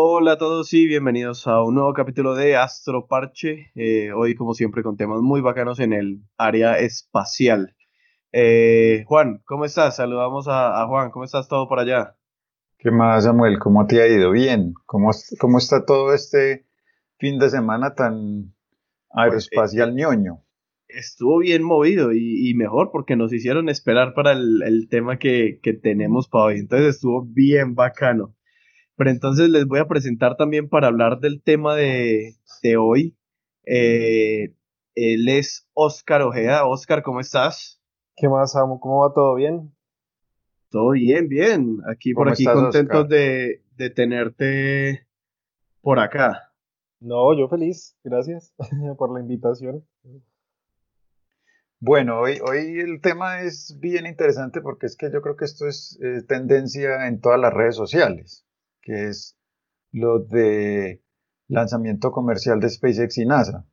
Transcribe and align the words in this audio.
Hola 0.00 0.34
a 0.34 0.38
todos 0.38 0.72
y 0.74 0.86
bienvenidos 0.86 1.48
a 1.48 1.60
un 1.60 1.74
nuevo 1.74 1.92
capítulo 1.92 2.36
de 2.36 2.56
Astro 2.56 3.08
Parche. 3.08 3.72
Eh, 3.74 4.12
hoy, 4.12 4.36
como 4.36 4.54
siempre, 4.54 4.84
con 4.84 4.96
temas 4.96 5.22
muy 5.22 5.40
bacanos 5.40 5.80
en 5.80 5.92
el 5.92 6.22
área 6.36 6.78
espacial. 6.78 7.74
Eh, 8.30 9.02
Juan, 9.08 9.42
¿cómo 9.44 9.64
estás? 9.64 9.96
Saludamos 9.96 10.46
a, 10.48 10.86
Juan. 10.86 11.10
¿Cómo 11.10 11.24
estás 11.24 11.48
todo 11.48 11.66
por 11.66 11.80
allá? 11.80 12.16
¿Qué 12.78 12.92
más, 12.92 13.24
Samuel? 13.24 13.58
¿Cómo 13.58 13.88
te 13.88 14.00
ha 14.00 14.06
ido? 14.06 14.30
Bien. 14.30 14.72
¿Cómo, 14.86 15.10
cómo 15.40 15.58
está 15.58 15.84
todo 15.84 16.14
este 16.14 16.64
fin 17.18 17.40
de 17.40 17.50
semana 17.50 17.96
tan 17.96 18.54
aeroespacial 19.10 19.88
pues, 19.88 19.98
eh, 19.98 20.00
ñoño? 20.00 20.44
Estuvo 20.86 21.38
bien 21.38 21.64
movido 21.64 22.12
y, 22.12 22.54
mejor 22.54 22.90
porque 22.92 23.16
nos 23.16 23.32
hicieron 23.32 23.68
esperar 23.68 24.14
para 24.14 24.30
el, 24.30 24.86
tema 24.88 25.18
que, 25.18 25.58
que 25.60 25.72
tenemos 25.72 26.28
para 26.28 26.44
hoy. 26.44 26.58
Entonces 26.60 26.94
estuvo 26.94 27.26
bien 27.26 27.74
bacano. 27.74 28.37
Pero 28.98 29.10
entonces 29.10 29.48
les 29.48 29.64
voy 29.64 29.78
a 29.78 29.86
presentar 29.86 30.36
también 30.36 30.68
para 30.68 30.88
hablar 30.88 31.20
del 31.20 31.40
tema 31.40 31.76
de, 31.76 32.34
hoy. 32.76 33.16
Eh, 33.64 34.56
él 34.96 35.28
es 35.28 35.68
Oscar 35.72 36.22
Ojeda. 36.22 36.66
Oscar, 36.66 37.04
¿cómo 37.04 37.20
estás? 37.20 37.80
¿Qué 38.16 38.28
más, 38.28 38.56
Amo? 38.56 38.80
¿Cómo 38.80 39.02
va 39.02 39.14
todo 39.14 39.36
bien? 39.36 39.72
Todo 40.70 40.90
bien, 40.90 41.28
bien. 41.28 41.78
Aquí 41.88 42.12
por 42.12 42.28
aquí 42.28 42.44
contentos 42.44 43.08
de, 43.08 43.62
de, 43.76 43.90
tenerte 43.90 45.06
por 45.80 46.00
acá. 46.00 46.52
No, 46.98 47.38
yo 47.38 47.48
feliz. 47.48 47.96
Gracias 48.02 48.52
por 48.98 49.14
la 49.14 49.20
invitación. 49.20 49.86
Bueno, 51.78 52.18
hoy, 52.18 52.40
hoy 52.44 52.80
el 52.80 53.00
tema 53.00 53.42
es 53.42 53.78
bien 53.78 54.06
interesante 54.06 54.60
porque 54.60 54.86
es 54.86 54.96
que 54.96 55.08
yo 55.12 55.22
creo 55.22 55.36
que 55.36 55.44
esto 55.44 55.68
es 55.68 55.96
eh, 56.02 56.22
tendencia 56.26 57.06
en 57.06 57.20
todas 57.20 57.38
las 57.38 57.54
redes 57.54 57.76
sociales 57.76 58.44
que 58.88 59.08
es 59.08 59.36
lo 59.92 60.20
de 60.20 61.02
lanzamiento 61.46 62.10
comercial 62.10 62.58
de 62.58 62.70
SpaceX 62.70 63.18
y 63.18 63.26
NASA. 63.26 63.66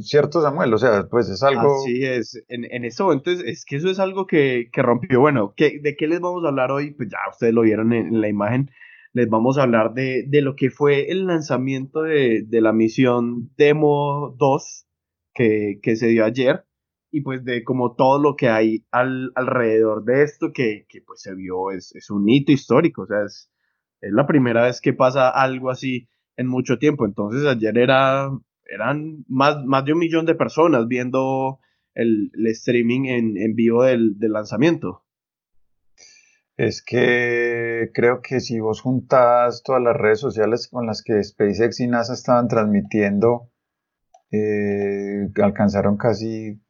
¿Cierto, 0.00 0.42
Samuel? 0.42 0.72
O 0.74 0.78
sea, 0.78 1.08
pues 1.10 1.30
es 1.30 1.42
algo... 1.42 1.80
Así 1.80 2.04
es, 2.04 2.44
en, 2.48 2.64
en 2.70 2.84
este 2.84 3.02
momento 3.02 3.30
es, 3.30 3.64
que 3.64 3.76
eso 3.76 3.90
es 3.90 3.98
algo 3.98 4.26
que, 4.26 4.68
rompió. 4.74 5.20
Bueno, 5.20 5.54
¿de 5.56 5.96
qué 5.98 6.06
les 6.06 6.20
vamos 6.20 6.44
a 6.44 6.48
hablar 6.48 6.70
hoy? 6.70 6.92
Pues 6.92 7.08
ya 7.10 7.18
ustedes 7.30 7.54
lo 7.54 7.62
vieron 7.62 7.94
en, 7.94 8.20
la 8.20 8.28
imagen. 8.28 8.70
Les 9.14 9.28
vamos 9.28 9.56
a 9.56 9.62
hablar 9.62 9.94
de, 9.94 10.28
lo 10.42 10.54
que 10.54 10.70
fue 10.70 11.10
el 11.10 11.26
lanzamiento 11.26 12.02
de, 12.02 12.46
la 12.50 12.72
misión 12.72 13.50
Demo 13.56 14.36
2 14.38 14.86
que, 15.34 15.80
se 15.96 16.06
dio 16.08 16.24
ayer 16.24 16.66
y 17.10 17.22
pues 17.22 17.44
de 17.44 17.64
como 17.64 17.96
todo 17.96 18.20
lo 18.20 18.36
que 18.36 18.50
hay 18.50 18.84
alrededor 18.92 20.04
de 20.04 20.22
esto 20.22 20.52
que, 20.52 20.86
pues 21.06 21.22
se 21.22 21.34
vio 21.34 21.72
es, 21.72 21.92
es 21.96 22.10
un 22.10 22.28
hito 22.28 22.52
histórico, 22.52 23.02
o 23.02 23.06
sea, 23.06 23.24
es, 23.24 23.50
es 24.00 24.12
la 24.12 24.26
primera 24.26 24.64
vez 24.64 24.80
que 24.80 24.92
pasa 24.92 25.28
algo 25.28 25.70
así 25.70 26.08
en 26.36 26.46
mucho 26.46 26.78
tiempo. 26.78 27.04
Entonces 27.04 27.46
ayer 27.46 27.76
era, 27.78 28.30
eran 28.64 29.24
más, 29.28 29.64
más 29.64 29.84
de 29.84 29.92
un 29.92 29.98
millón 29.98 30.26
de 30.26 30.34
personas 30.34 30.88
viendo 30.88 31.60
el, 31.94 32.30
streaming 32.46 33.06
en, 33.06 33.54
vivo 33.54 33.84
del, 33.84 34.16
lanzamiento. 34.18 35.04
Es 36.56 36.82
que 36.82 37.90
creo 37.94 38.20
que 38.20 38.40
si 38.40 38.60
vos 38.60 38.82
juntás 38.82 39.62
todas 39.62 39.82
las 39.82 39.96
redes 39.96 40.20
sociales 40.20 40.68
con 40.68 40.86
las 40.86 41.02
que 41.02 41.22
SpaceX 41.22 41.80
y 41.80 41.86
NASA 41.86 42.12
estaban 42.12 42.48
transmitiendo, 42.48 43.50
eh, 44.30 45.28
alcanzaron 45.42 45.96
casi 45.96 46.60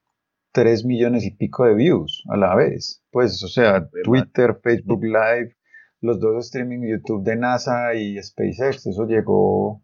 3 0.53 0.84
millones 0.84 1.25
y 1.25 1.33
pico 1.33 1.64
de 1.64 1.75
views 1.75 2.25
a 2.28 2.36
la 2.36 2.55
vez. 2.55 3.03
Pues, 3.11 3.42
o 3.42 3.48
sea, 3.48 3.89
Twitter, 4.05 4.58
Facebook 4.62 5.03
Live, 5.05 5.56
los 6.00 6.18
dos 6.18 6.46
streaming 6.46 6.88
YouTube 6.88 7.22
de 7.22 7.36
NASA 7.36 7.94
y 7.94 8.20
SpaceX, 8.22 8.86
eso 8.86 9.06
llegó 9.06 9.83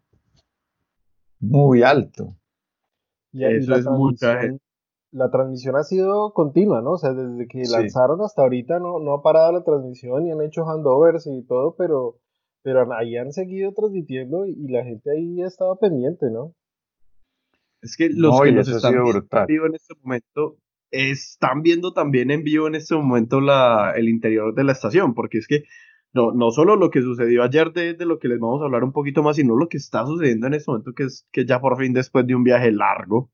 muy 1.39 1.83
alto. 1.83 2.35
Y 3.31 3.45
eso 3.45 3.75
es 3.75 3.85
mucha 3.85 4.39
La 5.11 5.29
transmisión 5.29 5.75
ha 5.75 5.83
sido 5.83 6.33
continua, 6.33 6.81
¿no? 6.81 6.93
O 6.93 6.97
sea, 6.97 7.13
desde 7.13 7.47
que 7.47 7.63
lanzaron 7.69 8.21
hasta 8.21 8.41
ahorita 8.41 8.79
no, 8.79 8.99
no 8.99 9.13
ha 9.13 9.21
parado 9.21 9.51
la 9.51 9.63
transmisión 9.63 10.25
y 10.25 10.31
han 10.31 10.41
hecho 10.41 10.67
handovers 10.67 11.27
y 11.27 11.45
todo, 11.45 11.75
pero, 11.77 12.19
pero 12.63 12.91
ahí 12.93 13.15
han 13.17 13.31
seguido 13.31 13.73
transmitiendo 13.73 14.45
y, 14.45 14.67
la 14.67 14.83
gente 14.83 15.11
ahí 15.11 15.41
ha 15.41 15.47
estado 15.47 15.77
pendiente, 15.77 16.31
¿no? 16.31 16.53
Es 17.81 17.95
que 17.95 18.09
los 18.09 18.41
que 18.41 18.51
nos 18.51 18.67
están 18.67 18.93
viendo 18.93 19.27
en 19.31 19.45
vivo 19.45 19.65
en 19.67 19.75
este 19.75 19.93
momento 20.01 20.57
están 20.89 21.61
viendo 21.61 21.93
también 21.93 22.31
en 22.31 22.43
vivo 22.43 22.67
en 22.67 22.75
este 22.75 22.95
momento 22.95 23.39
la, 23.39 23.93
el 23.95 24.09
interior 24.09 24.55
de 24.55 24.63
la 24.63 24.71
estación, 24.71 25.13
porque 25.13 25.37
es 25.37 25.47
que 25.47 25.63
no, 26.17 26.31
no 26.31 26.49
solo 26.49 26.75
lo 26.75 26.89
que 26.89 27.01
sucedió 27.01 27.43
ayer 27.43 27.71
de, 27.73 27.95
lo 28.05 28.17
que 28.17 28.27
les 28.27 28.39
vamos 28.39 28.61
a 28.61 28.65
hablar 28.65 28.83
un 28.83 28.91
poquito 28.91 29.21
más, 29.21 29.35
sino 29.35 29.55
lo 29.55 29.69
que 29.69 29.77
está 29.77 30.03
sucediendo 30.05 30.47
en 30.47 30.55
este 30.55 30.71
momento, 30.71 30.93
que 30.93 31.03
es 31.03 31.27
que 31.31 31.45
ya 31.45 31.61
por 31.61 31.77
fin 31.77 31.93
después 31.93 32.25
de 32.25 32.33
un 32.33 32.43
viaje 32.43 32.71
largo, 32.71 33.31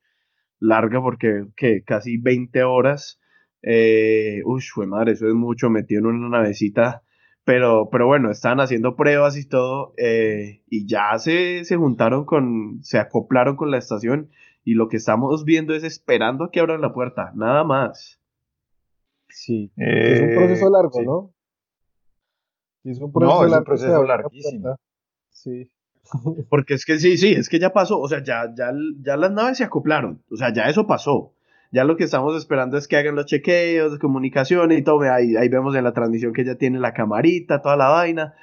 larga 0.60 1.00
porque 1.00 1.46
que 1.56 1.82
casi 1.82 2.18
20 2.18 2.62
horas, 2.64 3.20
eh, 3.62 4.42
uy, 4.44 4.60
fue 4.60 4.86
madre, 4.86 5.12
eso 5.12 5.26
es 5.26 5.34
mucho, 5.34 5.70
metido 5.70 6.00
en 6.00 6.06
una 6.06 6.28
navecita, 6.28 7.02
pero, 7.44 7.88
pero 7.90 8.06
bueno, 8.06 8.30
están 8.30 8.60
haciendo 8.60 8.96
pruebas 8.96 9.38
y 9.38 9.48
todo, 9.48 9.94
eh, 9.96 10.62
y 10.68 10.86
ya 10.86 11.18
se, 11.18 11.64
se 11.64 11.76
juntaron 11.76 12.26
con, 12.26 12.80
se 12.82 12.98
acoplaron 12.98 13.56
con 13.56 13.70
la 13.70 13.78
estación, 13.78 14.28
y 14.62 14.74
lo 14.74 14.88
que 14.88 14.98
estamos 14.98 15.44
viendo 15.44 15.74
es 15.74 15.84
esperando 15.84 16.44
a 16.44 16.50
que 16.50 16.60
abran 16.60 16.82
la 16.82 16.92
puerta, 16.92 17.32
nada 17.34 17.64
más. 17.64 18.20
Sí, 19.28 19.72
es 19.76 20.20
un 20.20 20.34
proceso 20.34 20.70
largo, 20.70 21.02
¿no? 21.02 21.33
Es 22.90 23.00
un 23.00 23.12
proceso, 23.12 23.46
no, 23.46 23.56
es 23.56 23.64
proceso 23.64 24.04
larguísimo. 24.04 24.76
Sí. 25.30 25.70
Porque 26.50 26.74
es 26.74 26.84
que 26.84 26.98
sí, 26.98 27.16
sí, 27.16 27.32
es 27.32 27.48
que 27.48 27.58
ya 27.58 27.72
pasó, 27.72 27.98
o 27.98 28.08
sea, 28.08 28.22
ya, 28.22 28.52
ya, 28.54 28.72
ya 29.00 29.16
las 29.16 29.32
naves 29.32 29.58
se 29.58 29.64
acoplaron, 29.64 30.22
o 30.30 30.36
sea, 30.36 30.52
ya 30.52 30.64
eso 30.64 30.86
pasó. 30.86 31.34
Ya 31.74 31.82
lo 31.82 31.96
que 31.96 32.04
estamos 32.04 32.36
esperando 32.36 32.78
es 32.78 32.86
que 32.86 32.96
hagan 32.96 33.16
los 33.16 33.26
chequeos 33.26 33.90
de 33.90 33.98
comunicación 33.98 34.70
y 34.70 34.82
todo. 34.82 35.00
Ahí, 35.12 35.34
ahí 35.34 35.48
vemos 35.48 35.74
en 35.74 35.82
la 35.82 35.92
transmisión 35.92 36.32
que 36.32 36.44
ya 36.44 36.54
tiene 36.54 36.78
la 36.78 36.94
camarita, 36.94 37.62
toda 37.62 37.76
la 37.76 37.88
vaina, 37.88 38.34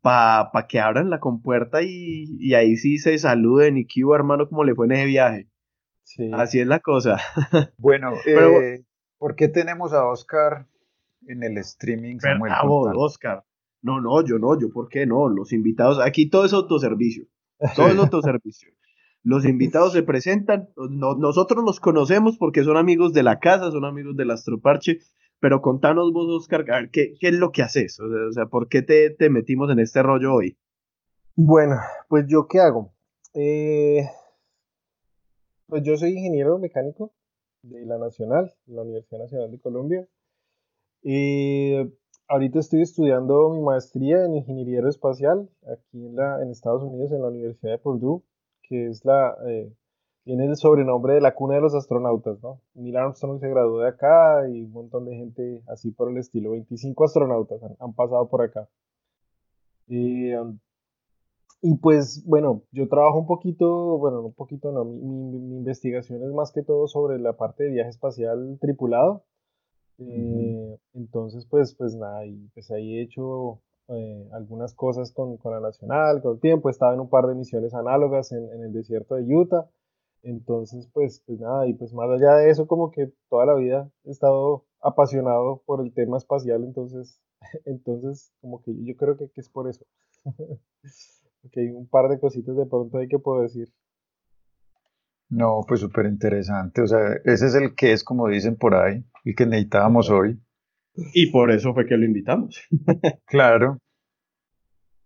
para 0.00 0.50
pa 0.52 0.66
que 0.66 0.80
abran 0.80 1.10
la 1.10 1.20
compuerta 1.20 1.82
y, 1.82 2.34
y, 2.38 2.54
ahí 2.54 2.76
sí 2.76 2.96
se 2.96 3.18
saluden. 3.18 3.76
Y 3.76 3.84
que 3.84 4.00
hermano, 4.14 4.48
como 4.48 4.64
le 4.64 4.74
fue 4.74 4.86
en 4.86 4.92
ese 4.92 5.04
viaje. 5.04 5.48
Sí. 6.02 6.30
Así 6.32 6.60
es 6.60 6.66
la 6.66 6.80
cosa. 6.80 7.18
Bueno, 7.76 8.14
Pero, 8.24 8.62
eh, 8.62 8.86
¿por 9.18 9.36
qué 9.36 9.48
tenemos 9.48 9.92
a 9.92 10.06
Oscar 10.06 10.66
en 11.26 11.42
el 11.42 11.58
streaming? 11.58 12.20
Samuel, 12.20 12.54
Oscar. 12.96 13.44
No, 13.82 14.00
no, 14.00 14.24
yo 14.24 14.38
no, 14.38 14.58
yo 14.58 14.70
por 14.70 14.88
qué 14.88 15.06
no. 15.06 15.28
Los 15.28 15.52
invitados, 15.52 15.98
aquí 16.00 16.28
todo 16.28 16.44
es 16.44 16.52
autoservicio. 16.52 17.26
Todo 17.74 17.88
es 17.88 17.98
autoservicio. 17.98 18.70
Los 19.22 19.44
invitados 19.44 19.92
se 19.92 20.02
presentan, 20.02 20.68
nosotros 20.76 21.64
los 21.64 21.80
conocemos 21.80 22.38
porque 22.38 22.64
son 22.64 22.76
amigos 22.76 23.12
de 23.12 23.22
la 23.22 23.40
casa, 23.40 23.70
son 23.70 23.84
amigos 23.84 24.16
del 24.16 24.30
Astroparche, 24.30 25.00
pero 25.40 25.60
contanos 25.60 26.12
vos, 26.12 26.28
Oscar, 26.30 26.64
¿qué, 26.90 27.14
¿qué, 27.18 27.28
es 27.28 27.34
lo 27.34 27.50
que 27.52 27.62
haces? 27.62 27.98
O 28.00 28.32
sea, 28.32 28.46
¿por 28.46 28.68
qué 28.68 28.82
te, 28.82 29.10
te, 29.10 29.28
metimos 29.28 29.70
en 29.70 29.80
este 29.80 30.02
rollo 30.02 30.34
hoy? 30.34 30.56
Bueno, 31.36 31.76
pues 32.08 32.26
yo 32.28 32.46
qué 32.48 32.60
hago. 32.60 32.94
Eh, 33.34 34.08
pues 35.66 35.82
yo 35.82 35.96
soy 35.96 36.10
ingeniero 36.10 36.58
mecánico 36.58 37.12
de 37.62 37.84
la 37.84 37.98
Nacional, 37.98 38.52
la 38.66 38.82
Universidad 38.82 39.20
Nacional 39.20 39.50
de 39.50 39.60
Colombia. 39.60 40.08
Y 41.02 41.74
ahorita 42.28 42.58
estoy 42.58 42.82
estudiando 42.82 43.50
mi 43.50 43.60
maestría 43.60 44.24
en 44.24 44.36
ingeniería 44.36 44.76
aeroespacial 44.76 45.48
aquí 45.62 46.06
en, 46.06 46.14
la, 46.14 46.42
en 46.42 46.50
Estados 46.50 46.82
Unidos, 46.82 47.10
en 47.12 47.22
la 47.22 47.28
Universidad 47.28 47.72
de 47.72 47.78
Purdue, 47.78 48.22
que 48.62 48.88
es 48.88 49.04
la, 49.04 49.36
eh, 49.46 49.72
tiene 50.24 50.44
el 50.44 50.56
sobrenombre 50.56 51.14
de 51.14 51.20
la 51.22 51.34
cuna 51.34 51.54
de 51.54 51.62
los 51.62 51.74
astronautas, 51.74 52.42
¿no? 52.42 52.60
Neil 52.74 52.96
Armstrong 52.96 53.40
se 53.40 53.48
graduó 53.48 53.80
de 53.80 53.88
acá 53.88 54.46
y 54.48 54.62
un 54.62 54.72
montón 54.72 55.06
de 55.06 55.16
gente 55.16 55.62
así 55.68 55.90
por 55.90 56.10
el 56.10 56.18
estilo. 56.18 56.50
25 56.50 57.04
astronautas 57.04 57.62
han, 57.80 57.94
pasado 57.94 58.28
por 58.28 58.42
acá. 58.42 58.68
Um, 59.88 60.58
y 61.62 61.76
pues, 61.76 62.22
bueno, 62.26 62.62
yo 62.72 62.88
trabajo 62.88 63.18
un 63.18 63.26
poquito, 63.26 63.96
bueno, 63.98 64.20
un 64.20 64.34
poquito 64.34 64.70
no, 64.70 64.84
mi, 64.84 65.38
mi 65.38 65.56
investigación 65.56 66.22
es 66.22 66.32
más 66.32 66.52
que 66.52 66.62
todo 66.62 66.86
sobre 66.88 67.18
la 67.18 67.32
parte 67.32 67.64
de 67.64 67.70
viaje 67.70 67.90
espacial 67.90 68.58
tripulado. 68.60 69.24
Eh, 69.98 70.78
entonces, 70.94 71.46
pues, 71.46 71.74
pues 71.74 71.94
nada, 71.96 72.24
y 72.26 72.48
pues 72.54 72.70
ahí 72.70 72.98
he 72.98 73.02
hecho 73.02 73.60
eh, 73.88 74.28
algunas 74.32 74.74
cosas 74.74 75.12
con, 75.12 75.36
con, 75.38 75.52
la 75.52 75.60
Nacional, 75.60 76.22
con 76.22 76.34
el 76.34 76.40
tiempo, 76.40 76.68
he 76.68 76.72
estado 76.72 76.94
en 76.94 77.00
un 77.00 77.08
par 77.08 77.26
de 77.26 77.34
misiones 77.34 77.74
análogas 77.74 78.32
en, 78.32 78.44
en, 78.52 78.62
el 78.64 78.72
desierto 78.72 79.16
de 79.16 79.34
Utah. 79.34 79.68
Entonces, 80.22 80.88
pues, 80.92 81.22
pues 81.26 81.40
nada, 81.40 81.66
y 81.66 81.74
pues 81.74 81.92
más 81.94 82.10
allá 82.10 82.36
de 82.36 82.50
eso, 82.50 82.66
como 82.66 82.90
que 82.90 83.12
toda 83.28 83.46
la 83.46 83.54
vida 83.54 83.90
he 84.04 84.10
estado 84.10 84.64
apasionado 84.80 85.62
por 85.64 85.80
el 85.80 85.92
tema 85.92 86.16
espacial, 86.16 86.64
entonces, 86.64 87.20
entonces 87.64 88.32
como 88.40 88.62
que 88.62 88.72
yo 88.84 88.96
creo 88.96 89.16
que, 89.16 89.28
que 89.30 89.40
es 89.40 89.48
por 89.48 89.68
eso. 89.68 89.84
Porque 91.42 91.60
hay 91.60 91.68
un 91.70 91.86
par 91.88 92.08
de 92.08 92.18
cositas 92.18 92.56
de 92.56 92.66
pronto 92.66 92.98
hay 92.98 93.08
que 93.08 93.18
puedo 93.18 93.42
decir. 93.42 93.72
No, 95.30 95.60
pues 95.66 95.80
súper 95.80 96.06
interesante. 96.06 96.82
O 96.82 96.86
sea, 96.86 97.12
ese 97.24 97.46
es 97.46 97.54
el 97.54 97.74
que 97.74 97.92
es, 97.92 98.02
como 98.02 98.28
dicen 98.28 98.56
por 98.56 98.74
ahí, 98.74 99.04
el 99.28 99.34
que 99.34 99.46
necesitábamos 99.46 100.10
hoy. 100.10 100.38
Y 101.12 101.30
por 101.30 101.50
eso 101.50 101.74
fue 101.74 101.86
que 101.86 101.96
lo 101.96 102.04
invitamos. 102.04 102.60
claro. 103.26 103.78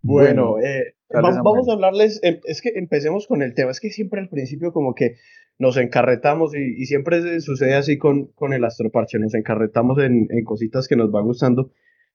Bueno, 0.01 0.59
eh, 0.59 0.95
vamos 1.11 1.69
a 1.69 1.73
hablarles, 1.73 2.21
em, 2.23 2.41
es 2.45 2.63
que 2.63 2.71
empecemos 2.75 3.27
con 3.27 3.43
el 3.43 3.55
tema, 3.55 3.71
es 3.71 3.81
que 3.81 3.91
siempre 3.91 4.21
al 4.21 4.29
principio 4.29 4.73
como 4.73 4.95
que 4.95 5.17
nos 5.59 5.77
encarretamos 5.77 6.57
y, 6.57 6.87
siempre 6.87 7.41
sucede 7.41 7.75
así 7.75 7.99
con, 7.99 8.27
con 8.33 8.53
el 8.53 8.65
astroparche, 8.65 9.19
nos 9.19 9.35
encarretamos 9.35 9.99
en, 9.99 10.27
en, 10.31 10.45
cositas 10.45 10.89
que 10.89 10.97
nos 10.97 11.15
va 11.15 11.21
gustando, 11.21 11.71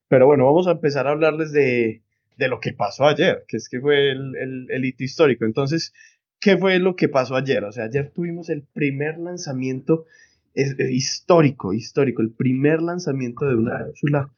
pero 0.09 0.25
bueno, 0.25 0.45
vamos 0.45 0.67
a 0.67 0.71
empezar 0.71 1.07
a 1.07 1.11
hablarles 1.11 1.53
de, 1.53 2.01
de 2.35 2.47
lo 2.49 2.59
que 2.59 2.73
pasó 2.73 3.05
ayer, 3.05 3.45
que 3.47 3.55
es 3.55 3.69
que 3.69 3.79
fue 3.79 4.11
el, 4.11 4.35
el, 4.35 4.67
el 4.69 4.85
hito 4.85 5.05
histórico. 5.05 5.45
Entonces, 5.45 5.93
¿qué 6.41 6.57
fue 6.57 6.79
lo 6.79 6.97
que 6.97 7.07
pasó 7.07 7.35
ayer? 7.35 7.63
O 7.63 7.71
sea, 7.71 7.85
ayer 7.85 8.11
tuvimos 8.13 8.49
el 8.49 8.63
primer 8.63 9.17
lanzamiento 9.17 10.05
es, 10.57 10.75
histórico, 10.79 11.71
histórico, 11.71 12.21
el 12.21 12.31
primer 12.31 12.81
lanzamiento 12.81 13.45
de 13.45 13.55
una 13.55 13.77
cápsula 13.77 14.33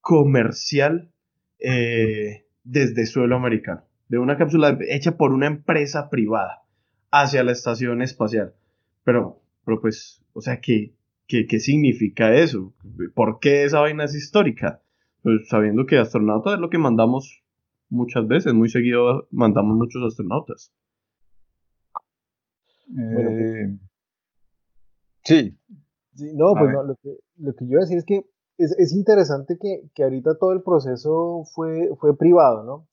comercial 0.00 1.10
eh, 1.58 2.46
desde 2.64 3.06
suelo 3.06 3.36
americano, 3.36 3.82
de 4.08 4.18
una 4.18 4.38
cápsula 4.38 4.78
hecha 4.88 5.16
por 5.16 5.32
una 5.32 5.46
empresa 5.46 6.08
privada 6.08 6.62
hacia 7.10 7.44
la 7.44 7.52
estación 7.52 8.00
espacial. 8.00 8.54
Pero, 9.04 9.42
pero 9.64 9.80
pues, 9.80 10.24
o 10.32 10.40
sea, 10.40 10.60
¿qué, 10.60 10.94
qué, 11.26 11.46
qué 11.46 11.60
significa 11.60 12.34
eso? 12.34 12.74
¿Por 13.14 13.38
qué 13.38 13.64
esa 13.64 13.80
vaina 13.80 14.04
es 14.04 14.14
histórica? 14.14 14.80
Pues 15.22 15.48
sabiendo 15.48 15.84
que 15.84 15.98
astronautas 15.98 16.54
es 16.54 16.60
lo 16.60 16.70
que 16.70 16.78
mandamos 16.78 17.42
muchas 17.90 18.26
veces, 18.26 18.54
muy 18.54 18.70
seguido 18.70 19.28
mandamos 19.30 19.76
muchos 19.76 20.02
astronautas. 20.02 20.72
Eh, 22.98 23.76
sí. 25.28 25.58
No, 26.34 26.52
pues 26.58 26.72
no, 26.72 26.82
lo, 26.82 26.96
que, 26.96 27.16
lo 27.36 27.54
que 27.54 27.64
yo 27.66 27.72
iba 27.72 27.80
a 27.80 27.84
decir 27.84 27.98
es 27.98 28.04
que 28.04 28.24
es, 28.58 28.72
es 28.78 28.92
interesante 28.92 29.56
que, 29.60 29.88
que, 29.94 30.02
ahorita 30.02 30.36
todo 30.36 30.52
el 30.52 30.62
proceso 30.62 31.44
fue, 31.54 31.94
fue 32.00 32.16
privado, 32.16 32.64
¿no? 32.64 32.88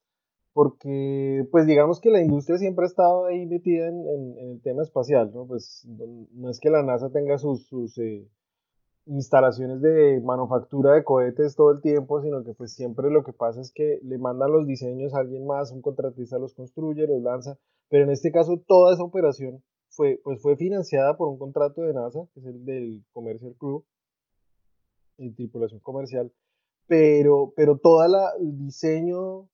Porque, 0.54 1.46
pues 1.52 1.66
digamos 1.66 2.00
que 2.00 2.12
la 2.12 2.22
industria 2.22 2.58
siempre 2.58 2.86
ha 2.86 2.88
estado 2.88 3.26
ahí 3.26 3.46
metida 3.46 3.88
en, 3.88 4.08
en, 4.08 4.52
el 4.52 4.62
tema 4.62 4.84
espacial, 4.84 5.32
¿no? 5.34 5.46
Pues 5.48 5.86
no, 6.34 6.50
es 6.50 6.60
que 6.60 6.70
la 6.70 6.84
NASA 6.84 7.10
tenga 7.10 7.38
sus, 7.38 7.66
sus 7.66 7.98
eh, 7.98 8.28
instalaciones 9.08 9.82
de 9.82 10.22
manufactura 10.24 10.94
de 10.94 11.04
cohetes 11.04 11.56
todo 11.56 11.72
el 11.72 11.82
tiempo, 11.82 12.22
sino 12.22 12.44
que 12.44 12.54
pues 12.54 12.74
siempre 12.74 13.10
lo 13.10 13.24
que 13.24 13.34
pasa 13.34 13.60
es 13.60 13.72
que 13.74 14.00
le 14.04 14.18
mandan 14.18 14.52
los 14.52 14.66
diseños 14.66 15.14
a 15.14 15.20
alguien 15.20 15.46
más, 15.46 15.72
un 15.72 15.82
contratista 15.82 16.40
los 16.40 16.54
construye, 16.54 17.08
los 17.08 17.22
lanza, 17.22 17.58
pero 17.90 18.06
en 18.06 18.12
este 18.12 18.32
caso 18.32 18.62
toda 18.66 18.94
esa 18.94 19.04
operación 19.04 19.62
fue, 19.96 20.20
pues 20.24 20.42
fue 20.42 20.56
financiada 20.58 21.18
por 21.18 21.28
un 21.30 21.38
contrato 21.38 21.82
de 21.82 21.94
NASA, 21.94 22.28
que 22.34 22.40
es 22.40 22.46
el 22.46 22.66
del 22.66 23.04
Commercial 23.14 23.56
Crew, 23.58 23.84
y 25.18 25.32
tripulación 25.32 25.80
comercial, 25.80 26.32
pero, 26.88 27.54
pero 27.56 27.78
todo 27.78 28.04
el 28.04 28.58
diseño, 28.58 29.48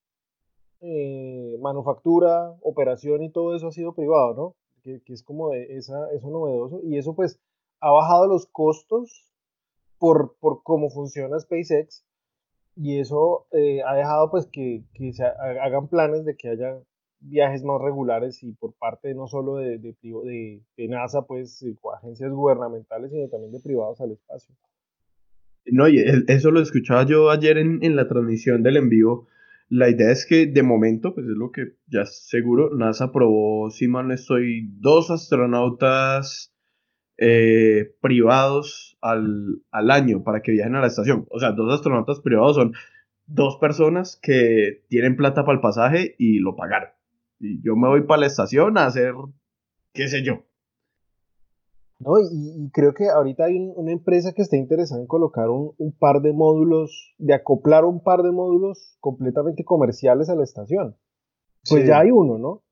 eh, 0.80 1.56
manufactura, 1.60 2.56
operación 2.62 3.22
y 3.22 3.30
todo 3.30 3.54
eso 3.54 3.68
ha 3.68 3.72
sido 3.72 3.94
privado, 3.94 4.34
¿no? 4.34 4.56
Que, 4.82 5.00
que 5.02 5.12
es 5.12 5.22
como 5.22 5.52
esa, 5.52 6.10
eso 6.12 6.28
novedoso, 6.30 6.80
y 6.82 6.98
eso 6.98 7.14
pues 7.14 7.40
ha 7.80 7.90
bajado 7.92 8.26
los 8.26 8.46
costos 8.46 9.32
por, 9.98 10.34
por 10.40 10.62
cómo 10.64 10.90
funciona 10.90 11.38
SpaceX, 11.38 12.04
y 12.74 12.98
eso 12.98 13.46
eh, 13.52 13.82
ha 13.86 13.94
dejado 13.94 14.30
pues 14.30 14.46
que, 14.46 14.84
que 14.94 15.12
se 15.12 15.24
hagan 15.24 15.88
planes 15.88 16.24
de 16.24 16.36
que 16.36 16.48
haya 16.48 16.80
viajes 17.22 17.62
más 17.64 17.80
regulares 17.80 18.42
y 18.42 18.52
por 18.52 18.74
parte 18.74 19.14
no 19.14 19.26
solo 19.26 19.56
de, 19.56 19.78
de, 19.78 20.88
NASA, 20.88 21.22
pues, 21.22 21.64
o 21.80 21.92
agencias 21.92 22.32
gubernamentales, 22.32 23.10
sino 23.10 23.28
también 23.28 23.52
de 23.52 23.60
privados 23.60 24.00
al 24.00 24.12
espacio. 24.12 24.54
No, 25.66 25.88
y 25.88 26.02
eso 26.26 26.50
lo 26.50 26.60
escuchaba 26.60 27.04
yo 27.04 27.30
ayer 27.30 27.58
en, 27.58 27.78
en 27.82 27.96
la 27.96 28.08
transmisión 28.08 28.62
del 28.62 28.76
en 28.76 28.88
vivo. 28.88 29.28
La 29.68 29.88
idea 29.88 30.10
es 30.10 30.26
que 30.26 30.46
de 30.46 30.62
momento, 30.62 31.14
pues 31.14 31.26
es 31.26 31.36
lo 31.36 31.50
que 31.50 31.76
ya 31.86 32.04
seguro, 32.04 32.74
NASA 32.74 33.06
aprobó, 33.06 33.70
si 33.70 33.88
mal 33.88 34.08
no 34.08 34.14
estoy, 34.14 34.68
dos 34.80 35.10
astronautas 35.10 36.52
eh, 37.16 37.94
privados 38.00 38.98
al, 39.00 39.62
al 39.70 39.90
año 39.90 40.24
para 40.24 40.42
que 40.42 40.52
viajen 40.52 40.74
a 40.74 40.80
la 40.80 40.88
estación. 40.88 41.26
O 41.30 41.38
sea, 41.38 41.52
dos 41.52 41.72
astronautas 41.72 42.20
privados 42.20 42.56
son 42.56 42.74
dos 43.26 43.56
personas 43.58 44.18
que 44.20 44.82
tienen 44.88 45.16
plata 45.16 45.44
para 45.44 45.54
el 45.56 45.62
pasaje 45.62 46.16
y 46.18 46.40
lo 46.40 46.56
pagaron. 46.56 46.90
Y 47.42 47.60
yo 47.60 47.74
me 47.74 47.88
voy 47.88 48.02
para 48.02 48.20
la 48.20 48.26
estación 48.26 48.78
a 48.78 48.86
hacer, 48.86 49.14
qué 49.92 50.06
sé 50.06 50.22
yo. 50.22 50.44
No, 51.98 52.12
y, 52.20 52.70
creo 52.72 52.94
que 52.94 53.08
ahorita 53.08 53.44
hay 53.44 53.56
una 53.74 53.90
empresa 53.90 54.32
que 54.32 54.42
está 54.42 54.56
interesada 54.56 55.00
en 55.00 55.08
colocar 55.08 55.48
un, 55.50 55.74
par 55.98 56.20
de 56.22 56.32
módulos, 56.32 57.14
de 57.18 57.34
acoplar 57.34 57.84
un 57.84 58.00
par 58.00 58.22
de 58.22 58.30
módulos 58.30 58.96
completamente 59.00 59.64
comerciales 59.64 60.28
a 60.28 60.36
la 60.36 60.44
estación. 60.44 60.96
Pues 61.68 61.86
ya 61.86 61.98
hay 61.98 62.12
uno, 62.12 62.38
¿no? 62.38 62.62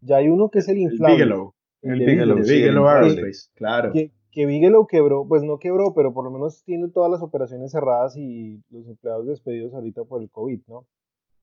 Ya 0.00 0.16
hay 0.16 0.28
uno 0.28 0.50
que 0.50 0.58
es 0.58 0.68
el 0.68 0.76
inflable. 0.76 1.14
El 1.14 1.28
Bigelow. 1.28 1.54
El, 1.80 1.98
Bigelow, 2.00 2.36
Bigelow, 2.38 2.86
Aerospace, 2.86 3.50
claro. 3.54 3.92
Que, 3.92 4.12
que 4.30 4.46
Bigelow 4.46 4.86
quebró, 4.86 5.26
pues 5.26 5.42
no 5.42 5.58
quebró, 5.58 5.94
pero 5.94 6.12
por 6.12 6.24
lo 6.24 6.30
menos 6.30 6.62
tiene 6.64 6.88
todas 6.88 7.10
las 7.10 7.22
operaciones 7.22 7.72
cerradas 7.72 8.14
y 8.16 8.62
los 8.70 8.86
empleados 8.88 9.26
despedidos 9.26 9.72
ahorita 9.74 10.04
por 10.04 10.22
el 10.22 10.30
COVID, 10.30 10.60
¿no? 10.66 10.86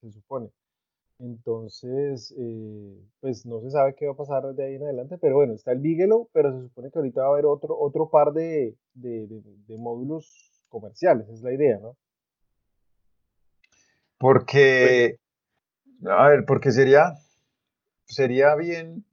Se 0.02 0.12
supone. 0.12 0.52
Entonces, 1.20 2.34
eh, 2.38 3.00
pues 3.22 3.46
no 3.46 3.62
se 3.62 3.72
sabe 3.72 3.96
qué 3.96 4.06
va 4.06 4.14
a 4.14 4.18
pasar 4.18 4.44
de 4.54 4.66
ahí 4.66 4.76
en 4.76 4.84
adelante, 4.84 5.18
pero 5.18 5.36
bueno, 5.36 5.54
está 5.54 5.72
el 5.72 5.80
Bigelow, 5.80 6.30
pero 6.34 6.52
se 6.52 6.68
supone 6.68 6.92
que 6.92 7.00
ahorita 7.00 7.22
va 7.22 7.28
a 7.28 7.30
haber 7.32 7.46
otro, 7.46 7.78
otro 7.80 8.10
par 8.10 8.34
de, 8.34 8.76
módulos 9.70 10.62
comerciales, 10.68 11.30
es 11.30 11.42
la 11.42 11.54
idea, 11.54 11.80
¿no? 11.80 11.96
Porque, 14.18 15.20
a 16.06 16.30
ver, 16.30 16.46
porque 16.46 16.72
sería, 16.72 17.14
sería 18.06 18.56
bien, 18.56 19.06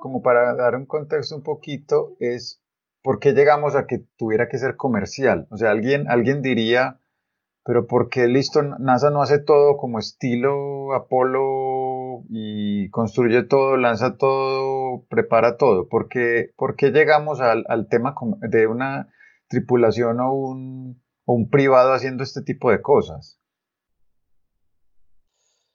como 0.00 0.22
para 0.22 0.54
dar 0.54 0.76
un 0.76 0.86
contexto 0.86 1.36
un 1.36 1.42
poquito, 1.42 2.14
es 2.18 2.60
por 3.02 3.20
qué 3.20 3.32
llegamos 3.32 3.74
a 3.74 3.86
que 3.86 4.04
tuviera 4.16 4.48
que 4.48 4.58
ser 4.58 4.76
comercial. 4.76 5.46
O 5.50 5.56
sea, 5.56 5.70
alguien, 5.70 6.08
alguien 6.08 6.42
diría, 6.42 7.00
pero 7.64 7.86
¿por 7.86 8.08
qué 8.08 8.26
listo 8.26 8.62
NASA 8.62 9.10
no 9.10 9.22
hace 9.22 9.38
todo 9.38 9.76
como 9.76 9.98
estilo 9.98 10.94
Apolo 10.94 12.24
y 12.28 12.88
construye 12.90 13.44
todo, 13.44 13.76
lanza 13.76 14.16
todo, 14.16 15.04
prepara 15.08 15.56
todo? 15.56 15.88
¿Por 15.88 16.08
qué, 16.08 16.50
por 16.56 16.74
qué 16.74 16.90
llegamos 16.90 17.40
al, 17.40 17.88
tema 17.88 18.14
de 18.40 18.66
una 18.66 19.08
tripulación 19.48 20.18
o 20.20 20.32
un, 20.32 21.00
privado 21.50 21.92
haciendo 21.92 22.24
este 22.24 22.42
tipo 22.42 22.70
de 22.70 22.82
cosas? 22.82 23.38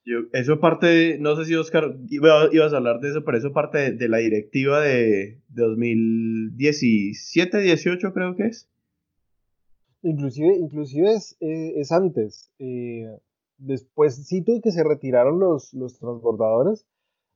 Yo, 0.04 0.20
eso 0.32 0.60
parte, 0.60 1.18
no 1.20 1.36
sé 1.36 1.46
si 1.46 1.56
Oscar 1.56 1.96
ibas 2.10 2.74
a 2.74 2.78
hablar 2.78 3.00
de 3.00 3.10
eso, 3.10 3.26
pero 3.26 3.38
eso 3.38 3.52
parte 3.52 3.78
de, 3.78 3.92
de 3.92 4.08
la 4.08 4.18
directiva 4.18 4.82
de, 4.82 5.42
de 5.50 5.64
2017, 5.64 7.60
18 7.60 8.14
creo 8.14 8.36
que 8.36 8.44
es. 8.44 8.70
Inclusive, 10.02 10.56
inclusive 10.56 11.14
es, 11.14 11.36
eh, 11.40 11.74
es 11.80 11.92
antes. 11.92 12.52
Eh, 12.60 13.06
después, 13.58 14.28
sí, 14.28 14.44
que 14.44 14.72
se 14.72 14.84
retiraron 14.84 15.40
los, 15.40 15.74
los 15.74 16.00
transbordadores, 16.00 16.86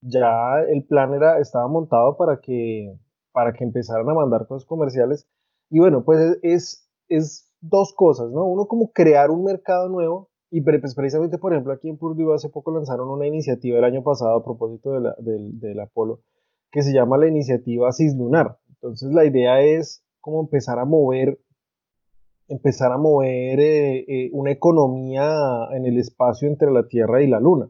ya 0.02 0.60
el 0.68 0.86
plan 0.86 1.14
era, 1.14 1.40
estaba 1.40 1.68
montado 1.68 2.18
para 2.18 2.40
que, 2.40 2.98
para 3.32 3.54
que 3.54 3.64
empezaran 3.64 4.10
a 4.10 4.14
mandar 4.14 4.48
cosas 4.48 4.66
comerciales. 4.66 5.28
Y 5.70 5.80
bueno, 5.80 6.04
pues 6.04 6.38
es, 6.42 6.90
es 7.08 7.52
dos 7.62 7.94
cosas, 7.94 8.32
¿no? 8.32 8.46
Uno 8.46 8.68
como 8.68 8.92
crear 8.92 9.32
un 9.32 9.44
mercado 9.44 9.90
nuevo, 9.90 10.30
y 10.50 10.62
pues 10.62 10.96
precisamente, 10.96 11.38
por 11.38 11.54
ejemplo, 11.54 11.72
aquí 11.72 11.88
en 11.88 11.98
Purdue 11.98 12.34
hace 12.34 12.50
poco 12.50 12.72
lanzaron 12.72 13.10
una 13.10 13.26
iniciativa 13.26 13.78
el 13.78 13.86
año 13.86 14.04
pasado 14.04 14.36
a 14.36 14.44
propósito 14.44 14.92
de 14.92 15.00
la, 15.00 15.16
del, 15.18 15.60
del 15.60 15.80
Apolo, 15.80 16.22
que 16.72 16.82
se 16.82 16.94
llama 16.94 17.18
la 17.18 17.28
iniciativa 17.28 17.92
Cislunar. 17.94 18.58
Entonces 18.68 19.14
la 19.14 19.24
idea 19.26 19.62
es 19.62 20.04
como 20.20 20.42
empezar 20.42 20.78
a 20.80 20.86
mover 20.86 21.40
empezar 22.52 22.92
a 22.92 22.98
mover 22.98 23.60
eh, 23.60 24.00
eh, 24.08 24.30
una 24.34 24.52
economía 24.52 25.68
en 25.74 25.86
el 25.86 25.98
espacio 25.98 26.50
entre 26.50 26.72
la 26.72 26.88
Tierra 26.88 27.24
y 27.24 27.28
la 27.28 27.40
Luna, 27.40 27.70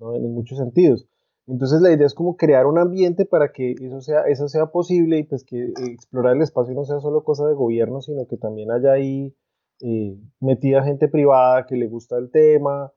en 0.00 0.34
muchos 0.34 0.58
sentidos. 0.58 1.06
Entonces 1.46 1.80
la 1.80 1.92
idea 1.92 2.06
es 2.06 2.14
como 2.14 2.36
crear 2.36 2.66
un 2.66 2.78
ambiente 2.78 3.24
para 3.24 3.52
que 3.52 3.72
eso 3.80 4.00
sea, 4.00 4.22
eso 4.22 4.48
sea 4.48 4.66
posible 4.66 5.18
y 5.18 5.24
pues 5.24 5.44
que 5.44 5.72
explorar 5.92 6.36
el 6.36 6.42
espacio 6.42 6.74
no 6.74 6.84
sea 6.84 7.00
solo 7.00 7.24
cosa 7.24 7.46
de 7.46 7.54
gobierno, 7.54 8.00
sino 8.02 8.26
que 8.26 8.36
también 8.36 8.70
haya 8.70 8.92
ahí 8.92 9.34
eh, 9.80 10.16
metida 10.40 10.84
gente 10.84 11.08
privada 11.08 11.66
que 11.66 11.76
le 11.76 11.88
gusta 11.88 12.18
el 12.18 12.30
tema, 12.30 12.92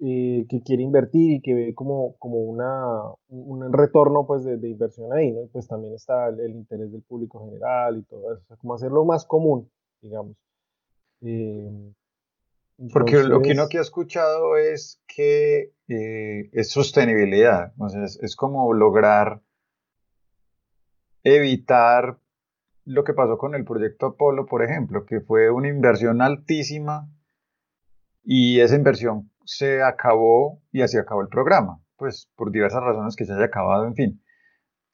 que 0.00 0.62
quiere 0.64 0.84
invertir 0.84 1.32
y 1.32 1.40
que 1.40 1.54
ve 1.54 1.74
como, 1.74 2.14
como 2.18 2.38
una, 2.38 3.02
un 3.30 3.72
retorno 3.72 4.26
pues 4.28 4.44
de, 4.44 4.54
inversión 4.68 5.12
ahí, 5.12 5.32
¿no? 5.32 5.48
pues 5.52 5.66
también 5.66 5.92
está 5.92 6.28
el, 6.28 6.54
interés 6.54 6.92
del 6.92 7.02
público 7.02 7.44
general 7.44 7.98
y 7.98 8.04
todo 8.04 8.32
eso, 8.32 8.44
o 8.48 8.56
como 8.58 8.74
hacerlo 8.74 9.04
más 9.04 9.26
común, 9.26 9.68
digamos. 10.00 10.36
Eh, 11.20 11.92
Porque 12.92 13.22
lo 13.24 13.42
que 13.42 13.52
uno 13.52 13.68
que 13.68 13.78
ha 13.78 13.82
escuchado 13.82 14.56
es 14.56 15.00
que 15.06 15.72
eh, 15.88 16.50
es 16.52 16.70
sostenibilidad, 16.70 17.72
o 17.78 17.88
sea, 17.88 18.04
es, 18.04 18.36
como 18.36 18.72
lograr 18.72 19.40
evitar 21.24 22.18
lo 22.84 23.04
que 23.04 23.14
pasó 23.14 23.36
con 23.36 23.54
el 23.54 23.64
proyecto 23.64 24.06
Apolo, 24.06 24.46
por 24.46 24.62
ejemplo, 24.62 25.04
que 25.04 25.20
fue 25.20 25.50
una 25.50 25.68
inversión 25.68 26.22
altísima 26.22 27.08
y 28.22 28.60
esa 28.60 28.76
inversión 28.76 29.30
se 29.44 29.82
acabó 29.82 30.62
y 30.70 30.82
así 30.82 30.98
acabó 30.98 31.22
el 31.22 31.28
programa. 31.28 31.82
pues 31.96 32.30
por 32.36 32.52
diversas 32.52 32.82
razones 32.82 33.16
que 33.16 33.24
se 33.24 33.32
haya 33.32 33.46
acabado, 33.46 33.86
en 33.86 33.94
fin. 33.94 34.22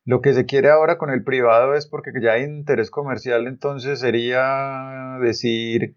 Lo 0.07 0.21
que 0.21 0.35
se 0.35 0.47
quiere 0.47 0.71
ahora 0.71 0.99
con 0.99 1.11
el 1.11 1.25
privado 1.25 1.75
es 1.75 1.87
porque 1.87 2.11
ya 2.21 2.33
hay 2.33 2.45
interés 2.45 2.91
comercial, 2.91 3.47
entonces 3.47 4.01
sería 4.01 5.19
decir, 5.21 5.97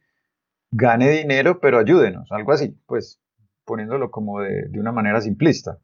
gane 0.71 1.09
dinero, 1.09 1.59
pero 1.59 1.79
ayúdenos, 1.79 2.31
algo 2.31 2.51
así, 2.51 2.75
pues 2.85 3.21
poniéndolo 3.65 4.11
como 4.11 4.41
de, 4.41 4.69
una 4.79 4.91
manera 4.91 5.21
simplista. 5.21 5.79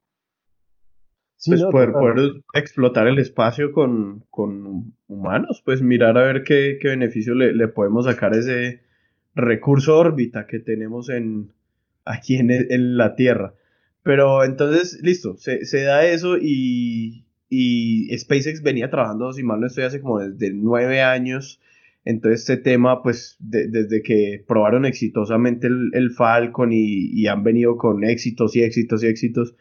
pues 1.45 1.61
poder, 1.61 2.43
explotar 2.53 3.07
el 3.07 3.19
espacio 3.19 3.73
con, 3.73 4.25
humanos, 5.07 5.61
pues 5.65 5.81
mirar 5.81 6.17
a 6.17 6.23
ver 6.23 6.43
qué, 6.43 6.79
beneficio 6.81 7.35
le, 7.35 7.67
podemos 7.67 8.05
sacar 8.05 8.33
a 8.33 8.39
ese 8.39 8.81
recurso 9.35 9.97
órbita 9.97 10.47
que 10.47 10.59
tenemos 10.59 11.09
en, 11.09 11.51
aquí 12.05 12.37
en, 12.37 12.97
la 12.97 13.15
Tierra. 13.15 13.53
Pero 14.01 14.43
entonces, 14.43 14.99
listo, 15.01 15.37
se, 15.37 15.65
se 15.65 15.83
da 15.83 16.05
eso 16.05 16.37
y, 16.37 17.25
y 17.49 18.17
SpaceX 18.17 18.63
venía 18.63 18.89
trabajando, 18.89 19.31
si 19.31 19.43
mal 19.43 19.59
no 19.59 19.67
estoy, 19.67 19.83
hace 19.83 20.01
como 20.01 20.19
desde 20.19 20.51
nueve 20.51 21.01
años. 21.01 21.61
Entonces 22.05 22.41
este 22.41 22.57
tema, 22.57 23.01
pues 23.01 23.37
desde 23.39 24.01
que 24.01 24.43
probaron 24.47 24.85
exitosamente 24.85 25.67
el, 25.67 26.11
Falcon 26.11 26.69
y, 26.73 27.27
han 27.27 27.43
venido 27.43 27.77
con 27.77 28.03
éxitos 28.03 28.55
y 28.55 28.63
éxitos 28.63 29.03
y 29.03 29.07
éxitos. 29.07 29.55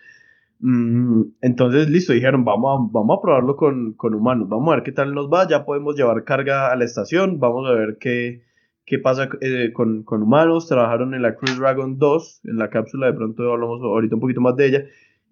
Mm, 0.58 1.22
entonces, 1.40 1.88
listo, 1.88 2.12
dijeron, 2.12 2.44
vamos 2.44 2.80
a, 2.80 2.88
vamos 2.92 3.18
a 3.18 3.22
probarlo 3.22 3.56
con, 3.56 3.96
humanos, 4.14 4.48
vamos 4.48 4.72
a 4.72 4.76
ver 4.76 4.84
qué 4.84 4.92
tal 4.92 5.14
nos 5.14 5.28
va, 5.28 5.48
ya 5.48 5.64
podemos 5.64 5.96
llevar 5.96 6.24
carga 6.24 6.72
a 6.72 6.76
la 6.76 6.84
estación, 6.84 7.38
vamos 7.40 7.68
a 7.68 7.72
ver 7.72 7.98
qué, 8.00 8.42
qué 8.86 8.98
pasa 8.98 9.28
eh, 9.40 9.72
con, 9.72 10.02
con, 10.02 10.22
humanos. 10.22 10.68
Trabajaron 10.68 11.14
en 11.14 11.22
la 11.22 11.36
Crew 11.36 11.56
Dragon 11.58 11.98
2, 11.98 12.42
en 12.44 12.56
la 12.58 12.70
cápsula, 12.70 13.06
de 13.06 13.14
pronto 13.14 13.52
hablamos 13.52 13.82
ahorita 13.82 14.16
un 14.16 14.20
poquito 14.20 14.40
más 14.40 14.56
de 14.56 14.66
ella. 14.66 14.84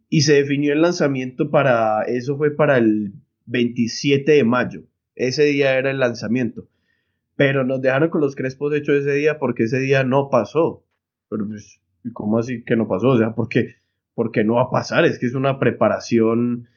Y 0.09 0.23
se 0.23 0.35
definió 0.35 0.73
el 0.73 0.83
lanzamiento 0.83 1.51
para, 1.51 2.03
eso 2.03 2.37
fue 2.37 2.51
para 2.51 2.79
el 2.79 3.15
27 3.47 4.31
de 4.33 4.45
mayo, 4.45 4.83
ese 5.17 5.45
día 5.45 5.77
era 5.77 5.91
el 5.91 5.99
lanzamiento, 5.99 6.69
pero 7.41 7.65
nos 7.65 7.81
dejaron 7.81 8.11
con 8.11 8.21
los 8.21 8.37
crespos 8.37 8.75
hechos 8.75 8.97
ese 8.97 9.15
día 9.15 9.39
porque 9.39 9.63
ese 9.63 9.79
día 9.79 10.05
no 10.05 10.29
pasó, 10.29 10.85
pero 11.31 11.49
pues, 11.49 11.81
¿cómo 12.13 12.39
así 12.39 12.63
que 12.65 12.77
no 12.77 12.87
pasó? 12.87 13.09
O 13.09 13.17
sea, 13.17 13.35
¿por 13.35 13.49
qué? 13.49 13.77
Porque 14.15 14.45
no 14.45 14.57
va 14.57 14.65
a 14.65 14.71
pasar, 14.71 15.07
es 15.07 15.19
que 15.19 15.25
es 15.25 15.35
una 15.35 15.59
preparación 15.59 16.69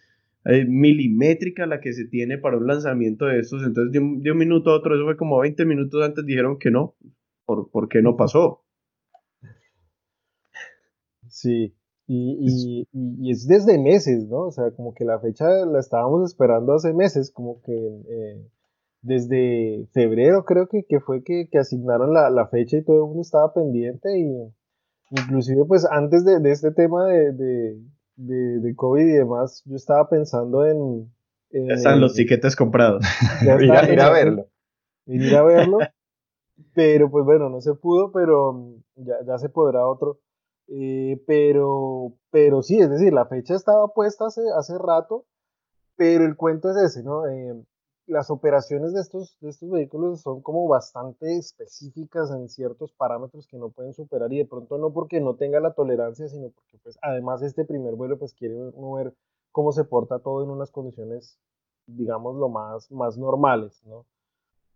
eh, 0.46 0.63
milimétrica 0.63 1.65
la 1.65 1.82
que 1.82 1.91
se 1.91 2.05
tiene 2.05 2.38
para 2.38 2.55
un 2.55 2.65
lanzamiento 2.65 3.25
de 3.25 3.39
estos, 3.39 3.62
entonces 3.62 3.91
de 3.91 4.00
un, 4.00 4.38
minuto 4.38 4.70
a 4.70 4.77
otro, 4.77 4.96
eso 4.96 5.03
fue 5.03 5.17
como 5.17 5.38
20 5.39 5.65
minutos 5.65 6.01
antes 6.01 6.25
dijeron 6.25 6.58
que 6.58 6.72
no, 6.72 6.96
¿por, 7.43 7.70
¿por 7.70 7.89
qué 7.89 8.01
no 8.01 8.15
pasó? 8.15 8.63
Sí, 11.27 11.75
y, 12.08 12.88
y, 12.93 13.32
es 13.32 13.48
desde 13.48 13.77
meses, 13.79 14.29
¿no? 14.29 14.43
O 14.43 14.51
sea, 14.51 14.72
como 14.72 14.93
que 14.93 15.03
la 15.03 15.20
fecha 15.20 15.46
la 15.65 15.82
estábamos 15.82 16.24
esperando 16.24 16.72
hace 16.72 16.93
meses, 16.93 17.32
como 17.32 17.62
que 17.63 17.74
eh, 17.74 18.48
desde 19.03 19.88
febrero 19.93 20.45
creo 20.45 20.67
que, 20.67 20.86
que 20.86 21.00
fue 21.00 21.24
que, 21.24 21.50
que 21.51 21.60
asignaron 21.60 22.13
la, 22.13 22.29
la, 22.29 22.48
fecha 22.48 22.77
y 22.77 22.83
todo 22.83 22.98
el 22.98 23.07
mundo 23.07 23.22
estaba 23.22 23.53
pendiente 23.53 24.17
y 24.17 24.33
inclusive 25.12 25.65
pues 25.65 25.86
antes 25.91 26.25
de, 26.25 26.39
de 26.39 26.51
este 26.51 26.72
tema 26.72 27.07
de, 27.07 27.33
de, 27.33 28.60
de, 28.60 28.75
COVID 28.75 29.05
y 29.05 29.12
demás, 29.12 29.62
yo 29.65 29.75
estaba 29.75 30.10
pensando 30.10 30.65
en... 30.65 31.13
ya 31.51 31.74
están 31.75 32.00
los 32.00 32.15
tiquetes 32.15 32.55
comprados. 32.55 33.03
ir, 33.62 33.72
a, 33.72 33.91
ir 33.91 34.00
a 34.00 34.10
verlo. 34.10 34.48
Ir 35.05 35.36
a 35.36 35.43
verlo. 35.43 35.79
pero 36.74 37.12
pues 37.12 37.25
bueno, 37.25 37.50
no 37.50 37.62
se 37.62 37.74
pudo, 37.75 38.12
pero 38.12 38.74
ya, 38.95 39.15
ya 39.27 39.38
se 39.38 39.50
podrá 39.50 39.86
otro. 39.86 40.19
Eh, 40.67 41.22
pero, 41.27 42.13
pero 42.31 42.62
sí, 42.62 42.79
es 42.79 42.89
decir, 42.89 43.13
la 43.13 43.25
fecha 43.25 43.53
estaba 43.53 43.93
puesta 43.93 44.27
hace, 44.27 44.41
hace 44.57 44.77
rato, 44.77 45.25
pero 45.98 46.25
el 46.25 46.38
cuento 46.38 46.72
es 46.72 46.77
ese, 46.77 47.03
¿no? 47.03 47.27
Eh, 47.27 47.53
las 48.05 48.29
operaciones 48.29 48.93
de 48.93 49.01
estos, 49.01 49.38
de 49.39 49.50
estos 49.50 49.69
vehículos 49.69 50.22
son 50.22 50.41
como 50.41 50.67
bastante 50.67 51.38
específicas 51.38 52.31
en 52.31 52.50
ciertos 52.50 52.91
parámetros 52.93 53.48
que 53.48 53.57
no 53.57 53.69
pueden 53.69 53.93
superar 53.93 54.31
y 54.33 54.39
de 54.39 54.45
pronto 54.45 54.77
no 54.77 54.91
porque 54.91 55.22
no 55.22 55.36
tenga 55.36 55.60
la 55.60 55.74
tolerancia, 55.74 56.27
sino 56.27 56.50
porque 56.50 56.77
pues 56.83 56.98
además 57.01 57.41
este 57.41 57.65
primer 57.65 57.95
vuelo 57.95 58.19
pues 58.19 58.33
quiere 58.33 58.55
ver 58.55 59.13
cómo 59.51 59.72
se 59.72 59.83
porta 59.86 60.19
todo 60.19 60.43
en 60.43 60.50
unas 60.50 60.72
condiciones 60.72 61.39
digamos 61.88 62.36
lo 62.36 62.50
más, 62.50 62.91
más 62.91 63.17
normales, 63.17 63.81
¿no? 63.86 64.05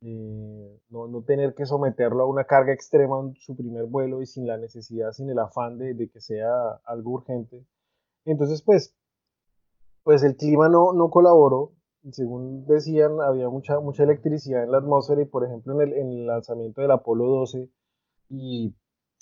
Eh, 0.01 0.79
no, 0.89 1.07
no, 1.07 1.23
tener 1.23 1.55
que 1.55 1.65
someterlo 1.65 2.23
a 2.23 2.27
una 2.27 2.43
carga 2.43 2.71
extrema 2.71 3.19
en 3.19 3.35
su 3.35 3.55
primer 3.55 3.85
vuelo 3.85 4.21
y 4.21 4.27
sin 4.27 4.45
la 4.45 4.57
necesidad, 4.57 5.11
sin 5.11 5.29
el 5.29 5.39
afán 5.39 5.79
de, 5.79 6.09
que 6.09 6.21
sea 6.21 6.73
algo 6.85 7.11
urgente. 7.11 7.65
Entonces, 8.25 8.61
pues, 8.61 8.95
pues 10.03 10.23
el 10.23 10.35
clima 10.35 10.69
no, 10.69 10.93
no 10.93 11.09
colaboró. 11.09 11.71
Según 12.11 12.65
decían, 12.65 13.21
había 13.21 13.49
mucha, 13.49 13.79
mucha 13.79 14.03
electricidad 14.03 14.63
en 14.63 14.71
la 14.71 14.77
atmósfera 14.77 15.21
y, 15.21 15.25
por 15.25 15.45
ejemplo, 15.45 15.73
en 15.81 15.89
el, 15.89 15.93
en 15.97 16.11
el 16.11 16.27
lanzamiento 16.27 16.81
del 16.81 16.91
Apolo 16.91 17.25
12 17.25 17.69
y, 18.29 18.73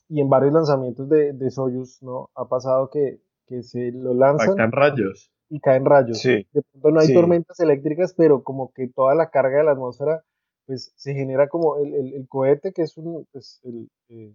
y, 0.09 0.21
en 0.21 0.29
varios 0.29 0.53
lanzamientos 0.53 1.09
de, 1.09 1.33
de 1.33 1.51
Soyuz, 1.51 2.01
¿no? 2.03 2.29
Ha 2.35 2.47
pasado 2.47 2.89
que, 2.89 3.19
que 3.47 3.63
se 3.63 3.91
lo 3.91 4.13
lanzan. 4.13 4.55
Caen 4.55 4.71
rayos. 4.71 5.31
Y 5.49 5.59
caen 5.59 5.85
rayos. 5.85 6.19
Sí. 6.19 6.47
De 6.51 6.61
pronto 6.61 6.91
no 6.91 6.99
hay 6.99 7.13
tormentas 7.13 7.59
eléctricas, 7.59 8.13
pero 8.15 8.43
como 8.43 8.71
que 8.73 8.87
toda 8.87 9.15
la 9.15 9.29
carga 9.29 9.59
de 9.59 9.63
la 9.63 9.71
atmósfera 9.71 10.23
pues 10.65 10.91
se 10.95 11.13
genera 11.13 11.47
como 11.47 11.77
el, 11.77 11.93
el, 11.93 12.27
cohete 12.27 12.73
que 12.73 12.81
es 12.81 12.97
un, 12.97 13.27
pues, 13.31 13.61
el, 13.63 13.87
eh, 14.09 14.33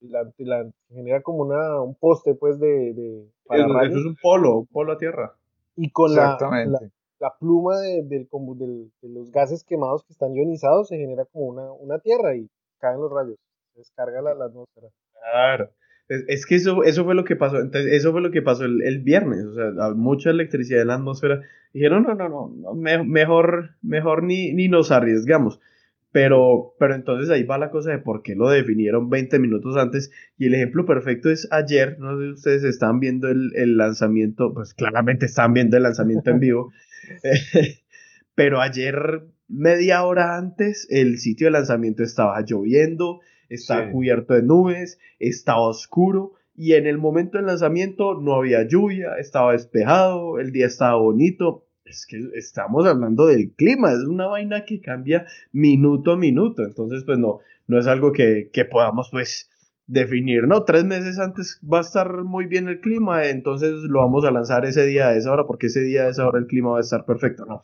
la, 0.00 0.70
genera 0.88 1.22
como 1.22 1.38
una, 1.38 1.80
un 1.80 1.94
poste 1.94 2.34
pues 2.34 2.58
de... 2.58 2.92
de 2.94 3.32
para 3.46 3.86
eso 3.86 3.98
es 3.98 4.04
un 4.04 4.16
polo, 4.22 4.58
un 4.58 4.66
polo 4.66 4.92
a 4.92 4.98
tierra. 4.98 5.34
Y 5.76 5.90
con 5.90 6.14
la, 6.14 6.36
la, 6.66 6.80
pluma 7.38 7.78
de, 7.80 8.02
de 8.02 9.08
los 9.08 9.30
gases 9.30 9.64
quemados 9.64 10.04
que 10.04 10.12
están 10.12 10.34
ionizados 10.34 10.88
se 10.88 10.96
genera 10.96 11.24
como 11.26 11.76
una, 11.80 11.98
tierra 11.98 12.34
y 12.36 12.48
caen 12.78 13.00
los 13.00 13.12
rayos, 13.12 13.36
descarga 13.74 14.22
la, 14.22 14.30
atmósfera. 14.44 14.88
Claro. 15.12 15.70
Es, 16.08 16.44
que 16.44 16.56
eso, 16.56 16.82
eso 16.82 17.04
fue 17.04 17.14
lo 17.14 17.24
que 17.24 17.36
pasó. 17.36 17.58
Entonces, 17.58 17.92
eso 17.92 18.10
fue 18.10 18.20
lo 18.20 18.32
que 18.32 18.42
pasó 18.42 18.64
el, 18.64 18.82
el 18.82 19.00
viernes. 19.00 19.44
O 19.44 19.54
sea, 19.54 19.94
mucha 19.94 20.30
electricidad 20.30 20.82
en 20.82 20.88
la 20.88 20.94
atmósfera. 20.94 21.40
Dijeron, 21.72 22.02
no, 22.02 22.14
no, 22.14 22.28
no, 22.28 22.52
no 22.56 22.74
mejor, 22.74 23.76
mejor 23.80 24.24
ni, 24.24 24.52
ni 24.52 24.68
nos 24.68 24.90
arriesgamos. 24.90 25.60
Pero, 26.10 26.74
pero 26.80 26.96
entonces 26.96 27.30
ahí 27.30 27.44
va 27.44 27.58
la 27.58 27.70
cosa 27.70 27.92
de 27.92 27.98
por 27.98 28.22
qué 28.22 28.34
lo 28.34 28.48
definieron 28.48 29.08
20 29.08 29.38
minutos 29.38 29.76
antes. 29.76 30.10
Y 30.36 30.46
el 30.46 30.54
ejemplo 30.54 30.84
perfecto 30.84 31.30
es 31.30 31.46
ayer, 31.52 31.96
no 32.00 32.18
sé 32.18 32.24
si 32.24 32.32
ustedes 32.32 32.64
están 32.64 32.98
viendo 32.98 33.28
el, 33.28 33.52
el 33.54 33.76
lanzamiento, 33.76 34.52
pues 34.52 34.74
claramente 34.74 35.26
están 35.26 35.52
viendo 35.52 35.76
el 35.76 35.84
lanzamiento 35.84 36.30
en 36.30 36.40
vivo. 36.40 36.72
pero 38.34 38.60
ayer, 38.60 39.22
media 39.48 40.04
hora 40.04 40.36
antes, 40.36 40.86
el 40.90 41.18
sitio 41.18 41.46
de 41.46 41.52
lanzamiento 41.52 42.02
estaba 42.02 42.40
lloviendo, 42.42 43.20
estaba 43.48 43.90
cubierto 43.90 44.34
de 44.34 44.42
nubes, 44.42 44.98
estaba 45.18 45.62
oscuro. 45.62 46.34
Y 46.54 46.74
en 46.74 46.86
el 46.86 46.98
momento 46.98 47.38
del 47.38 47.46
lanzamiento 47.46 48.20
no 48.20 48.34
había 48.34 48.66
lluvia, 48.66 49.14
estaba 49.18 49.52
despejado, 49.52 50.38
el 50.38 50.52
día 50.52 50.66
estaba 50.66 50.96
bonito 50.96 51.66
es 51.90 52.06
que 52.06 52.18
estamos 52.34 52.86
hablando 52.86 53.26
del 53.26 53.52
clima, 53.52 53.92
es 53.92 54.04
una 54.04 54.26
vaina 54.26 54.64
que 54.64 54.80
cambia 54.80 55.26
minuto 55.52 56.12
a 56.12 56.16
minuto, 56.16 56.62
entonces 56.62 57.02
pues 57.04 57.18
no, 57.18 57.40
no 57.66 57.78
es 57.78 57.86
algo 57.86 58.12
que, 58.12 58.48
podamos 58.70 59.08
pues 59.10 59.49
definir, 59.90 60.46
¿no? 60.46 60.64
Tres 60.64 60.84
meses 60.84 61.18
antes 61.18 61.60
va 61.62 61.78
a 61.78 61.80
estar 61.80 62.22
muy 62.22 62.46
bien 62.46 62.68
el 62.68 62.80
clima, 62.80 63.26
entonces 63.26 63.72
lo 63.82 63.98
vamos 64.00 64.24
a 64.24 64.30
lanzar 64.30 64.64
ese 64.64 64.86
día 64.86 65.08
a 65.08 65.16
esa 65.16 65.32
hora, 65.32 65.46
porque 65.46 65.66
ese 65.66 65.80
día 65.80 66.04
a 66.04 66.08
esa 66.08 66.28
hora 66.28 66.38
el 66.38 66.46
clima 66.46 66.70
va 66.70 66.78
a 66.78 66.82
estar 66.82 67.04
perfecto, 67.04 67.44
¿no? 67.44 67.62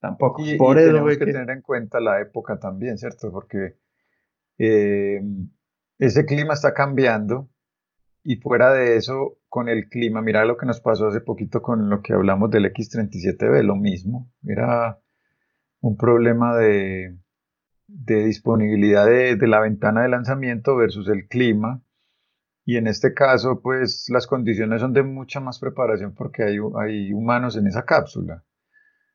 Tampoco. 0.00 0.44
Y, 0.44 0.56
Por 0.56 0.78
eso 0.78 0.88
tenemos 0.88 1.16
que, 1.16 1.24
tener 1.24 1.48
en 1.50 1.62
cuenta 1.62 2.00
la 2.00 2.20
época 2.20 2.58
también, 2.58 2.98
¿cierto? 2.98 3.30
Porque 3.30 3.76
eh, 4.58 5.22
ese 5.98 6.26
clima 6.26 6.54
está 6.54 6.74
cambiando 6.74 7.48
y 8.24 8.36
fuera 8.36 8.72
de 8.72 8.96
eso, 8.96 9.38
con 9.48 9.68
el 9.68 9.88
clima, 9.88 10.20
mira 10.20 10.44
lo 10.44 10.56
que 10.56 10.66
nos 10.66 10.80
pasó 10.80 11.06
hace 11.06 11.20
poquito 11.20 11.62
con 11.62 11.88
lo 11.88 12.02
que 12.02 12.12
hablamos 12.12 12.50
del 12.50 12.72
X37B, 12.72 13.62
lo 13.62 13.76
mismo. 13.76 14.32
Era 14.44 14.98
un 15.80 15.96
problema 15.96 16.56
de, 16.56 17.16
disponibilidad 18.24 19.06
de, 19.06 19.36
la 19.46 19.60
ventana 19.60 20.02
de 20.02 20.08
lanzamiento 20.08 20.76
versus 20.76 21.08
el 21.08 21.28
clima. 21.28 21.82
Y 22.64 22.76
en 22.76 22.86
este 22.86 23.12
caso, 23.12 23.60
pues 23.60 24.06
las 24.08 24.26
condiciones 24.26 24.80
son 24.80 24.92
de 24.92 25.02
mucha 25.02 25.40
más 25.40 25.58
preparación 25.58 26.14
porque 26.14 26.44
hay, 26.44 26.58
hay 26.80 27.12
humanos 27.12 27.56
en 27.56 27.66
esa 27.66 27.84
cápsula. 27.84 28.44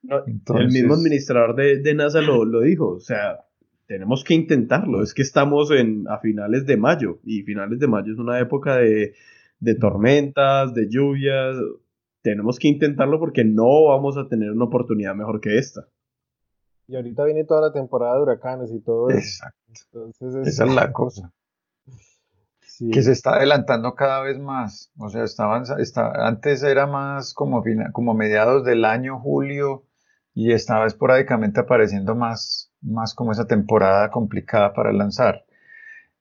el 0.03 0.67
mismo 0.67 0.95
administrador 0.95 1.55
de, 1.55 1.81
de 1.81 1.93
NASA 1.95 2.21
lo, 2.21 2.43
lo, 2.43 2.61
dijo, 2.61 2.89
o 2.89 2.99
sea, 2.99 3.47
tenemos 3.87 4.23
que 4.23 4.35
intentarlo. 4.35 5.01
Es 5.01 5.13
que 5.13 5.21
estamos 5.21 5.71
en, 5.71 6.05
a 6.09 6.19
finales 6.19 6.65
de 6.65 6.77
mayo 6.77 7.19
y 7.23 7.41
finales 7.43 7.79
de 7.79 7.87
mayo 7.87 8.13
es 8.13 8.19
una 8.19 8.39
época 8.39 8.77
de, 8.77 9.13
tormentas, 9.79 10.73
de 10.73 10.87
lluvias. 10.89 11.55
Tenemos 12.21 12.59
que 12.59 12.67
intentarlo 12.67 13.19
porque 13.19 13.45
no 13.45 13.85
vamos 13.85 14.17
a 14.17 14.27
tener 14.27 14.51
una 14.51 14.65
oportunidad 14.65 15.15
mejor 15.15 15.39
que 15.39 15.57
esta. 15.57 15.87
Y 16.87 16.95
ahorita 16.95 17.25
viene 17.25 17.43
toda 17.43 17.61
la 17.61 17.73
temporada 17.73 18.15
de 18.15 18.21
huracanes 18.21 18.71
y 18.71 18.79
todo 18.79 19.09
eso. 19.09 19.19
Exacto. 19.19 20.09
Esa 20.43 20.65
es 20.65 20.73
la 20.73 20.93
cosa. 20.93 21.33
que 22.91 23.01
se 23.01 23.11
está 23.11 23.35
adelantando 23.35 23.93
cada 23.93 24.21
vez 24.21 24.39
más. 24.39 24.91
O 24.97 25.09
sea, 25.09 25.23
estaban, 25.23 25.63
antes 26.15 26.63
era 26.63 26.87
más 26.87 27.33
como, 27.33 27.61
como 27.91 28.13
mediados 28.13 28.63
del 28.63 28.85
año, 28.85 29.19
julio, 29.19 29.83
y 30.33 30.53
estaba 30.53 30.85
esporádicamente 30.85 31.59
apareciendo 31.59 32.15
más, 32.15 32.71
más 32.79 33.13
como 33.13 33.33
esa 33.33 33.47
temporada 33.47 34.09
complicada 34.09 34.73
para 34.73 34.93
lanzar. 34.93 35.45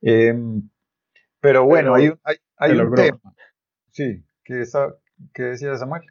Em, 0.01 0.69
pero 1.39 1.65
bueno, 1.65 1.95
hay, 1.95 2.11
hay, 2.57 2.79
un 2.79 2.95
tema. 2.95 3.21
Sí, 3.91 4.25
¿qué, 4.43 4.65
¿qué 5.33 5.43
decía 5.43 5.77
Samuel? 5.77 6.03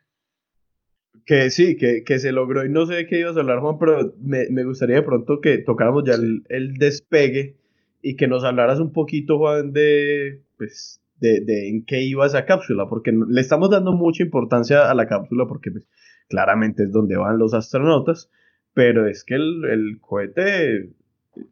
Que 1.25 1.49
sí, 1.49 1.75
que, 1.75 2.03
que, 2.03 2.19
se 2.19 2.31
logró 2.31 2.63
y 2.65 2.69
no 2.69 2.85
sé 2.85 2.93
de 2.93 3.07
qué 3.07 3.19
ibas 3.19 3.35
a 3.35 3.39
hablar, 3.39 3.59
Juan, 3.59 3.79
pero 3.79 4.13
me, 4.21 4.47
me 4.51 4.63
gustaría 4.63 4.97
de 4.97 5.01
pronto 5.01 5.41
que 5.41 5.57
tocáramos 5.57 6.03
ya 6.05 6.13
el, 6.13 6.43
el, 6.49 6.75
despegue 6.75 7.55
y 8.01 8.15
que 8.15 8.27
nos 8.27 8.43
hablaras 8.43 8.79
un 8.79 8.93
poquito, 8.93 9.39
Juan, 9.39 9.73
de, 9.73 10.41
pues, 10.57 11.01
de, 11.19 11.41
de, 11.41 11.69
en 11.69 11.83
qué 11.83 12.03
iba 12.03 12.27
esa 12.27 12.45
cápsula, 12.45 12.87
porque 12.87 13.11
le 13.11 13.41
estamos 13.41 13.71
dando 13.71 13.91
mucha 13.93 14.21
importancia 14.21 14.89
a 14.89 14.93
la 14.93 15.07
cápsula 15.07 15.47
porque 15.47 15.71
pues, 15.71 15.87
claramente 16.29 16.83
es 16.83 16.91
donde 16.91 17.17
van 17.17 17.39
los 17.39 17.55
astronautas, 17.55 18.29
pero 18.75 19.07
es 19.07 19.23
que 19.23 19.35
el, 19.35 19.65
el 19.65 19.99
cohete 19.99 20.91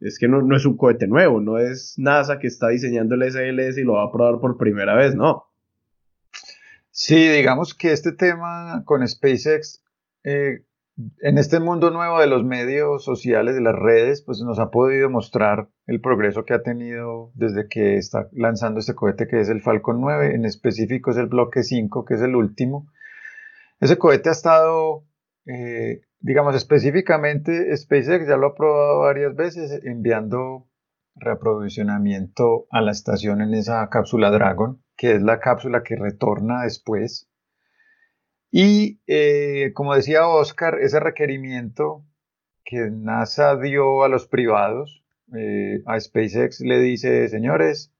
es 0.00 0.18
que 0.18 0.28
no, 0.28 0.42
no, 0.42 0.56
es 0.56 0.64
un 0.66 0.76
cohete 0.76 1.06
nuevo, 1.06 1.40
no 1.40 1.58
es 1.58 1.94
NASA 1.98 2.38
que 2.38 2.46
está 2.46 2.68
diseñando 2.68 3.14
el 3.14 3.30
SLS 3.30 3.78
y 3.78 3.84
lo 3.84 3.94
va 3.94 4.04
a 4.04 4.12
probar 4.12 4.40
por 4.40 4.56
primera 4.56 4.94
vez, 4.94 5.14
no. 5.14 5.44
Sí, 6.96 7.26
digamos 7.28 7.74
que 7.74 7.90
este 7.90 8.12
tema 8.12 8.84
con 8.84 9.06
SpaceX, 9.06 9.82
eh, 10.22 10.62
en 11.22 11.38
este 11.38 11.58
mundo 11.58 11.90
nuevo 11.90 12.20
de 12.20 12.28
los 12.28 12.44
medios 12.44 13.04
sociales, 13.04 13.56
de 13.56 13.62
las 13.62 13.74
redes, 13.74 14.22
pues 14.22 14.40
nos 14.42 14.60
ha 14.60 14.70
podido 14.70 15.10
mostrar 15.10 15.68
el 15.88 16.00
progreso 16.00 16.44
que 16.44 16.54
ha 16.54 16.62
tenido 16.62 17.32
desde 17.34 17.66
que 17.68 17.96
está 17.96 18.28
lanzando 18.30 18.78
este 18.78 18.94
cohete 18.94 19.26
que 19.26 19.40
es 19.40 19.48
el 19.48 19.60
Falcon 19.60 20.00
9, 20.00 20.36
en 20.36 20.44
específico 20.44 21.10
es 21.10 21.16
el 21.16 21.26
bloque 21.26 21.64
5, 21.64 22.04
que 22.04 22.14
es 22.14 22.22
el 22.22 22.36
último. 22.36 22.86
Ese 23.80 23.98
cohete 23.98 24.28
ha 24.28 24.32
estado, 24.32 25.04
eh, 25.46 26.02
digamos 26.20 26.54
específicamente, 26.54 27.76
SpaceX 27.76 28.28
ya 28.28 28.36
lo 28.36 28.46
ha 28.46 28.54
probado 28.54 29.00
varias 29.00 29.34
veces 29.34 29.80
enviando 29.82 30.68
reaprovisionamiento 31.16 32.68
a 32.70 32.82
la 32.82 32.92
estación 32.92 33.40
en 33.40 33.52
esa 33.54 33.88
cápsula 33.90 34.30
Dragon 34.30 34.83
que 34.96 35.14
es 35.14 35.22
la 35.22 35.40
cápsula 35.40 35.82
que 35.82 35.96
retorna 35.96 36.62
después. 36.62 37.28
Y 38.50 39.00
eh, 39.06 39.72
como 39.74 39.94
decía 39.94 40.28
Oscar, 40.28 40.78
ese 40.80 41.00
requerimiento 41.00 42.04
que 42.64 42.88
NASA 42.90 43.56
dio 43.56 44.04
a 44.04 44.08
los 44.08 44.26
privados, 44.26 45.04
eh, 45.36 45.82
a 45.86 45.98
SpaceX 45.98 46.60
le 46.60 46.78
dice, 46.78 47.28
señores, 47.28 47.92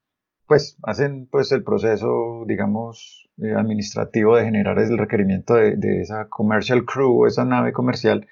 pues 0.47 0.77
hacen 0.83 1.27
pues 1.27 1.51
el 1.53 1.65
proceso, 1.65 2.45
digamos, 2.47 3.29
eh, 3.43 3.53
administrativo 3.53 4.37
de 4.37 4.45
generar 4.45 4.79
el 4.79 4.97
requerimiento 4.97 5.55
de, 5.55 5.77
de, 5.77 6.03
esa 6.03 6.29
commercial 6.29 6.85
crew, 6.85 7.27
esa 7.27 7.45
nave 7.45 7.73
comercial. 7.73 8.29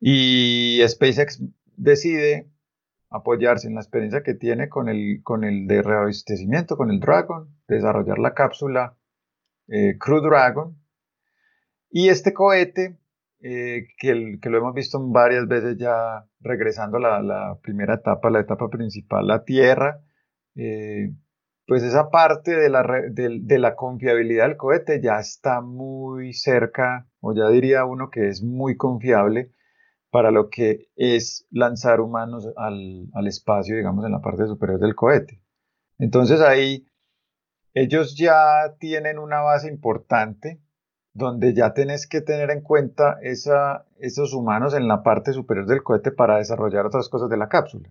Y 0.00 0.80
SpaceX 0.86 1.42
decide 1.76 2.48
apoyarse 3.10 3.66
en 3.66 3.74
la 3.74 3.80
experiencia 3.80 4.22
que 4.22 4.34
tiene 4.34 4.68
con 4.68 4.88
el, 4.88 5.20
con 5.22 5.44
el 5.44 5.66
de 5.66 5.82
reabastecimiento, 5.82 6.76
con 6.76 6.90
el 6.90 7.00
Dragon, 7.00 7.48
desarrollar 7.66 8.18
la 8.18 8.34
cápsula 8.34 8.96
eh, 9.68 9.98
Crew 9.98 10.20
Dragon. 10.20 10.76
Y 11.90 12.08
este 12.08 12.32
cohete, 12.32 12.98
eh, 13.40 13.88
que, 13.98 14.38
que, 14.40 14.48
lo 14.48 14.58
hemos 14.58 14.74
visto 14.74 15.00
varias 15.08 15.48
veces 15.48 15.76
ya 15.76 16.24
regresando 16.38 16.98
a 16.98 17.20
la, 17.20 17.58
primera 17.62 17.94
etapa, 17.94 18.30
la 18.30 18.40
etapa 18.40 18.68
principal, 18.68 19.26
la 19.26 19.44
Tierra, 19.44 20.00
eh, 20.54 21.12
pues 21.66 21.82
esa 21.82 22.10
parte 22.10 22.54
de 22.54 22.68
la, 22.68 22.84
de 23.10 23.58
la 23.58 23.74
confiabilidad 23.74 24.46
del 24.46 24.56
cohete 24.56 25.00
ya 25.00 25.18
está 25.18 25.60
muy 25.60 26.32
cerca, 26.32 27.08
o 27.20 27.34
ya 27.34 27.48
diría 27.48 27.84
uno 27.84 28.10
que 28.10 28.28
es 28.28 28.42
muy 28.42 28.76
confiable 28.76 29.50
para 30.10 30.30
lo 30.30 30.50
que 30.50 30.88
es 30.96 31.46
lanzar 31.50 32.00
humanos 32.00 32.48
al, 32.56 33.08
espacio, 33.26 33.76
digamos, 33.76 34.04
en 34.04 34.12
la 34.12 34.20
parte 34.20 34.46
superior 34.46 34.80
del 34.80 34.94
cohete. 34.94 35.40
Entonces 35.98 36.40
ahí 36.40 36.86
ellos 37.74 38.16
ya 38.16 38.74
tienen 38.78 39.18
una 39.18 39.40
base 39.40 39.68
importante 39.68 40.60
donde 41.12 41.54
ya 41.54 41.72
tenés 41.74 42.08
que 42.08 42.20
tener 42.20 42.50
en 42.50 42.60
cuenta 42.60 43.18
esos 43.22 44.32
humanos 44.32 44.74
en 44.74 44.88
la 44.88 45.02
parte 45.02 45.32
superior 45.32 45.66
del 45.66 45.82
cohete 45.82 46.10
para 46.10 46.38
desarrollar 46.38 46.86
otras 46.86 47.08
cosas 47.08 47.28
de 47.30 47.36
la 47.36 47.48
cápsula. 47.48 47.88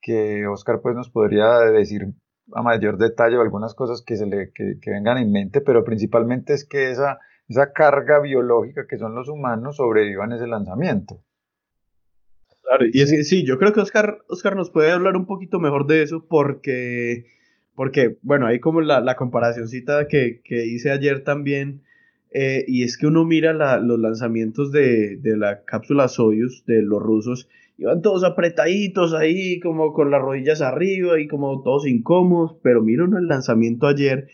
Que 0.00 0.46
Oscar 0.46 0.80
pues 0.80 0.94
nos 0.94 1.10
podría 1.10 1.58
decir 1.58 2.14
a 2.52 2.62
mayor 2.62 2.96
detalle 2.96 3.36
algunas 3.36 3.74
cosas 3.74 4.02
que, 4.02 4.16
se 4.16 4.24
le, 4.24 4.52
que 4.52 4.90
vengan 4.90 5.18
en 5.18 5.32
mente, 5.32 5.60
pero 5.60 5.84
principalmente 5.84 6.54
es 6.54 6.64
que 6.64 6.90
esa 6.90 7.18
esa 7.48 7.72
carga 7.72 8.20
biológica 8.20 8.86
que 8.86 8.98
son 8.98 9.14
los 9.14 9.28
humanos 9.28 9.76
sobrevivan 9.76 10.32
ese 10.32 10.46
lanzamiento. 10.46 11.22
Claro, 12.62 12.86
y 12.92 13.00
es 13.00 13.28
sí, 13.28 13.44
yo 13.44 13.58
creo 13.58 13.72
que 13.72 13.80
Oscar, 13.80 14.18
Oscar 14.28 14.56
nos 14.56 14.70
puede 14.70 14.90
hablar 14.90 15.16
un 15.16 15.26
poquito 15.26 15.60
mejor 15.60 15.86
de 15.86 16.02
eso 16.02 16.26
porque, 16.28 17.26
porque 17.76 18.18
bueno, 18.22 18.46
hay 18.46 18.58
como 18.58 18.80
la, 18.80 19.00
la 19.00 19.16
que, 20.08 20.40
que 20.42 20.66
hice 20.66 20.90
ayer 20.90 21.22
también, 21.22 21.82
eh, 22.32 22.64
y 22.66 22.82
es 22.82 22.98
que 22.98 23.06
uno 23.06 23.24
mira 23.24 23.52
los 23.78 24.00
lanzamientos 24.00 24.72
de, 24.72 25.16
de 25.16 25.36
la 25.36 25.64
cápsula 25.64 26.08
Soyuz 26.08 26.64
de 26.66 26.82
los 26.82 27.00
rusos, 27.00 27.48
iban 27.78 28.02
todos 28.02 28.24
apretaditos 28.24 29.14
ahí, 29.14 29.60
como 29.60 29.92
con 29.92 30.10
las 30.10 30.20
rodillas 30.20 30.60
arriba 30.60 31.20
y 31.20 31.28
como 31.28 31.62
todos 31.62 31.86
incómodos, 31.86 32.56
pero 32.62 32.82
mira 32.82 33.04
uno 33.04 33.18
el 33.18 33.28
lanzamiento 33.28 33.86
ayer 33.86 34.28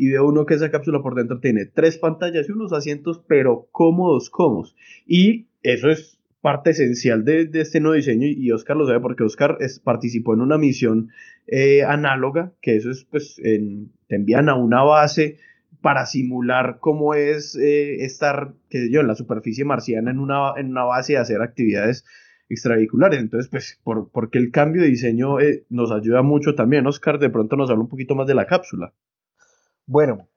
y 0.00 0.08
veo 0.08 0.26
uno 0.26 0.46
que 0.46 0.54
esa 0.54 0.70
cápsula 0.70 1.02
por 1.02 1.14
dentro 1.14 1.40
tiene 1.40 1.66
tres 1.66 1.98
pantallas 1.98 2.48
y 2.48 2.52
unos 2.52 2.72
asientos, 2.72 3.22
pero 3.28 3.68
cómodos, 3.70 4.30
cómodos. 4.30 4.74
Y 5.06 5.48
eso 5.62 5.90
es 5.90 6.18
parte 6.40 6.70
esencial 6.70 7.22
de, 7.26 7.50
este 7.52 7.80
nuevo 7.80 7.96
diseño 7.96 8.26
y 8.26 8.50
Oscar 8.50 8.78
lo 8.78 8.86
sabe 8.86 9.00
porque 9.00 9.24
Oscar 9.24 9.58
participó 9.84 10.32
en 10.32 10.40
una 10.40 10.56
misión 10.56 11.10
eh, 11.46 11.82
análoga, 11.82 12.54
que 12.62 12.76
eso 12.76 12.90
es, 12.90 13.04
pues, 13.10 13.36
te 13.36 14.16
envían 14.16 14.48
a 14.48 14.54
una 14.54 14.82
base 14.84 15.36
para 15.82 16.06
simular 16.06 16.78
cómo 16.80 17.12
es 17.12 17.54
eh, 17.56 18.02
estar, 18.02 18.54
qué 18.70 18.78
sé 18.78 18.90
yo, 18.90 19.02
en 19.02 19.06
la 19.06 19.14
superficie 19.14 19.66
marciana 19.66 20.10
en 20.10 20.18
una, 20.18 20.54
en 20.56 20.70
una 20.70 20.84
base 20.84 21.12
y 21.12 21.16
hacer 21.16 21.42
actividades 21.42 22.06
extravehiculares. 22.48 23.20
Entonces, 23.20 23.50
pues, 23.50 23.78
por, 23.84 24.10
porque 24.10 24.38
el 24.38 24.50
cambio 24.50 24.80
de 24.80 24.88
diseño 24.88 25.40
eh, 25.40 25.66
nos 25.68 25.92
ayuda 25.92 26.22
mucho 26.22 26.54
también. 26.54 26.86
Oscar, 26.86 27.18
de 27.18 27.28
pronto 27.28 27.56
nos 27.56 27.68
habla 27.68 27.82
un 27.82 27.90
poquito 27.90 28.14
más 28.14 28.26
de 28.26 28.34
la 28.34 28.46
cápsula. 28.46 28.94
Bueno, 29.90 30.28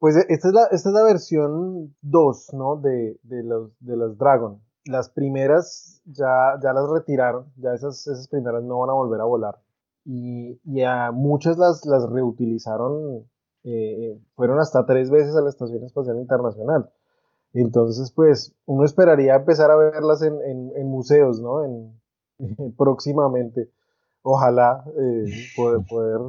pues 0.00 0.16
e, 0.16 0.26
esta 0.28 0.48
es 0.48 0.54
la, 0.54 0.64
esta 0.72 0.88
es 0.88 0.92
la 0.92 1.04
versión 1.04 1.94
2, 2.02 2.54
¿no? 2.54 2.76
De, 2.78 3.16
de, 3.22 3.44
los, 3.44 3.70
de 3.78 3.96
las 3.96 4.18
Dragon. 4.18 4.60
Las 4.86 5.08
primeras 5.10 6.02
ya, 6.04 6.58
ya 6.60 6.72
las 6.72 6.90
retiraron, 6.90 7.46
ya 7.58 7.74
esas, 7.74 8.04
esas 8.08 8.26
primeras 8.26 8.64
no 8.64 8.80
van 8.80 8.90
a 8.90 8.94
volver 8.94 9.20
a 9.20 9.24
volar. 9.24 9.60
Y, 10.04 10.60
y 10.64 10.82
a 10.82 11.12
muchas 11.12 11.58
las, 11.58 11.86
las 11.86 12.10
reutilizaron, 12.10 13.24
eh, 13.62 13.70
eh, 13.72 14.20
fueron 14.34 14.58
hasta 14.58 14.84
tres 14.84 15.10
veces 15.12 15.36
a 15.36 15.42
la 15.42 15.50
Estación 15.50 15.84
Espacial 15.84 16.18
Internacional. 16.18 16.90
Entonces, 17.52 18.10
pues, 18.10 18.52
uno 18.66 18.84
esperaría 18.84 19.36
empezar 19.36 19.70
a 19.70 19.76
verlas 19.76 20.22
en, 20.22 20.40
en, 20.74 20.88
museos, 20.88 21.40
¿no? 21.40 21.64
En, 21.64 22.00
próximamente. 22.76 23.70
Ojalá 24.22 24.84
eh, 25.00 25.24
poder, 25.56 25.86
poder 25.88 26.20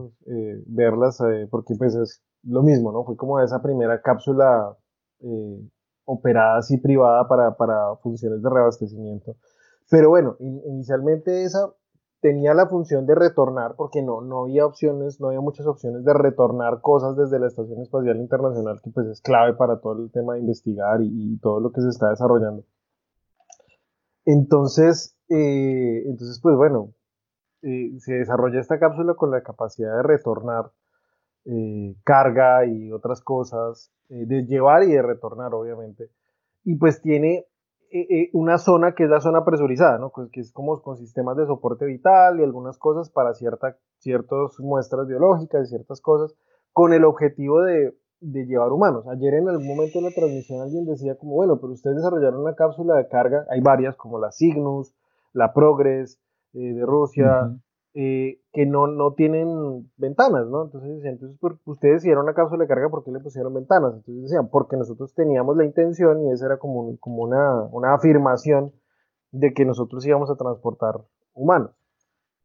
verlas, 0.68 1.18
porque 1.50 1.74
pues 1.76 1.96
es, 1.96 2.22
lo 2.44 2.64
mismo, 2.64 2.92
¿no? 2.92 3.04
Fue 3.04 3.16
como 3.18 3.40
esa 3.40 3.62
primera 3.62 4.02
cápsula 4.02 4.78
eh, 5.22 5.70
operada 6.06 6.58
así 6.58 6.78
privada 6.78 7.28
para, 7.28 7.56
para, 7.56 7.96
funciones 7.98 8.42
de 8.42 8.50
reabastecimiento. 8.50 9.36
Pero 9.90 10.10
bueno, 10.10 10.36
inicialmente 10.40 11.44
esa 11.44 11.74
tenía 12.22 12.54
la 12.54 12.68
función 12.68 13.06
de 13.06 13.16
retornar, 13.16 13.76
porque 13.76 14.02
no, 14.02 14.22
no 14.22 14.42
había 14.42 14.66
opciones, 14.66 15.20
no 15.22 15.28
había 15.28 15.42
muchas 15.42 15.66
opciones 15.68 16.04
de 16.04 16.14
retornar 16.14 16.82
cosas 16.82 17.16
desde 17.16 17.40
la 17.40 17.48
Estación 17.48 17.82
Espacial 17.82 18.18
Internacional, 18.18 18.82
que 18.84 18.92
pues 18.92 19.08
es 19.08 19.22
clave 19.22 19.54
para 19.54 19.80
todo 19.80 20.04
el 20.04 20.12
tema 20.12 20.34
de 20.34 20.42
investigar 20.42 21.00
y, 21.02 21.38
todo 21.40 21.60
lo 21.60 21.72
que 21.72 21.82
se 21.82 21.90
está 21.90 22.10
desarrollando. 22.10 22.64
Entonces, 24.26 25.16
eh, 25.30 26.04
entonces 26.06 26.40
pues 26.42 26.56
bueno, 26.56 26.94
eh, 27.62 27.98
se 28.00 28.14
desarrolla 28.14 28.60
esta 28.60 28.80
cápsula 28.80 29.16
con 29.16 29.32
la 29.32 29.42
capacidad 29.42 29.96
de 29.96 30.04
retornar 30.04 30.72
eh, 31.46 31.96
carga 32.04 32.66
y 32.66 32.92
otras 32.92 33.22
cosas, 33.22 33.92
eh, 34.10 34.26
de 34.26 34.46
llevar 34.46 34.84
y 34.84 34.92
de 34.92 35.02
retornar, 35.02 35.54
obviamente. 35.54 36.10
Y 36.64 36.76
pues 36.76 37.02
tiene 37.02 37.46
eh, 37.92 38.30
una 38.34 38.58
zona 38.58 38.94
que 38.94 39.06
es 39.06 39.10
la 39.10 39.22
zona 39.22 39.46
presurizada. 39.46 40.00
Pues 40.14 40.30
que 40.32 40.42
es 40.42 40.52
como 40.52 40.82
con 40.82 40.98
sistemas 40.98 41.38
de 41.38 41.46
soporte 41.46 41.86
vital 41.86 42.40
y 42.40 42.44
algunas 42.44 42.78
cosas 42.78 43.10
para 43.10 43.34
cierta, 43.34 43.78
ciertas 43.98 44.60
muestras 44.60 45.08
biológicas 45.08 45.68
y 45.68 45.70
ciertas 45.70 46.02
cosas, 46.02 46.36
con 46.74 46.94
el 46.94 47.04
objetivo 47.06 47.62
de, 47.62 47.96
de 48.20 48.46
llevar 48.46 48.72
humanos. 48.72 49.08
Ayer 49.08 49.36
en 49.36 49.50
algún 49.50 49.68
momento 49.68 50.00
de 50.00 50.06
la 50.06 50.12
transmisión 50.12 50.62
alguien 50.62 50.86
decía 50.86 51.18
como, 51.18 51.34
bueno, 51.34 51.60
pero 51.60 51.74
ustedes 51.74 51.98
desarrollaron 51.98 52.42
una 52.42 52.56
cápsula 52.56 52.96
de 52.96 53.08
carga, 53.08 53.46
hay 53.50 53.62
varias 53.62 53.96
como 53.96 54.20
la 54.20 54.32
Cygnus, 54.32 54.94
la 55.34 55.54
Progress 55.54 56.20
de 56.54 56.84
Rusia, 56.86 57.52
eh, 57.96 58.40
que 58.54 58.66
no, 58.66 58.88
no 58.88 59.14
tienen 59.14 59.90
ventanas, 59.98 60.48
¿no? 60.48 60.66
Entonces, 60.66 61.04
entonces 61.06 61.38
ustedes 61.66 62.04
hicieron 62.04 62.24
una 62.24 62.34
cápsula 62.34 62.64
de 62.64 62.68
carga, 62.68 62.90
¿por 62.90 63.04
qué 63.04 63.12
le 63.12 63.20
pusieron 63.20 63.54
ventanas? 63.54 63.96
Entonces 63.96 64.24
decían, 64.24 64.50
porque 64.50 64.78
nosotros 64.78 65.14
teníamos 65.14 65.58
la 65.58 65.66
intención 65.66 66.22
y 66.24 66.32
esa 66.32 66.46
era 66.46 66.58
como, 66.58 66.98
como 67.00 67.24
una, 67.24 67.64
una 67.72 67.94
afirmación 67.94 68.74
de 69.32 69.54
que 69.54 69.66
nosotros 69.66 70.06
íbamos 70.06 70.30
a 70.30 70.36
transportar 70.36 71.02
humanos. 71.34 71.72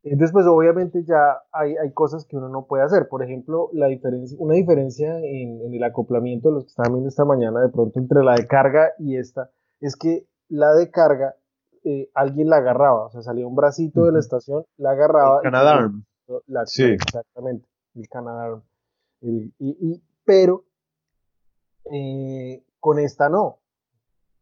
Entonces, 0.02 0.33
pues 0.33 0.46
obviamente 0.46 1.02
ya 1.04 1.42
hay, 1.50 1.76
hay, 1.76 1.90
cosas 1.92 2.26
que 2.26 2.37
uno 2.37 2.50
no 2.50 2.66
puede 2.66 2.85
hacer. 2.85 3.09
Por 3.09 3.22
ejemplo, 3.22 3.70
la 3.72 3.87
diferencia, 3.87 4.37
una 4.38 4.54
diferencia 4.54 5.18
en, 5.18 5.62
en, 5.62 5.74
el 5.74 5.83
acoplamiento, 5.83 6.50
los 6.50 6.64
que 6.64 6.68
estaban 6.68 6.92
viendo 6.92 7.09
esta 7.09 7.24
mañana, 7.24 7.62
de 7.62 7.70
pronto 7.70 7.98
entre 7.98 8.22
la 8.22 8.35
de 8.35 8.46
carga 8.46 8.92
y 8.98 9.16
esta, 9.16 9.50
es 9.80 9.96
que 9.96 10.26
la 10.48 10.74
de 10.74 10.90
carga, 10.90 11.37
eh, 11.85 12.11
alguien 12.14 12.49
la 12.49 12.57
agarraba, 12.57 13.07
o 13.07 13.11
sea, 13.11 13.23
salía 13.23 13.47
un 13.47 13.55
bracito 13.55 14.05
de 14.05 14.12
la 14.12 14.18
estación, 14.18 14.64
la 14.79 14.90
agarraba. 14.90 15.37
El 15.37 15.42
Canadarm. 15.42 16.05
sí. 16.66 16.85
Exactamente, 16.85 17.68
el 17.94 18.09
Canadarm. 18.09 18.62
y, 19.20 19.53
y, 19.59 20.03
pero 20.25 20.64
eh, 21.90 22.64
con 22.81 22.99
esta 22.99 23.29
no, 23.29 23.59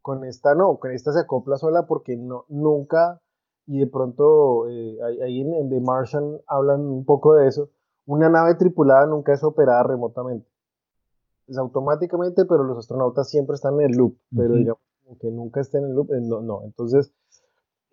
con 0.01 0.23
esta 0.25 0.55
no, 0.55 0.77
con 0.77 0.91
esta 0.91 1.11
se 1.11 1.19
acopla 1.21 1.57
sola 1.57 1.85
porque 1.85 2.15
no, 2.15 2.45
nunca 2.49 3.21
y 3.65 3.79
de 3.79 3.87
pronto 3.87 4.69
eh, 4.69 4.97
ahí 5.23 5.41
en, 5.41 5.69
The 5.69 5.79
Martian 5.79 6.37
hablan 6.47 6.81
un 6.81 7.05
poco 7.05 7.35
de 7.35 7.47
eso, 7.47 7.69
una 8.05 8.29
nave 8.29 8.55
tripulada 8.55 9.05
nunca 9.05 9.33
es 9.33 9.43
operada 9.43 9.83
remotamente. 9.83 10.47
Es 11.47 11.57
automáticamente, 11.57 12.45
pero 12.45 12.63
los 12.63 12.77
astronautas 12.77 13.29
siempre 13.29 13.55
están 13.55 13.75
en 13.75 13.91
el 13.91 13.97
loop, 13.97 14.17
pero 14.35 14.55
digamos 14.55 14.81
que 15.19 15.29
nunca 15.29 15.59
estén 15.61 15.83
en 15.83 15.89
el 15.89 15.95
loop, 15.95 16.09
no, 16.11 16.41
no. 16.41 16.63
Entonces, 16.63 17.11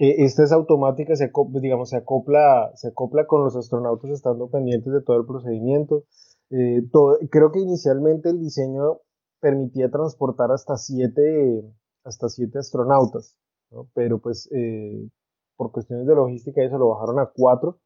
eh, 0.00 0.24
esta 0.24 0.42
es 0.42 0.52
automática, 0.52 1.14
se 1.14 1.26
acopla, 1.26 1.60
digamos, 1.60 1.90
se 1.90 1.96
acopla, 1.96 2.72
se 2.74 2.88
acopla 2.88 3.26
con 3.26 3.44
los 3.44 3.56
astronautas 3.56 4.10
estando 4.10 4.48
pendientes 4.50 4.92
de 4.92 5.02
todo 5.02 5.18
el 5.18 5.26
procedimiento. 5.26 6.04
todo, 6.92 7.18
creo 7.30 7.52
que 7.52 7.60
inicialmente 7.60 8.30
el 8.30 8.40
diseño 8.40 8.98
permitía 9.40 9.90
transportar 9.90 10.50
hasta 10.50 10.76
siete, 10.76 11.62
hasta 12.04 12.28
siete 12.28 12.58
astronautas, 12.58 13.36
pero 13.94 14.18
pues 14.18 14.48
por 15.60 15.72
cuestiones 15.72 16.06
de 16.06 16.14
logística 16.14 16.62
eso 16.62 16.78
lo 16.78 16.88
bajaron 16.88 17.18
a 17.18 17.26
cuatro. 17.26 17.78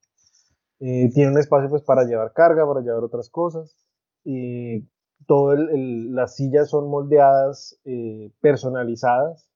Eh, 0.79 1.11
tiene 1.13 1.33
un 1.33 1.39
espacio 1.39 1.69
pues 1.69 1.83
para 1.83 2.05
llevar 2.05 2.33
carga, 2.33 2.65
para 2.65 2.83
llevar 2.83 3.03
otras 3.03 3.29
cosas. 3.31 3.77
Y 4.23 4.87
todo 5.27 5.57
las 5.57 6.37
sillas 6.37 6.71
son 6.71 6.89
moldeadas, 6.89 7.81
eh, 7.85 8.31
personalizadas 8.41 9.51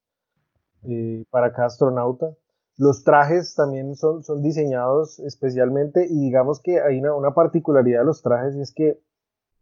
eh, 0.83 1.25
para 1.31 1.53
cada 1.53 1.69
astronauta. 1.69 2.35
Los 2.79 3.05
trajes 3.05 3.55
también 3.55 3.95
son, 3.97 4.23
son 4.23 4.41
diseñados 4.41 5.19
especialmente 5.19 6.07
y 6.09 6.19
digamos 6.19 6.61
que 6.63 6.81
hay 6.81 6.99
una, 7.01 7.15
una 7.15 7.35
particularidad 7.35 8.01
de 8.01 8.07
los 8.07 8.23
trajes 8.23 8.57
y 8.57 8.61
es 8.61 8.73
que, 8.73 8.99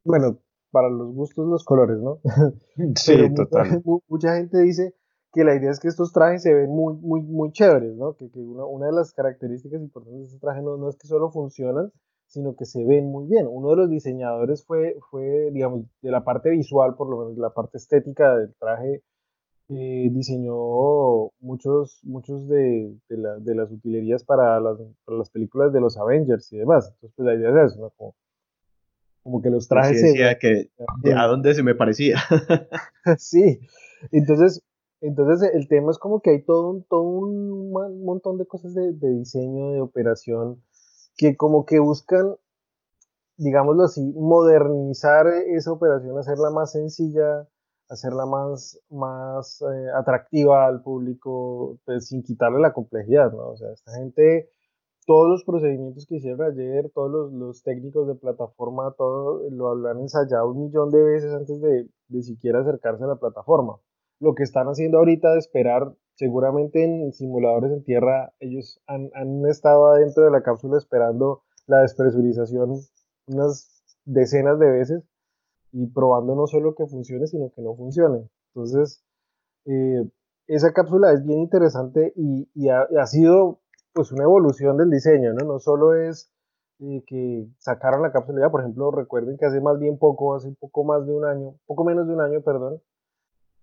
bueno, 0.05 0.39
para 0.71 0.91
los 0.91 1.15
gustos 1.15 1.49
los 1.49 1.65
colores, 1.65 1.99
¿no? 1.99 2.21
Sí, 2.97 3.35
total. 3.35 3.83
mucha 4.09 4.37
gente 4.37 4.61
dice, 4.61 4.95
que 5.37 5.45
la 5.45 5.55
idea 5.55 5.71
es 5.71 5.81
que 5.81 5.89
estos 5.89 6.13
trajes 6.13 6.43
se 6.43 6.55
ven 6.55 6.71
muy, 6.71 6.95
muy, 6.95 7.21
muy 7.21 7.53
chéveres, 7.53 7.95
¿no? 7.95 8.17
Que, 8.17 8.31
que 8.31 8.41
una, 8.41 8.65
una, 8.65 8.87
de 8.87 8.93
las 8.93 9.13
características 9.13 9.83
importantes 9.83 10.19
de 10.19 10.25
este 10.25 10.39
traje 10.39 10.63
no, 10.63 10.79
no, 10.79 10.89
es 10.89 10.97
que 10.97 11.07
solo 11.07 11.31
funcionan, 11.31 11.93
sino 12.27 12.57
que 12.57 12.65
se 12.65 12.83
ven 12.87 13.11
muy 13.11 13.27
bien. 13.27 13.47
Uno 13.47 13.69
de 13.71 13.77
los 13.77 13.91
diseñadores 13.91 14.65
fue, 14.65 14.97
fue 15.11 15.51
digamos, 15.53 15.85
de 16.01 16.11
la 16.11 16.25
parte 16.25 16.49
visual, 16.49 16.95
por 16.97 17.11
lo 17.11 17.19
menos 17.19 17.37
de 17.37 17.43
la 17.43 17.51
parte 17.51 17.77
estética 17.77 18.35
del 18.35 18.55
traje, 18.59 19.03
eh, 19.69 20.09
diseñó 20.13 21.31
muchos, 21.41 22.01
muchos 22.05 22.49
de, 22.49 22.97
de, 23.09 23.17
la, 23.17 23.37
de 23.39 23.55
las 23.55 23.71
utilerías 23.71 24.25
para 24.25 24.61
las, 24.61 24.79
para 25.05 25.19
las, 25.19 25.31
películas 25.31 25.73
de 25.73 25.81
los 25.81 25.97
Avengers 25.97 26.53
y 26.53 26.59
demás. 26.59 26.89
Entonces, 26.95 27.13
pues 27.17 27.27
la 27.27 27.35
idea 27.35 27.51
es 27.51 27.73
eso, 27.73 27.81
¿no? 27.83 27.91
Como, 27.91 28.15
como 29.23 29.43
que 29.43 29.51
los 29.51 29.69
trajes... 29.69 30.01
Sí, 30.01 30.07
decía 30.09 30.39
que 30.39 30.71
a 31.15 31.27
dónde 31.27 31.55
se 31.55 31.63
me 31.63 31.75
parecía. 31.75 32.19
sí, 33.19 33.61
entonces 34.13 34.63
entonces 35.01 35.51
el 35.53 35.69
tema 35.69 35.91
es 35.91 35.99
como 35.99 36.21
que 36.21 36.31
hay 36.31 36.43
todo 36.43 36.71
un, 36.71 36.85
todo 36.85 37.03
un 37.03 38.05
montón 38.05 38.39
de 38.39 38.47
cosas 38.47 38.75
de, 38.75 38.93
diseño, 38.93 39.73
de 39.73 39.81
operación, 39.81 40.63
que 41.17 41.37
como 41.37 41.67
que 41.67 41.79
buscan, 41.79 42.37
digámoslo 43.37 43.85
así, 43.85 44.03
modernizar 44.17 45.27
esa 45.29 45.73
operación, 45.73 46.19
hacerla 46.19 46.51
más 46.51 46.73
sencilla, 46.73 47.47
hacerla 47.89 48.27
más, 48.27 48.81
más 48.91 49.63
eh, 49.63 49.91
atractiva 49.95 50.67
al 50.67 50.83
público, 50.83 51.79
pues 51.85 52.09
sin 52.09 52.23
quitarle 52.23 52.61
la 52.61 52.73
complejidad, 52.73 53.33
¿no? 53.33 53.51
O 53.51 53.57
sea, 53.57 53.71
esta 53.73 53.93
gente, 53.93 54.51
todos 55.07 55.29
los 55.29 55.45
procedimientos 55.45 56.07
que 56.07 56.17
hicieron 56.17 56.43
ayer, 56.43 56.91
todos 56.95 57.33
los, 57.33 57.63
técnicos 57.63 58.09
de 58.09 58.15
plataforma, 58.17 58.95
todo 58.97 59.49
lo 59.51 59.89
han 59.89 60.01
ensayado 60.01 60.51
un 60.51 60.65
millón 60.65 60.91
de 60.91 61.03
veces 61.03 61.33
antes 61.33 61.61
de, 61.61 61.89
de 62.09 62.23
siquiera 62.23 62.61
acercarse 62.61 63.05
a 63.05 63.09
la 63.09 63.17
plataforma 63.17 63.79
lo 64.21 64.35
que 64.35 64.43
están 64.43 64.67
haciendo 64.67 64.99
ahorita 64.99 65.33
de 65.33 65.39
esperar, 65.39 65.93
seguramente 66.15 66.83
en 66.83 67.13
simuladores 67.13 67.73
en 67.73 67.85
tierra, 67.85 68.33
ellos 68.41 68.81
han, 68.87 69.11
estado 69.47 69.89
adentro 69.89 70.25
de 70.25 70.31
la 70.31 70.43
cápsula 70.43 70.79
esperando 70.79 71.43
la 71.67 71.81
despresurización 71.81 72.81
unas 73.27 73.83
decenas 74.05 74.59
de 74.59 74.71
veces 74.71 75.05
y 75.73 75.87
probando 75.87 76.35
no 76.35 76.47
solo 76.47 76.75
que 76.75 76.87
funcione, 76.87 77.27
sino 77.27 77.51
que 77.55 77.63
no 77.63 77.75
funcione. 77.75 78.29
Entonces, 78.55 79.05
eh, 79.67 80.09
esa 80.47 80.73
cápsula 80.73 81.13
es 81.13 81.25
bien 81.25 81.41
interesante 81.41 82.13
y, 82.17 82.69
ha, 82.69 83.07
sido 83.07 83.61
pues 83.93 84.13
una 84.13 84.25
evolución 84.25 84.77
del 84.77 84.91
diseño, 84.91 85.33
¿no? 85.33 85.47
No 85.47 85.59
solo 85.59 85.95
es 85.95 86.31
eh, 86.81 87.03
que 87.07 87.49
sacaron 87.59 88.03
la 88.03 88.13
cápsula 88.13 88.47
ya, 88.47 88.51
por 88.51 88.61
ejemplo, 88.61 88.91
recuerden 88.91 89.37
que 89.39 89.47
hace 89.47 89.61
más 89.61 89.79
bien 89.79 89.99
poco, 89.99 90.35
hace 90.35 90.53
poco 90.53 90.85
más 90.85 91.07
de 91.07 91.13
un 91.13 91.25
año, 91.25 91.57
poco 91.67 91.85
menos 91.85 92.07
de 92.07 92.15
un 92.15 92.21
año, 92.21 92.43
perdón, 92.43 92.81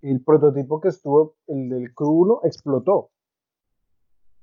el 0.02 0.22
prototipo 0.24 0.82
que 0.82 0.90
estuvo, 0.90 1.36
el 1.48 1.70
del 1.70 1.94
Crew 1.94 2.10
1, 2.10 2.42
explotó, 2.44 3.12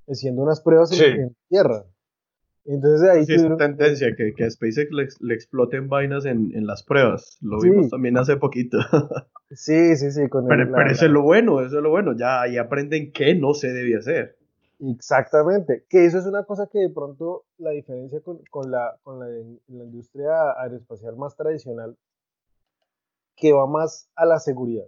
haciendo 0.08 0.42
unas 0.42 0.60
pruebas 0.62 0.90
en, 0.98 1.36
tierra. 1.48 1.84
Entonces 2.64 3.08
ahí 3.08 3.24
sí, 3.24 3.36
tuvieron... 3.36 3.58
tendencia, 3.58 4.14
que, 4.14 4.34
que 4.34 4.44
a 4.44 4.50
SpaceX 4.50 4.90
le, 5.20 5.34
exploten 5.34 5.88
vainas 5.88 6.24
en, 6.26 6.52
en, 6.54 6.66
las 6.66 6.82
pruebas. 6.82 7.38
Lo 7.40 7.58
vimos 7.60 7.90
también 7.90 8.18
hace 8.18 8.36
poquito. 8.36 8.78
sí, 9.50 9.96
sí, 9.96 10.10
sí. 10.10 10.28
Con 10.28 10.46
pero, 10.46 10.64
eso 10.90 11.06
es 11.06 11.10
lo 11.10 11.22
bueno, 11.22 11.60
eso 11.60 11.78
es 11.78 11.82
lo 11.82 11.90
bueno. 11.90 12.14
Ya 12.16 12.42
ahí 12.42 12.58
aprenden 12.58 13.12
qué 13.12 13.34
no 13.34 13.54
se 13.54 13.72
debe 13.72 13.96
hacer. 13.96 14.36
Exactamente, 14.78 15.84
que 15.90 16.06
eso 16.06 16.18
es 16.18 16.24
una 16.24 16.44
cosa 16.44 16.66
que 16.66 16.78
de 16.78 16.88
pronto 16.88 17.44
la 17.58 17.70
diferencia 17.70 18.22
con, 18.22 18.38
con, 18.50 18.70
la, 18.70 18.96
con 19.02 19.18
la, 19.18 19.26
la, 19.26 19.84
industria 19.84 20.52
aeroespacial 20.56 21.16
más 21.16 21.36
tradicional, 21.36 21.98
que 23.36 23.52
va 23.52 23.66
más 23.66 24.08
a 24.14 24.24
la 24.24 24.38
seguridad 24.38 24.86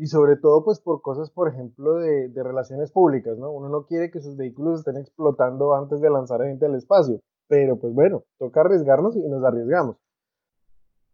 y 0.00 0.06
sobre 0.06 0.36
todo 0.36 0.64
pues 0.64 0.80
por 0.80 1.02
cosas, 1.02 1.30
por 1.30 1.48
ejemplo, 1.48 1.96
de, 1.98 2.32
relaciones 2.34 2.90
públicas, 2.90 3.36
¿no? 3.36 3.52
Uno 3.52 3.68
no 3.68 3.84
quiere 3.84 4.10
que 4.10 4.22
sus 4.22 4.34
vehículos 4.34 4.78
estén 4.78 4.96
explotando 4.96 5.74
antes 5.74 6.00
de 6.00 6.08
lanzar 6.08 6.40
a 6.40 6.46
gente 6.46 6.64
al 6.64 6.74
espacio, 6.74 7.20
pero 7.48 7.78
pues 7.78 7.92
bueno, 7.92 8.24
toca 8.38 8.62
arriesgarnos 8.62 9.14
y 9.14 9.20
nos 9.20 9.44
arriesgamos. 9.44 9.96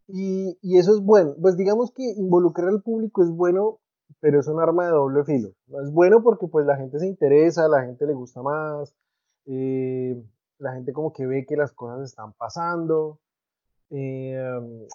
Y, 0.06 0.56
y 0.62 0.78
eso 0.78 0.94
es 0.94 1.00
bueno, 1.00 1.34
pues 1.42 1.56
digamos 1.56 1.90
que 1.90 2.04
involucrar 2.16 2.68
al 2.68 2.80
público 2.80 3.24
es 3.24 3.30
bueno, 3.30 3.80
pero 4.20 4.38
es 4.38 4.46
un 4.46 4.60
arma 4.60 4.84
de 4.84 4.92
doble 4.92 5.24
filo. 5.24 5.48
Es 5.82 5.90
bueno 5.92 6.22
porque 6.22 6.46
pues 6.46 6.64
la 6.64 6.76
gente 6.76 7.00
se 7.00 7.08
interesa, 7.08 7.66
la 7.66 7.82
gente 7.82 8.06
le 8.06 8.14
gusta 8.14 8.40
más, 8.40 8.94
eh, 9.46 10.22
la 10.58 10.74
gente 10.74 10.92
como 10.92 11.12
que 11.12 11.26
ve 11.26 11.44
que 11.44 11.56
las 11.56 11.72
cosas 11.72 12.02
están 12.04 12.34
pasando. 12.34 13.18
Eh, 13.90 14.86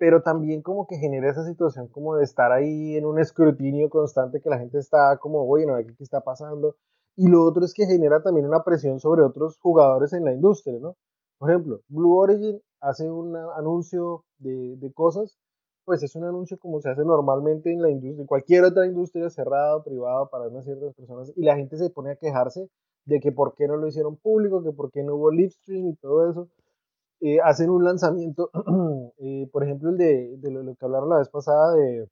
pero 0.00 0.22
también 0.22 0.62
como 0.62 0.86
que 0.86 0.96
genera 0.96 1.28
esa 1.30 1.44
situación 1.44 1.86
como 1.88 2.16
de 2.16 2.24
estar 2.24 2.52
ahí 2.52 2.96
en 2.96 3.04
un 3.04 3.18
escrutinio 3.18 3.90
constante 3.90 4.40
que 4.40 4.48
la 4.48 4.58
gente 4.58 4.78
está 4.78 5.18
como, 5.18 5.46
oye, 5.46 5.66
no, 5.66 5.76
¿qué, 5.76 5.94
está 6.02 6.22
pasando? 6.22 6.76
Y 7.16 7.28
lo 7.28 7.44
otro 7.44 7.66
es 7.66 7.74
que 7.74 7.84
genera 7.84 8.22
también 8.22 8.46
una 8.46 8.64
presión 8.64 8.98
sobre 8.98 9.20
otros 9.20 9.58
jugadores 9.58 10.14
en 10.14 10.24
la 10.24 10.32
industria, 10.32 10.78
¿no? 10.80 10.96
Por 11.36 11.50
ejemplo, 11.50 11.80
Blue 11.88 12.16
Origin 12.16 12.62
hace 12.80 13.10
un 13.10 13.36
anuncio 13.36 14.24
de, 14.38 14.76
de 14.78 14.90
cosas, 14.94 15.38
pues 15.84 16.02
es 16.02 16.16
un 16.16 16.24
anuncio 16.24 16.58
como 16.58 16.80
se 16.80 16.88
hace 16.88 17.04
normalmente 17.04 17.70
en 17.70 17.82
la 17.82 17.90
industria, 17.90 18.22
en 18.22 18.26
cualquier 18.26 18.64
otra 18.64 18.86
industria 18.86 19.28
cerrada 19.28 19.84
privada 19.84 20.30
para 20.30 20.48
unas 20.48 20.64
ciertas 20.64 20.94
personas, 20.94 21.30
y 21.36 21.42
la 21.42 21.56
gente 21.56 21.76
se 21.76 21.90
pone 21.90 22.12
a 22.12 22.16
quejarse 22.16 22.70
de 23.04 23.20
que 23.20 23.32
por 23.32 23.54
qué 23.54 23.68
no 23.68 23.76
lo 23.76 23.86
hicieron 23.86 24.16
público, 24.16 24.62
que 24.62 24.72
por 24.72 24.90
qué 24.90 25.02
no 25.02 25.16
hubo 25.16 25.30
live 25.30 25.50
stream 25.50 25.88
y 25.88 25.96
todo 25.96 26.30
eso. 26.30 26.48
Eh, 27.20 27.38
hacen 27.44 27.70
un 27.70 27.84
lanzamiento, 27.84 28.50
eh, 29.18 29.48
por 29.52 29.64
ejemplo, 29.64 29.90
el 29.90 29.98
de, 29.98 30.36
de 30.38 30.50
lo, 30.50 30.64
que 30.74 30.84
hablaron 30.84 31.10
la 31.10 31.18
vez 31.18 31.28
pasada 31.28 31.74
de... 31.74 32.06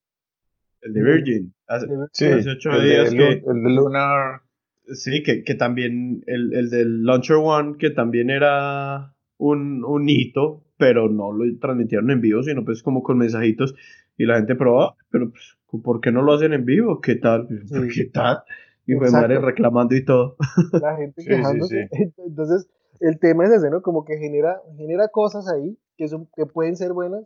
El 0.82 0.92
de 0.92 1.02
Virgin. 1.02 1.54
Hace, 1.66 1.86
sí, 2.12 2.26
el 2.26 2.44
días 2.44 3.10
de, 3.10 3.42
El 3.46 3.62
de 3.62 3.70
Lunar. 3.70 4.42
Sí, 4.86 5.22
que, 5.22 5.42
que 5.42 5.54
también 5.54 6.22
el, 6.26 6.54
el 6.54 6.70
del 6.70 7.04
Launcher 7.04 7.36
One, 7.36 7.76
que 7.78 7.90
también 7.90 8.30
era 8.30 9.12
un, 9.38 9.84
un 9.84 10.08
hito, 10.08 10.62
pero 10.76 11.08
no 11.08 11.32
lo 11.32 11.44
transmitieron 11.58 12.10
en 12.10 12.20
vivo, 12.20 12.42
sino 12.42 12.64
pues 12.64 12.82
como 12.82 13.02
con 13.02 13.18
mensajitos 13.18 13.74
y 14.16 14.26
la 14.26 14.36
gente 14.36 14.56
probaba, 14.56 14.96
pero 15.10 15.30
pues, 15.30 15.56
¿por 15.82 16.00
qué 16.00 16.12
no 16.12 16.22
lo 16.22 16.34
hacen 16.34 16.52
en 16.52 16.64
vivo? 16.64 17.00
¿Qué 17.00 17.16
tal? 17.16 17.48
¿Qué 17.94 18.04
tal? 18.06 18.42
Y 18.86 18.94
fue 18.94 19.10
madre 19.10 19.38
reclamando 19.38 19.94
y 19.94 20.04
todo. 20.04 20.36
La 20.72 20.96
gente 20.96 21.22
quejándose. 21.26 21.88
Entonces, 22.26 22.68
el 23.00 23.18
tema 23.18 23.44
es 23.44 23.52
ese, 23.52 23.70
¿no? 23.70 23.82
Como 23.82 24.04
que 24.04 24.18
genera, 24.18 24.62
genera 24.76 25.08
cosas 25.08 25.48
ahí 25.48 25.78
que, 25.96 26.08
son, 26.08 26.28
que 26.36 26.46
pueden 26.46 26.76
ser 26.76 26.92
buenas, 26.92 27.24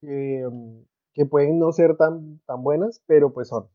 que 0.00 1.26
pueden 1.28 1.58
no 1.58 1.72
ser 1.72 1.96
tan, 1.96 2.40
tan 2.46 2.62
buenas, 2.62 3.02
pero 3.06 3.32
pues 3.32 3.48
son. 3.48 3.68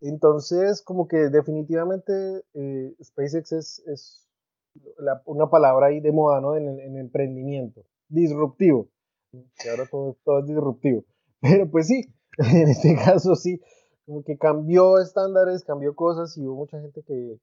Entonces, 0.00 0.82
como 0.82 1.06
que 1.06 1.28
definitivamente 1.28 2.12
eh, 2.54 2.94
SpaceX 3.02 3.52
es, 3.52 3.82
es 3.86 4.28
una 5.26 5.48
palabra 5.48 5.86
ahí 5.86 6.00
de 6.00 6.10
moda, 6.10 6.40
¿no? 6.40 6.56
En, 6.56 6.80
en 6.80 6.96
emprendimiento. 6.98 7.84
Disruptivo. 8.08 8.88
Que 9.30 9.70
ahora 9.70 9.86
todo, 9.88 10.38
es 10.40 10.46
disruptivo. 10.46 11.04
Pero 11.40 11.70
pues 11.70 11.86
sí, 11.86 12.12
en 12.38 12.68
este 12.68 12.96
caso 12.96 13.36
sí, 13.36 13.60
como 14.04 14.24
que 14.24 14.36
cambió 14.36 14.98
estándares, 14.98 15.64
cambió 15.64 15.94
cosas 15.94 16.36
y 16.36 16.46
hubo 16.46 16.56
mucha 16.56 16.80
gente 16.80 17.02
que, 17.02 17.38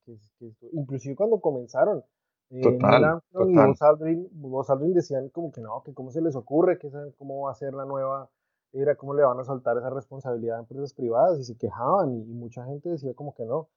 inclusive 0.73 1.15
cuando 1.15 1.39
comenzaron, 1.39 2.03
eh, 2.51 2.61
total, 2.61 3.21
y 3.31 4.27
Buzz 4.31 4.69
Aldrin, 4.69 4.93
decían 4.93 5.29
como 5.29 5.51
que 5.51 5.61
no, 5.61 5.83
que 5.83 5.93
cómo 5.93 6.11
se 6.11 6.21
les 6.21 6.35
ocurre, 6.35 6.77
que 6.79 6.89
saben 6.89 7.13
cómo 7.17 7.45
va 7.45 7.51
a 7.51 7.55
ser 7.55 7.73
la 7.73 7.85
nueva 7.85 8.29
era 8.73 8.95
cómo 8.95 9.13
le 9.15 9.23
van 9.23 9.39
a 9.39 9.43
soltar 9.43 9.77
esa 9.77 9.89
responsabilidad 9.89 10.57
a 10.57 10.59
empresas 10.59 10.93
privadas 10.93 11.39
y 11.39 11.43
se 11.43 11.57
quejaban 11.57 12.13
y, 12.13 12.23
mucha 12.33 12.65
gente 12.65 12.89
decía 12.89 13.13
como 13.15 13.33
que 13.33 13.45
no. 13.45 13.67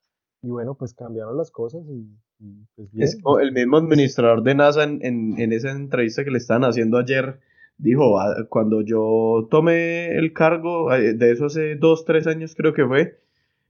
Y 0.43 0.51
bueno, 0.51 0.75
pues 0.75 0.93
cambiaron 0.93 1.37
las 1.37 1.51
cosas 1.51 1.83
y, 1.89 2.05
pues 2.75 2.91
bien. 2.91 3.09
el 3.41 3.53
mismo 3.53 3.77
administrador 3.77 4.43
de 4.43 4.55
NASA 4.55 4.83
en, 4.83 5.01
en, 5.03 5.53
esa 5.53 5.71
entrevista 5.71 6.25
que 6.25 6.33
le 6.33 6.39
estaban 6.39 6.65
haciendo 6.65 6.99
ayer 6.99 7.39
dijo, 7.79 8.19
ah, 8.19 8.35
cuando 8.49 8.83
yo 8.83 9.47
tomé 9.51 10.17
el 10.17 10.33
cargo, 10.33 10.93
eh, 10.93 11.15
de 11.15 11.31
eso 11.31 11.47
hace 11.47 11.77
dos, 11.77 12.05
tres 12.05 12.27
años 12.27 12.55
creo 12.57 12.75
que 12.75 12.85
fue, 12.85 13.21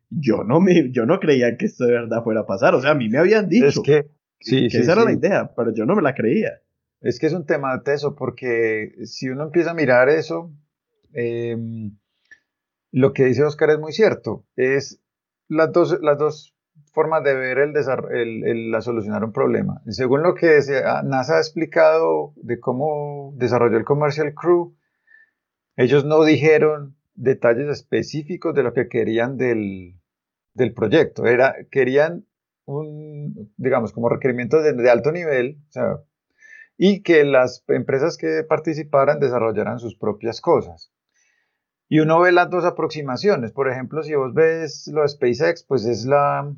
yo 0.08 0.44
no, 0.44 0.60
me, 0.60 0.90
yo 0.92 1.04
no 1.04 1.20
creía 1.20 1.56
que 1.56 1.66
esto 1.66 1.84
de 1.84 1.92
verdad 1.92 2.24
fuera 2.24 2.40
a 2.40 2.46
pasar. 2.46 2.74
O 2.74 2.80
sea, 2.80 2.92
a 2.92 2.94
mí 2.94 3.08
me 3.10 3.18
habían 3.18 3.48
dicho 3.48 3.82
que, 3.82 4.06
sí, 4.42 4.68
que 4.68 4.78
esa 4.78 4.92
era 4.92 5.04
la 5.04 5.12
idea, 5.12 5.52
pero 5.56 5.72
yo 5.72 5.84
no 5.86 5.96
me 5.96 6.02
la 6.02 6.14
creía. 6.14 6.60
Es 7.00 7.18
que 7.18 7.26
es 7.26 7.32
un 7.32 7.46
tema 7.46 7.76
de 7.76 7.82
teso, 7.82 8.14
porque 8.14 8.94
si 9.04 9.28
uno 9.28 9.44
empieza 9.44 9.72
a 9.72 9.74
mirar 9.74 10.08
eso, 10.08 10.52
Em, 11.12 11.96
lo 12.90 13.12
que 13.12 13.24
dice 13.24 13.44
Oscar 13.44 13.70
es 13.70 13.78
muy 13.78 13.92
cierto. 13.92 14.46
Es 14.56 15.00
las 15.48 15.72
dos, 15.72 15.98
las 16.00 16.18
dos 16.18 16.54
formas 16.92 17.24
de 17.24 17.34
ver 17.34 17.58
el, 17.58 18.44
el, 18.44 18.70
la 18.70 18.80
solucionar 18.80 19.24
un 19.24 19.32
problema. 19.32 19.82
Según 19.88 20.22
lo 20.22 20.34
que 20.34 20.58
NASA 21.04 21.36
ha 21.36 21.40
explicado 21.40 22.34
de 22.36 22.60
cómo 22.60 23.32
desarrolló 23.36 23.78
el 23.78 23.84
Commercial 23.84 24.34
Crew, 24.34 24.76
ellos 25.76 26.04
no 26.04 26.24
dijeron 26.24 26.96
detalles 27.14 27.68
específicos 27.68 28.54
de 28.54 28.62
lo 28.62 28.74
que 28.74 28.88
querían 28.88 29.36
del, 29.36 29.98
del 30.54 30.74
proyecto. 30.74 31.26
Era, 31.26 31.54
querían 31.70 32.26
un, 32.64 33.52
digamos, 33.56 33.92
como 33.92 34.08
requerimiento 34.08 34.60
de, 34.62 34.90
alto 34.90 35.12
nivel, 35.12 35.58
y 36.76 37.02
que 37.02 37.24
las 37.24 37.64
empresas 37.68 38.16
que 38.16 38.44
participaran 38.48 39.20
desarrollaran 39.20 39.78
sus 39.78 39.96
propias 39.96 40.40
cosas. 40.40 40.92
Y 41.88 42.00
uno 42.00 42.20
ve 42.20 42.32
las 42.32 42.48
dos 42.48 42.64
aproximaciones. 42.64 43.52
Por 43.52 43.70
ejemplo, 43.70 44.02
si 44.02 44.14
vos 44.14 44.32
ves 44.32 44.90
lo 44.92 45.02
de 45.02 45.08
SpaceX, 45.08 45.64
pues 45.64 45.84
es 45.84 46.06
la, 46.06 46.54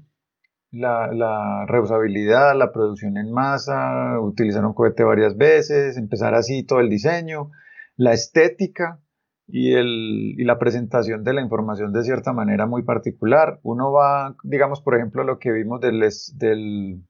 la, 0.70 1.66
reusabilidad, 1.66 2.56
la 2.56 2.72
producción 2.72 3.16
en 3.16 3.32
masa, 3.32 4.20
utilizar 4.20 4.64
un 4.64 4.74
cohete 4.74 5.04
varias 5.04 5.36
veces, 5.36 5.96
empezar 5.96 6.34
así 6.34 6.64
todo 6.64 6.80
el 6.80 6.88
diseño, 6.88 7.50
la 7.96 8.12
estética 8.12 9.00
y, 9.46 9.74
el, 9.74 10.34
y 10.38 10.44
la 10.44 10.58
presentación 10.58 11.24
de 11.24 11.34
la 11.34 11.42
información 11.42 11.92
de 11.92 12.02
cierta 12.02 12.32
manera 12.32 12.66
muy 12.66 12.82
particular. 12.82 13.60
Uno 13.62 13.92
va, 13.92 14.36
digamos, 14.42 14.80
por 14.80 14.96
ejemplo, 14.96 15.24
lo 15.24 15.38
que 15.38 15.52
vimos 15.52 15.80
del, 15.80 16.00
del, 16.34 17.02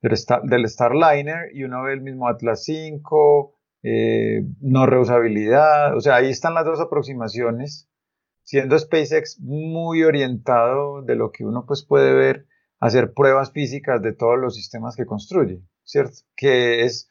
del 0.00 0.68
Starliner 0.68 1.54
y 1.54 1.64
uno 1.64 1.82
ve 1.82 1.92
el 1.92 2.00
mismo 2.00 2.28
Atlas 2.28 2.64
5, 2.64 3.54
eh, 3.82 4.44
no 4.60 4.86
reusabilidad, 4.86 5.96
o 5.96 6.00
sea, 6.00 6.16
ahí 6.16 6.28
están 6.28 6.54
las 6.54 6.66
dos 6.66 6.80
aproximaciones, 6.80 7.88
siendo 8.42 8.78
SpaceX 8.78 9.40
muy 9.40 10.02
orientado 10.02 11.02
de 11.02 11.14
lo 11.14 11.30
que 11.30 11.44
uno 11.44 11.64
pues 11.66 11.84
puede 11.84 12.12
ver, 12.12 12.46
hacer 12.78 13.12
pruebas 13.14 13.52
físicas 13.52 14.02
de 14.02 14.12
todos 14.12 14.38
los 14.38 14.54
sistemas 14.54 14.96
que 14.96 15.06
construye, 15.06 15.62
¿cierto? 15.84 16.16
Que 16.36 16.84
es 16.84 17.09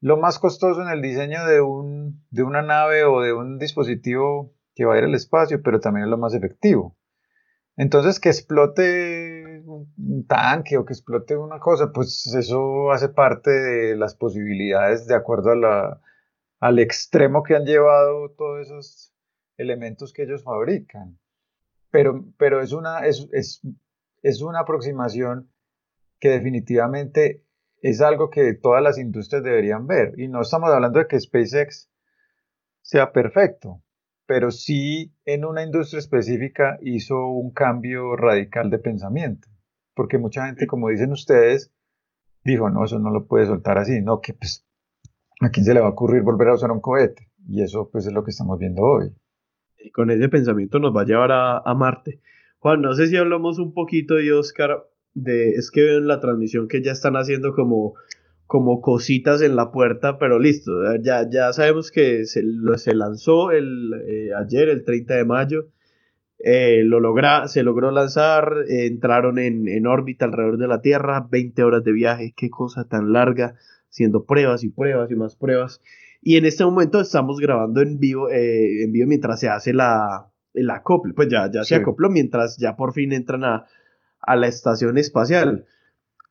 lo 0.00 0.16
más 0.16 0.38
costoso 0.38 0.82
en 0.82 0.88
el 0.88 1.02
diseño 1.02 1.44
de, 1.46 1.60
un, 1.60 2.24
de 2.30 2.42
una 2.42 2.62
nave 2.62 3.04
o 3.04 3.20
de 3.20 3.32
un 3.32 3.58
dispositivo 3.58 4.54
que 4.74 4.84
va 4.84 4.94
a 4.94 4.98
ir 4.98 5.04
al 5.04 5.14
espacio, 5.14 5.62
pero 5.62 5.80
también 5.80 6.04
es 6.04 6.10
lo 6.10 6.18
más 6.18 6.34
efectivo. 6.34 6.96
Entonces, 7.76 8.18
que 8.18 8.28
explote 8.28 9.62
un 9.66 10.26
tanque 10.26 10.76
o 10.78 10.84
que 10.84 10.92
explote 10.92 11.36
una 11.36 11.60
cosa, 11.60 11.92
pues 11.92 12.26
eso 12.34 12.90
hace 12.90 13.08
parte 13.08 13.50
de 13.50 13.96
las 13.96 14.14
posibilidades 14.14 15.06
de 15.06 15.14
acuerdo 15.14 15.52
al 16.60 16.78
extremo 16.78 17.42
que 17.42 17.54
han 17.54 17.64
llevado 17.64 18.30
todos 18.30 18.66
esos 18.66 19.12
elementos 19.56 20.12
que 20.12 20.24
ellos 20.24 20.42
fabrican. 20.42 21.18
Pero, 21.90 22.24
pero 22.36 22.60
es, 22.60 22.72
una, 22.72 23.06
es, 23.06 23.28
es, 23.32 23.62
es 24.22 24.42
una 24.42 24.60
aproximación 24.60 25.50
que 26.18 26.30
definitivamente 26.30 27.44
es 27.80 28.00
algo 28.00 28.30
que 28.30 28.54
todas 28.54 28.82
las 28.82 28.98
industrias 28.98 29.42
deberían 29.42 29.86
ver. 29.86 30.14
Y 30.16 30.28
no 30.28 30.42
estamos 30.42 30.70
hablando 30.70 30.98
de 30.98 31.06
que 31.06 31.20
SpaceX 31.20 31.90
sea 32.82 33.12
perfecto, 33.12 33.82
pero 34.26 34.50
sí 34.50 35.14
en 35.24 35.44
una 35.44 35.62
industria 35.62 35.98
específica 35.98 36.78
hizo 36.82 37.28
un 37.28 37.52
cambio 37.52 38.16
radical 38.16 38.70
de 38.70 38.78
pensamiento. 38.78 39.48
Porque 39.94 40.18
mucha 40.18 40.46
gente, 40.46 40.66
como 40.66 40.88
dicen 40.88 41.12
ustedes, 41.12 41.72
dijo, 42.44 42.70
no, 42.70 42.84
eso 42.84 42.98
no 42.98 43.10
lo 43.10 43.26
puede 43.26 43.46
soltar 43.46 43.78
así, 43.78 44.00
no, 44.00 44.20
que 44.20 44.34
pues 44.34 44.68
¿A 45.40 45.50
quién 45.50 45.64
se 45.64 45.72
le 45.72 45.80
va 45.80 45.86
a 45.86 45.90
ocurrir 45.90 46.22
volver 46.22 46.48
a 46.48 46.54
usar 46.54 46.70
un 46.72 46.80
cohete? 46.80 47.30
Y 47.48 47.62
eso 47.62 47.88
pues 47.90 48.06
es 48.06 48.12
lo 48.12 48.24
que 48.24 48.30
estamos 48.30 48.58
viendo 48.58 48.82
hoy. 48.82 49.12
Y 49.78 49.90
con 49.90 50.10
ese 50.10 50.28
pensamiento 50.28 50.80
nos 50.80 50.94
va 50.94 51.02
a 51.02 51.06
llevar 51.06 51.30
a, 51.32 51.74
Marte. 51.74 52.20
Juan, 52.58 52.82
no 52.82 52.92
sé 52.94 53.06
si 53.06 53.16
hablamos 53.16 53.60
un 53.60 53.72
poquito 53.72 54.14
de 54.14 54.32
Oscar, 54.32 54.84
de, 55.22 55.50
es 55.50 55.70
que 55.70 55.96
en 55.96 56.06
la 56.06 56.20
transmisión 56.20 56.68
que 56.68 56.82
ya 56.82 56.92
están 56.92 57.14
haciendo 57.16 57.54
como, 57.54 57.94
como 58.46 58.80
cositas 58.80 59.42
en 59.42 59.56
la 59.56 59.70
puerta, 59.70 60.18
pero 60.18 60.38
listo, 60.38 60.72
ya, 61.02 61.28
ya 61.30 61.52
sabemos 61.52 61.90
que 61.90 62.24
se, 62.26 62.42
se 62.76 62.94
lanzó 62.94 63.50
el, 63.50 63.92
eh, 64.06 64.30
ayer, 64.36 64.68
el 64.68 64.84
30 64.84 65.14
de 65.14 65.24
mayo, 65.24 65.66
eh, 66.38 66.82
lo 66.84 67.00
logra, 67.00 67.48
se 67.48 67.62
logró 67.62 67.90
lanzar, 67.90 68.52
entraron 68.68 69.38
en, 69.38 69.68
en 69.68 69.86
órbita 69.86 70.24
alrededor 70.24 70.58
de 70.58 70.68
la 70.68 70.80
Tierra, 70.80 71.26
20 71.28 71.62
horas 71.64 71.82
de 71.82 71.92
viaje, 71.92 72.32
qué 72.36 72.48
cosa 72.48 72.84
tan 72.84 73.12
larga 73.12 73.56
haciendo 73.90 74.24
pruebas 74.24 74.62
y 74.62 74.68
pruebas 74.68 75.10
y 75.10 75.16
más 75.16 75.34
pruebas. 75.36 75.80
Y 76.20 76.36
en 76.36 76.44
este 76.44 76.64
momento 76.64 77.00
estamos 77.00 77.38
grabando 77.40 77.80
en 77.80 77.98
vivo, 77.98 78.28
eh, 78.30 78.84
en 78.84 78.92
vivo 78.92 79.06
mientras 79.06 79.40
se 79.40 79.48
hace 79.48 79.72
la, 79.72 80.30
el 80.54 80.70
acople. 80.70 81.14
Pues 81.14 81.28
ya, 81.28 81.50
ya 81.50 81.64
se 81.64 81.74
acopló 81.74 82.10
mientras 82.10 82.56
ya 82.58 82.76
por 82.76 82.92
fin 82.92 83.12
entran 83.12 83.44
a, 83.44 83.66
a 84.20 84.36
la 84.36 84.46
estación 84.46 84.98
espacial. 84.98 85.66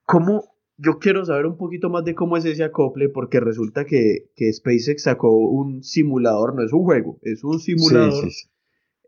¿Cómo? 0.06 0.46
Yo 0.78 1.00
quiero 1.00 1.26
saber 1.26 1.48
un 1.48 1.58
poquito 1.58 1.90
más 1.90 2.06
de 2.06 2.14
cómo 2.14 2.38
es 2.38 2.46
ese 2.46 2.64
acople, 2.64 3.10
porque 3.10 3.40
resulta 3.40 3.86
que, 3.86 4.30
que 4.36 4.54
SpaceX 4.54 5.04
sacó 5.04 5.36
un 5.36 5.84
simulador, 5.84 6.56
no 6.56 6.64
es 6.64 6.72
un 6.72 6.84
juego, 6.84 7.20
es 7.24 7.44
un 7.44 7.60
simulador. 7.60 8.30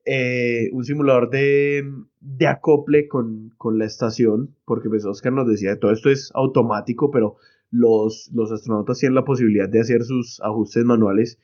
Eh, 0.06 0.70
un 0.72 0.84
simulador 0.84 1.30
de, 1.30 1.84
de 2.20 2.48
acople 2.48 3.08
con, 3.08 3.54
con, 3.58 3.78
la 3.78 3.86
estación, 3.86 4.56
porque 4.65 4.89
pues 4.89 5.06
Oscar 5.06 5.34
nos 5.34 5.48
decía, 5.48 5.78
todo 5.78 5.92
esto 5.92 6.10
es 6.10 6.32
automático, 6.34 7.12
pero 7.12 7.38
los, 7.70 8.32
los 8.34 8.52
astronautas 8.52 8.98
tienen 8.98 9.15
la 9.15 9.26
posibilidad 9.26 9.70
de 9.70 9.82
hacer 9.82 10.04
sus 10.04 10.42
ajustes 10.42 10.84
manuales 10.84 11.39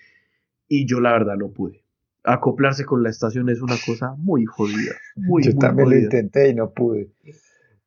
y 0.67 0.87
yo 0.87 0.99
la 0.99 1.11
verdad 1.11 1.35
no 1.37 1.51
pude. 1.51 1.84
Acoplarse 2.25 2.85
con 2.85 3.03
la 3.03 3.09
estación 3.09 3.49
es 3.49 3.61
una 3.61 3.75
cosa 3.85 4.15
muy 4.17 4.45
jodida. 4.45 4.95
Muy, 5.15 5.43
yo 5.43 5.55
también 5.57 5.89
lo 5.89 5.97
intenté 5.97 6.49
y 6.49 6.55
no 6.55 6.71
pude. 6.71 7.11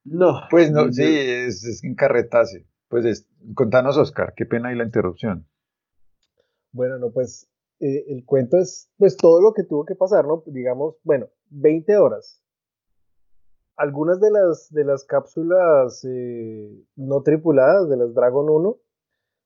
No. 0.05 0.43
Pues 0.51 0.71
no, 0.71 0.91
sí, 0.93 1.05
es, 1.05 1.65
es 1.65 1.85
encarretase. 1.85 2.67
Pues 2.89 3.27
contanos, 3.55 3.99
Oscar, 3.99 4.33
qué 4.37 4.47
pena 4.47 4.73
y 4.73 4.77
la 4.77 4.85
interrupción. 4.85 5.47
Bueno, 6.73 6.99
no, 6.99 7.11
pues 7.11 7.51
eh, 7.81 8.05
el 8.09 8.25
cuento 8.25 8.59
es 8.59 8.91
pues 8.97 9.17
todo 9.17 9.43
lo 9.43 9.53
que 9.53 9.65
tuvo 9.65 9.85
que 9.85 9.95
pasar, 9.95 10.27
¿no? 10.27 10.43
Digamos, 10.47 10.97
bueno, 11.03 11.29
20 11.51 11.97
horas 11.97 12.43
algunas 13.79 14.21
de 14.21 14.31
las, 14.31 14.69
de 14.71 14.85
las 14.85 15.05
cápsulas 15.05 16.05
eh, 16.05 16.85
no 16.97 17.23
tripuladas 17.23 17.89
de 17.89 17.97
las 17.97 18.13
Dragon 18.13 18.51
1 18.51 18.77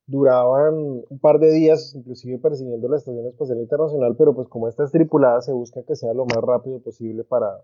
duraban 0.06 0.74
un 1.08 1.18
par 1.20 1.38
de 1.38 1.52
días, 1.52 1.94
inclusive 1.94 2.38
persiguiendo 2.38 2.88
la 2.88 2.96
Estación 2.96 3.26
Espacial 3.26 3.58
Internacional, 3.58 4.16
pero 4.16 4.34
pues 4.34 4.48
como 4.48 4.68
esta 4.68 4.84
es 4.84 4.90
tripulada, 4.90 5.40
se 5.42 5.52
busca 5.52 5.82
que 5.82 5.96
sea 5.96 6.12
lo 6.12 6.24
más 6.26 6.42
rápido 6.42 6.80
posible 6.80 7.24
para, 7.24 7.62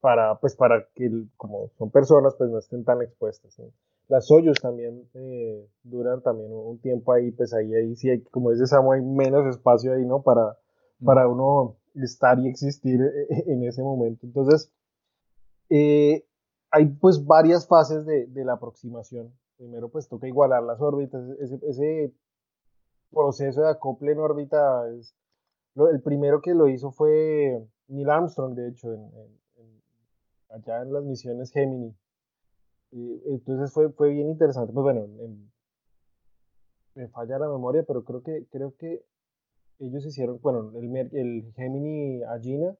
para, 0.00 0.38
pues 0.40 0.56
para 0.56 0.86
que, 0.94 1.10
como 1.36 1.70
son 1.78 1.90
personas, 1.90 2.34
pues 2.36 2.50
no 2.50 2.58
estén 2.58 2.84
tan 2.84 3.02
expuestas. 3.02 3.60
Las 4.08 4.26
Soyuz 4.26 4.58
también 4.60 5.06
eh, 5.14 5.68
duran 5.82 6.22
también 6.22 6.50
un 6.50 6.78
tiempo 6.78 7.12
ahí, 7.12 7.30
pues 7.30 7.52
ahí, 7.52 7.74
ahí 7.74 7.94
sí 7.94 8.08
hay, 8.08 8.22
como 8.22 8.50
dice 8.50 8.66
Samu, 8.66 8.92
hay 8.92 9.02
menos 9.02 9.46
espacio 9.46 9.92
ahí, 9.92 10.04
¿no? 10.06 10.22
Para, 10.22 10.56
para 11.04 11.28
uno 11.28 11.76
estar 11.94 12.38
y 12.38 12.48
existir 12.48 13.00
eh, 13.02 13.44
en 13.46 13.64
ese 13.64 13.82
momento. 13.82 14.26
Entonces, 14.26 14.70
eh, 15.68 16.24
hay 16.70 16.86
pues 16.86 17.26
varias 17.26 17.66
fases 17.66 18.06
de, 18.06 18.44
la 18.44 18.54
aproximación 18.54 19.32
Primero 19.58 19.88
pues 19.88 20.08
toca 20.08 20.28
igualar 20.28 20.62
las 20.62 20.80
órbitas, 20.80 21.20
ese, 21.40 22.12
proceso 23.10 23.62
de 23.62 23.70
acople 23.70 24.12
en 24.12 24.18
órbita 24.20 24.88
es, 24.90 25.16
el 25.74 26.00
primero 26.00 26.40
que 26.40 26.54
lo 26.54 26.68
hizo 26.68 26.92
fue 26.92 27.60
Neil 27.88 28.08
Armstrong, 28.08 28.54
de 28.54 28.68
hecho, 28.68 28.88
allá 30.50 30.82
en 30.82 30.92
las 30.92 31.04
misiones 31.04 31.50
Gemini. 31.50 31.92
entonces 32.92 33.72
fue, 33.72 33.90
fue 33.90 34.10
bien 34.10 34.28
interesante. 34.28 34.72
Pues 34.72 34.84
bueno, 34.84 35.08
me 36.94 37.08
falla 37.08 37.38
la 37.40 37.48
memoria, 37.48 37.82
pero 37.82 38.04
creo 38.04 38.22
que, 38.22 38.46
creo 38.50 38.76
que 38.76 39.02
ellos 39.80 40.06
hicieron, 40.06 40.40
bueno, 40.40 40.72
el, 40.76 41.16
el 41.16 41.52
Gemini 41.56 42.22
Agena. 42.22 42.76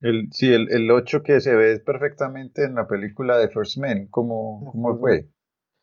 El, 0.00 0.28
sí, 0.32 0.52
el, 0.52 0.70
el 0.72 0.90
8 0.90 1.22
que 1.22 1.40
se 1.40 1.54
ve 1.54 1.80
perfectamente 1.80 2.64
en 2.64 2.76
la 2.76 2.86
película 2.86 3.38
de 3.38 3.48
First 3.48 3.78
Man, 3.78 4.06
¿cómo, 4.08 4.70
cómo 4.72 4.96
fue? 4.98 5.28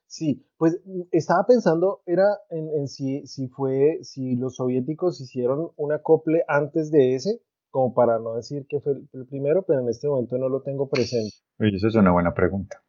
Sí, 0.07 0.45
pues 0.57 0.79
mm, 0.85 1.01
estaba 1.11 1.45
pensando, 1.45 2.01
era 2.05 2.25
en, 2.49 2.87
si, 2.87 3.27
si 3.27 3.49
fue, 3.49 3.99
si 4.01 4.35
los 4.35 4.55
soviéticos 4.55 5.19
hicieron 5.21 5.71
un 5.75 5.91
acople 5.91 6.43
antes 6.47 6.91
de 6.91 7.15
ese, 7.15 7.41
como 7.69 7.93
para 7.93 8.17
no 8.17 8.35
decir 8.35 8.65
que 8.67 8.79
fue 8.79 8.93
el, 8.93 9.27
primero, 9.27 9.63
pero 9.63 9.81
en 9.81 9.89
este 9.89 10.07
momento 10.07 10.37
no 10.37 10.47
lo 10.49 10.61
tengo 10.61 10.87
presente. 10.87 11.35
Esa 11.59 11.87
es 11.87 11.95
una 11.95 12.11
buena 12.11 12.33
pregunta. 12.33 12.81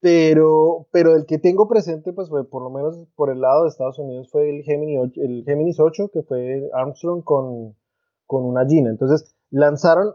Pero, 0.00 0.86
pero 0.90 1.14
el 1.16 1.26
que 1.26 1.38
tengo 1.38 1.68
presente, 1.68 2.12
pues 2.12 2.28
fue 2.28 2.48
por 2.48 2.62
lo 2.62 2.70
menos 2.70 2.96
por 3.14 3.30
el 3.30 3.40
lado 3.40 3.64
de 3.64 3.68
Estados 3.68 3.98
Unidos, 3.98 4.30
fue 4.30 4.48
el, 4.48 4.62
Gemini 4.62 4.96
8, 4.96 5.20
el 5.20 5.44
Géminis 5.44 5.78
8, 5.78 6.10
que 6.12 6.22
fue 6.22 6.70
Armstrong 6.72 7.22
con, 7.22 7.76
con 8.26 8.44
una 8.44 8.64
Gina. 8.64 8.90
Entonces, 8.90 9.36
lanzaron, 9.50 10.14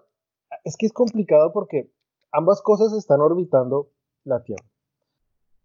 es 0.64 0.78
que 0.78 0.88
es 0.88 0.94
complicado 0.94 1.52
porque 1.54 1.92
ambas 2.32 2.62
cosas 2.62 2.94
están 2.94 3.22
orbitando 3.22 3.92
la 4.24 4.42
Tierra. 4.42 4.73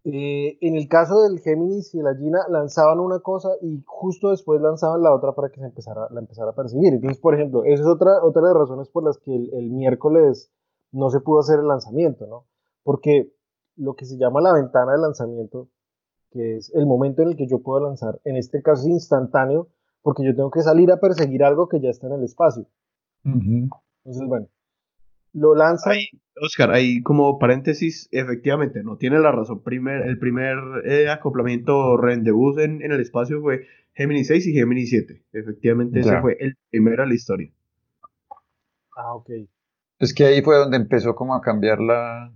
Eh, 0.05 0.59
en 0.61 0.77
el 0.77 0.89
caso 0.89 1.23
del 1.23 1.41
Géminis 1.41 1.95
y 1.95 1.99
la 1.99 2.15
Gina 2.15 2.39
lanzaban 2.49 3.01
una 3.01 3.19
cosa 3.21 3.51
y 3.61 3.83
justo 3.85 4.31
después 4.31 4.61
lanzaban 4.61 5.03
la 5.03 5.15
otra 5.15 5.33
para 5.33 5.51
que 5.51 5.61
se 5.61 5.67
empezara, 5.67 6.09
la 6.11 6.21
empezara 6.21 6.51
a 6.51 6.55
perseguir. 6.55 6.95
Entonces, 6.95 7.21
por 7.21 7.35
ejemplo, 7.35 7.65
esa 7.65 7.83
es 7.83 7.89
otra, 7.89 8.23
otra 8.23 8.43
de 8.43 8.49
las 8.49 8.57
razones 8.57 8.89
por 8.89 9.05
las 9.05 9.19
que 9.19 9.35
el, 9.35 9.53
el 9.55 9.71
miércoles 9.71 10.51
no 10.93 11.11
se 11.11 11.21
pudo 11.21 11.41
hacer 11.41 11.59
el 11.59 11.69
lanzamiento, 11.69 12.27
¿no? 12.27 12.47
Porque 12.83 13.33
lo 13.77 13.95
que 13.95 14.07
se 14.07 14.17
llama 14.17 14.41
la 14.41 14.53
ventana 14.53 14.93
de 14.93 14.99
lanzamiento, 14.99 15.69
que 16.31 16.57
es 16.57 16.73
el 16.75 16.87
momento 16.87 17.23
en 17.23 17.29
el 17.29 17.37
que 17.37 17.47
yo 17.47 17.61
puedo 17.61 17.81
lanzar, 17.81 18.21
en 18.25 18.37
este 18.37 18.63
caso 18.63 18.83
es 18.83 18.89
instantáneo, 18.89 19.69
porque 20.03 20.25
yo 20.25 20.35
tengo 20.35 20.51
que 20.51 20.63
salir 20.63 20.91
a 20.91 21.01
perseguir 21.01 21.45
algo 21.45 21.69
que 21.69 21.81
ya 21.81 21.91
está 21.91 22.07
en 22.07 22.15
el 22.15 22.25
espacio. 22.25 22.67
Entonces, 23.25 24.27
bueno, 24.27 24.47
lo 25.39 25.55
lanza. 25.55 25.93
Oscar, 26.41 26.71
ahí 26.71 27.03
como 27.03 27.39
paréntesis, 27.39 28.09
efectivamente, 28.13 28.83
no 28.83 28.97
tiene 28.97 29.19
la 29.19 29.33
razón. 29.33 29.63
Primer, 29.63 30.07
el 30.07 30.19
primer 30.19 30.57
eh, 30.85 31.09
acoplamiento 31.09 31.97
rendezvous 31.97 32.59
en, 32.59 32.83
en 32.83 32.93
el 32.93 33.01
espacio 33.01 33.41
fue 33.41 33.67
Gemini 33.95 34.25
6 34.25 34.47
y 34.47 34.53
Gemini 34.53 34.87
7. 34.87 35.25
Efectivamente, 35.33 36.01
ese 36.01 36.21
fue 36.21 36.37
el 36.39 36.57
primero 36.71 37.03
en 37.03 37.09
la 37.09 37.15
historia. 37.15 37.51
Ah, 38.97 39.15
ok. 39.15 39.31
Es 39.99 40.15
que 40.15 40.25
ahí 40.25 40.43
fue 40.43 40.57
donde 40.57 40.77
empezó 40.77 41.15
como 41.17 41.35
a 41.35 41.41
cambiar 41.41 41.81
la, 41.81 42.33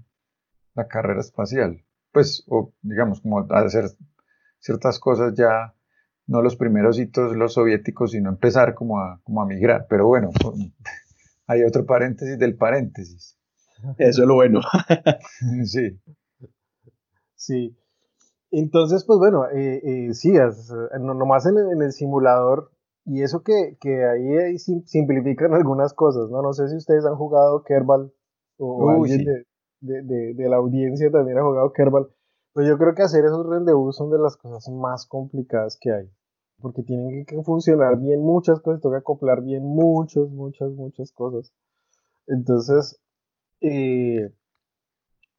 la 0.74 0.88
carrera 0.88 1.20
espacial. 1.20 1.84
Pues, 2.10 2.44
o 2.48 2.72
digamos, 2.82 3.20
como 3.20 3.38
a 3.38 3.60
hacer 3.60 3.86
ciertas 4.58 4.98
cosas 4.98 5.34
ya, 5.34 5.74
no 6.26 6.42
los 6.42 6.56
primeros 6.56 6.98
hitos 6.98 7.36
los 7.36 7.54
soviéticos, 7.54 8.12
sino 8.12 8.30
empezar 8.30 8.74
como 8.74 9.00
a, 9.00 9.20
como 9.22 9.42
a 9.42 9.46
migrar. 9.46 9.86
Pero 9.88 10.06
bueno, 10.06 10.30
hay 11.46 11.62
otro 11.64 11.84
paréntesis 11.86 12.38
del 12.38 12.56
paréntesis. 12.56 13.38
Eso 13.98 14.22
es 14.22 14.28
lo 14.28 14.34
bueno. 14.34 14.60
sí. 15.64 16.00
Sí. 17.34 17.76
Entonces, 18.50 19.04
pues 19.06 19.18
bueno, 19.18 19.46
eh, 19.50 19.80
eh, 19.82 20.14
sí, 20.14 20.32
nomás 21.00 21.46
en, 21.46 21.56
en, 21.58 21.82
el 21.82 21.92
simulador, 21.92 22.70
y 23.04 23.22
eso 23.22 23.42
que, 23.42 23.76
que 23.80 24.04
ahí, 24.04 24.58
simplifican 24.58 25.54
algunas 25.54 25.94
cosas, 25.94 26.28
¿no? 26.30 26.42
No 26.42 26.52
sé 26.52 26.68
si 26.68 26.76
ustedes 26.76 27.04
han 27.06 27.16
jugado 27.16 27.64
Kerbal 27.64 28.12
o 28.58 28.90
alguien 28.90 29.24
de, 29.24 29.44
de, 29.80 30.34
de, 30.34 30.48
la 30.48 30.56
audiencia 30.56 31.10
también 31.10 31.38
ha 31.38 31.42
jugado 31.42 31.72
Kerbal. 31.72 32.08
Pues 32.52 32.68
yo 32.68 32.76
creo 32.76 32.94
que 32.94 33.02
hacer 33.02 33.24
esos 33.24 33.46
rendezvous 33.46 33.96
son 33.96 34.10
de 34.10 34.18
las 34.18 34.36
cosas 34.36 34.68
más 34.68 35.06
complicadas 35.06 35.78
que 35.80 35.90
hay 35.90 36.10
porque 36.62 36.82
tienen 36.82 37.26
que 37.26 37.42
funcionar 37.42 37.98
bien 37.98 38.20
muchas 38.20 38.60
cosas, 38.60 38.80
toca 38.80 38.98
acoplar 38.98 39.42
bien 39.42 39.64
muchas, 39.64 40.28
muchas, 40.30 40.70
muchas 40.70 41.12
cosas. 41.12 41.52
Entonces, 42.26 43.00
eh, 43.60 44.32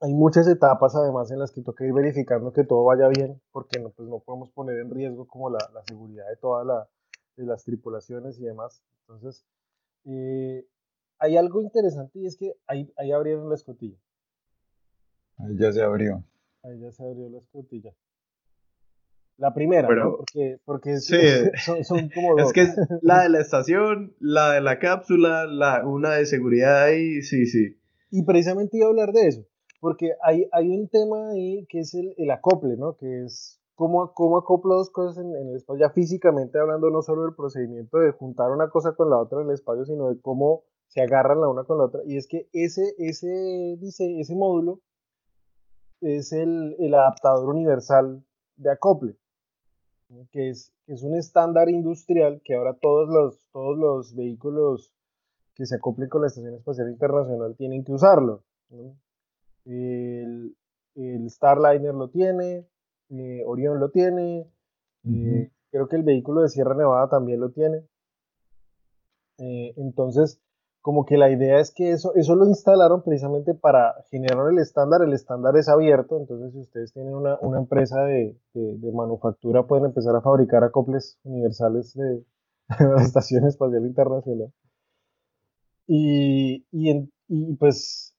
hay 0.02 0.14
muchas 0.14 0.48
etapas 0.48 0.96
además 0.96 1.32
en 1.32 1.40
las 1.40 1.52
que 1.52 1.62
toca 1.62 1.86
ir 1.86 1.94
verificando 1.94 2.52
que 2.52 2.66
todo 2.66 2.84
vaya 2.84 3.08
bien, 3.08 3.42
porque 3.52 3.80
no, 3.80 3.90
pues 3.92 4.10
no 4.10 4.20
podemos 4.20 4.52
poner 4.52 4.80
en 4.80 4.92
riesgo 4.92 5.26
como 5.26 5.50
la, 5.50 5.60
la 5.74 5.82
seguridad 5.84 6.28
de 6.30 6.36
todas 6.36 6.68
la, 6.68 6.88
de 7.38 7.46
las 7.46 7.64
tripulaciones 7.64 8.38
y 8.40 8.44
demás. 8.44 8.84
Entonces, 9.02 9.46
eh, 10.06 10.68
hay 11.20 11.38
algo 11.38 11.62
interesante 11.62 12.20
y 12.20 12.26
es 12.26 12.36
que 12.36 12.54
ahí, 12.68 12.92
ahí 12.98 13.14
abrieron 13.14 13.48
la 13.48 13.56
escotilla. 13.56 13.98
Ahí 15.38 15.58
ya 15.58 15.72
se 15.72 15.82
abrió. 15.82 16.24
Ahí 16.64 16.80
ya 16.80 16.92
se 16.92 17.04
abrió 17.04 17.30
la 17.30 17.38
escotilla. 17.38 17.94
La 19.44 19.54
primera, 19.54 19.90
porque, 19.90 20.58
porque 20.64 21.00
son, 21.84 22.10
como 22.16 22.38
dos. 22.38 22.48
Es 22.48 22.54
que 22.54 22.62
es 22.62 22.76
la 23.02 23.24
de 23.24 23.30
la 23.30 23.42
estación, 23.42 24.16
la 24.22 24.54
de 24.54 24.62
la 24.62 24.80
cápsula, 24.80 25.46
la, 25.46 25.86
una 25.86 26.12
de 26.12 26.26
seguridad 26.26 26.84
ahí, 26.84 27.22
sí, 27.22 27.46
sí. 27.46 27.78
Y 28.10 28.24
precisamente 28.24 28.78
iba 28.78 28.86
a 28.86 28.92
hablar 28.92 29.12
de 29.12 29.28
eso, 29.28 29.42
porque 29.82 30.14
hay, 30.24 30.48
hay 30.54 30.70
un 30.70 30.88
tema 30.88 31.32
ahí 31.32 31.66
que 31.68 31.80
es 31.80 31.94
el, 31.94 32.14
el 32.16 32.32
acople, 32.32 32.78
¿no? 32.78 32.96
Que 32.96 33.26
es 33.26 33.60
cómo, 33.76 34.14
cómo 34.14 34.38
acoplo 34.38 34.76
dos 34.76 34.90
cosas 34.92 35.22
en, 35.22 35.36
el 35.36 35.58
espacio, 35.58 35.88
ya 35.88 35.94
físicamente 35.94 36.58
hablando, 36.58 36.90
no 36.90 37.02
solo 37.02 37.24
del 37.24 37.36
procedimiento 37.36 37.98
de 37.98 38.14
juntar 38.14 38.50
una 38.50 38.70
cosa 38.70 38.96
con 38.96 39.10
la 39.10 39.18
otra 39.18 39.42
en 39.42 39.50
el 39.50 39.56
espacio, 39.56 39.84
sino 39.84 40.08
de 40.08 40.22
cómo 40.22 40.64
se 40.88 41.02
agarran 41.02 41.42
la 41.42 41.50
una 41.50 41.66
con 41.66 41.80
la 41.80 41.84
otra. 41.84 42.00
Y 42.06 42.16
es 42.16 42.30
que 42.30 42.48
ese, 42.54 42.94
ese, 42.98 43.76
dice, 43.78 44.22
ese 44.22 44.36
módulo 44.36 44.80
es 46.00 46.32
el, 46.32 46.78
el 46.80 46.94
adaptador 46.94 47.50
universal 47.50 48.24
de 48.56 48.72
acople 48.72 49.18
que 50.32 50.50
es, 50.50 50.72
es 50.88 51.04
un 51.04 51.16
estándar 51.16 51.70
industrial 51.70 52.42
que 52.44 52.56
ahora 52.56 52.74
todos 52.74 53.10
los, 53.10 53.40
todos 53.52 53.78
los 53.78 54.16
vehículos 54.16 54.94
que 55.56 55.66
se 55.66 55.76
acoplen 55.76 56.10
con 56.10 56.22
la 56.22 56.28
Estación 56.28 56.56
Espacial 56.56 56.90
Internacional 56.90 57.56
tienen 57.56 57.84
que 57.84 57.94
usarlo. 57.94 58.44
El, 59.66 60.56
el, 60.96 61.30
Starliner 61.30 61.94
lo 61.94 62.10
tiene, 62.10 62.66
eh, 63.10 63.44
Orion 63.46 63.80
lo 63.80 63.90
tiene, 63.90 64.48
eh, 65.06 65.52
creo 65.72 65.88
que 65.88 65.96
el 65.96 66.04
vehículo 66.04 66.42
de 66.42 66.50
Sierra 66.50 66.76
Nevada 66.76 67.08
también 67.10 67.40
lo 67.40 67.52
tiene. 67.52 67.86
Eh, 69.38 69.74
entonces, 69.78 70.40
como 70.84 71.06
que 71.06 71.16
la 71.16 71.32
idea 71.32 71.60
es 71.60 71.72
que 71.72 71.92
eso, 71.94 72.14
eso 72.14 72.36
lo 72.36 72.46
instalaron 72.46 73.04
precisamente 73.04 73.54
para 73.54 73.96
generar 74.12 74.52
el 74.52 74.60
estándar. 74.60 75.02
El 75.02 75.14
estándar 75.14 75.56
es 75.56 75.70
abierto, 75.70 76.18
entonces 76.18 76.52
si 76.52 76.60
ustedes 76.60 76.92
tienen 76.92 77.16
una, 77.16 77.40
una 77.40 77.60
empresa 77.60 78.04
de, 78.04 78.38
de, 78.54 78.92
manufactura, 78.92 79.66
pueden 79.66 79.86
empezar 79.86 80.14
a 80.14 80.22
fabricar 80.22 80.62
acoples 80.66 81.18
universales 81.24 81.94
de, 81.94 82.26
la 82.80 83.02
Estación 83.02 83.48
Espacial 83.48 83.86
Internacional. 83.86 84.52
Y, 85.88 86.66
y, 86.70 87.10
y 87.30 87.56
pues 87.56 88.14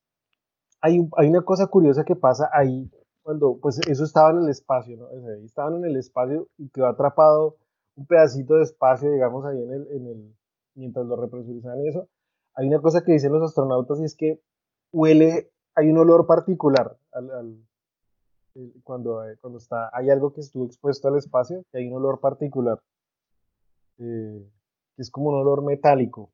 hay, 0.81 1.07
hay, 1.18 1.29
una 1.29 1.42
cosa 1.42 1.66
curiosa 1.66 2.05
que 2.05 2.16
pasa 2.16 2.48
ahí 2.50 2.90
cuando, 3.22 3.59
pues 3.61 3.79
eso 3.87 4.05
estaba 4.05 4.31
en 4.31 4.38
el 4.38 4.48
espacio, 4.48 4.96
¿no? 4.96 5.11
estaban 5.44 5.74
en 5.77 5.85
el 5.85 5.96
espacio 5.96 6.48
y 6.57 6.70
quedó 6.70 6.87
atrapado 6.87 7.59
un 7.94 8.07
pedacito 8.07 8.55
de 8.55 8.62
espacio, 8.62 9.12
digamos, 9.12 9.44
ahí 9.44 9.62
en 9.62 9.70
el, 9.70 9.87
en 9.90 10.07
el 10.07 10.35
mientras 10.77 11.04
lo 11.06 11.17
represurizaban 11.17 11.85
y 11.85 11.88
eso 11.88 12.08
hay 12.55 12.69
una 12.69 12.81
cosa 12.81 13.02
que 13.02 13.13
dicen 13.13 13.33
los 13.33 13.42
astronautas 13.42 14.00
y 14.00 14.05
es 14.05 14.17
que 14.17 14.40
huele, 14.92 15.50
hay 15.75 15.90
un 15.90 15.98
olor 15.98 16.27
particular 16.27 16.96
al, 17.13 17.59
cuando, 18.83 19.29
eh, 19.29 19.37
cuando 19.40 19.59
está, 19.59 19.90
hay 19.92 20.11
algo 20.11 20.33
que 20.33 20.40
estuvo 20.40 20.65
expuesto 20.65 21.09
al 21.09 21.19
espacio, 21.19 21.65
que 21.71 21.79
hay 21.79 21.88
un 21.88 21.94
olor 21.94 22.21
particular, 22.21 22.81
eh, 23.98 24.48
que 24.96 25.02
es 25.02 25.11
como 25.11 25.31
un 25.31 25.37
olor 25.37 25.65
metálico, 25.65 26.31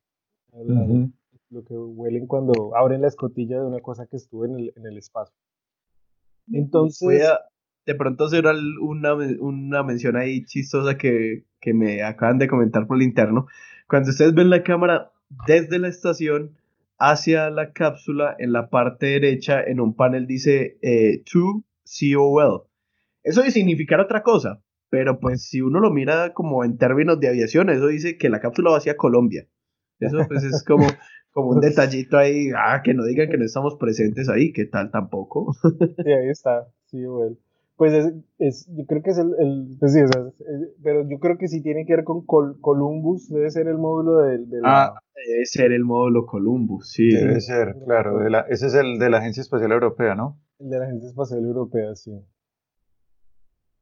lo 1.51 1.65
que 1.65 1.77
huelen 1.77 2.27
cuando 2.27 2.77
abren 2.77 3.03
la 3.03 3.09
escotilla 3.09 3.61
de 3.61 3.67
una 3.67 3.81
cosa 3.81 4.07
que 4.07 4.17
estuvo 4.17 4.45
en 4.45 4.55
el, 4.57 4.73
en 4.77 4.87
el 4.87 4.99
espacio. 4.99 5.35
Entonces... 6.53 7.01
Voy 7.07 7.21
a 7.23 7.41
de 7.87 7.95
pronto 7.95 8.25
hacer 8.25 8.45
una, 8.81 9.15
una 9.41 9.83
mención 9.83 10.17
ahí 10.17 10.45
chistosa 10.45 10.97
que, 10.97 11.45
que 11.61 11.75
me 11.75 12.03
acaban 12.03 12.39
de 12.39 12.47
comentar 12.47 12.87
por 12.87 12.99
el 12.99 13.03
interno. 13.03 13.47
Cuando 13.89 14.11
ustedes 14.11 14.35
ven 14.35 14.51
la 14.51 14.63
cámara, 14.63 15.11
desde 15.47 15.79
la 15.79 15.89
estación 15.89 16.57
hacia 16.99 17.51
la 17.51 17.73
cápsula, 17.73 18.37
en 18.39 18.53
la 18.53 18.69
parte 18.69 19.07
derecha, 19.07 19.63
en 19.63 19.81
un 19.81 19.95
panel 19.95 20.27
dice 20.27 20.79
eh, 20.83 21.23
to 21.25 21.65
COL. 21.85 22.65
Eso 23.23 23.43
de 23.43 23.51
significar 23.51 24.01
otra 24.01 24.23
cosa, 24.23 24.63
pero 24.91 25.19
pues 25.19 25.49
si 25.49 25.61
uno 25.61 25.81
lo 25.81 25.91
mira 25.91 26.35
como 26.35 26.65
en 26.65 26.77
términos 26.77 27.19
de 27.21 27.29
aviación, 27.29 27.71
eso 27.71 27.87
dice 27.87 28.19
que 28.19 28.29
la 28.29 28.41
cápsula 28.41 28.71
va 28.71 28.79
hacia 28.79 28.97
Colombia. 28.97 29.47
Eso 29.99 30.19
pues 30.29 30.45
es 30.45 30.65
como, 30.65 30.87
como 31.33 31.51
un 31.51 31.61
detallito 31.61 32.19
ahí, 32.19 32.51
ah, 32.57 32.83
que 32.83 32.95
no 32.95 33.05
digan 33.05 33.31
que 33.31 33.39
no 33.39 33.45
estamos 33.45 33.77
presentes 33.77 34.29
ahí, 34.29 34.53
¿qué 34.53 34.67
tal 34.67 34.91
tampoco? 34.91 35.55
Sí, 36.05 36.13
ahí 36.13 36.29
está, 36.29 36.67
COL. 36.91 37.39
Pues 37.81 37.95
es, 38.39 38.69
yo 38.77 38.85
creo 38.85 39.03
que 39.03 39.09
es 39.09 39.17
el, 39.17 39.79
pues 39.81 39.95
sí, 39.95 40.01
pero 40.83 41.09
yo 41.09 41.19
creo 41.19 41.39
que 41.39 41.49
sí 41.49 41.63
tiene 41.63 41.87
que 41.87 41.97
ver 41.97 42.05
con 42.05 42.27
Columbus, 42.27 43.31
debe 43.31 43.51
ser 43.51 43.69
el 43.69 43.79
módulo 43.79 44.19
de, 44.19 44.37
de 44.37 44.61
la... 44.61 44.85
Ah, 44.85 44.95
debe 45.15 45.47
ser 45.47 45.73
el 45.73 45.85
módulo 45.85 46.27
Columbus, 46.27 46.91
sí. 46.91 47.09
Debe 47.09 47.41
ser, 47.41 47.75
claro, 47.87 48.19
de 48.19 48.29
la, 48.29 48.41
ese 48.51 48.67
es 48.67 48.75
el 48.75 48.99
de 48.99 49.09
la 49.09 49.17
Agencia 49.17 49.41
Espacial 49.41 49.73
Europea, 49.73 50.15
¿no? 50.15 50.39
El 50.59 50.69
de 50.69 50.79
la 50.79 50.85
Agencia 50.85 51.09
Espacial 51.09 51.43
Europea, 51.43 51.95
sí. 51.95 52.13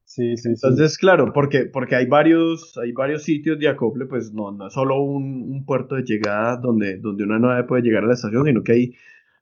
Sí, 0.05 0.37
sí, 0.37 0.51
Entonces, 0.51 0.97
claro, 0.97 1.33
porque, 1.33 1.65
porque 1.65 1.97
hay 1.97 2.07
varios, 2.07 2.79
hay 2.79 2.93
varios 2.93 3.25
sitios 3.25 3.59
de 3.59 3.67
acople, 3.67 4.07
pues 4.07 4.33
no, 4.33 4.53
no 4.53 4.69
es 4.69 4.75
solo 4.75 5.03
un, 5.03 5.43
un, 5.43 5.65
puerto 5.67 5.97
de 5.97 6.05
llegada 6.05 6.57
donde, 6.57 6.99
donde 6.99 7.25
una 7.25 7.41
nave 7.41 7.65
puede 7.65 7.83
llegar 7.83 8.05
a 8.05 8.07
la 8.07 8.15
estación, 8.15 8.45
sino 8.45 8.63
que 8.63 8.73
hay 8.73 8.95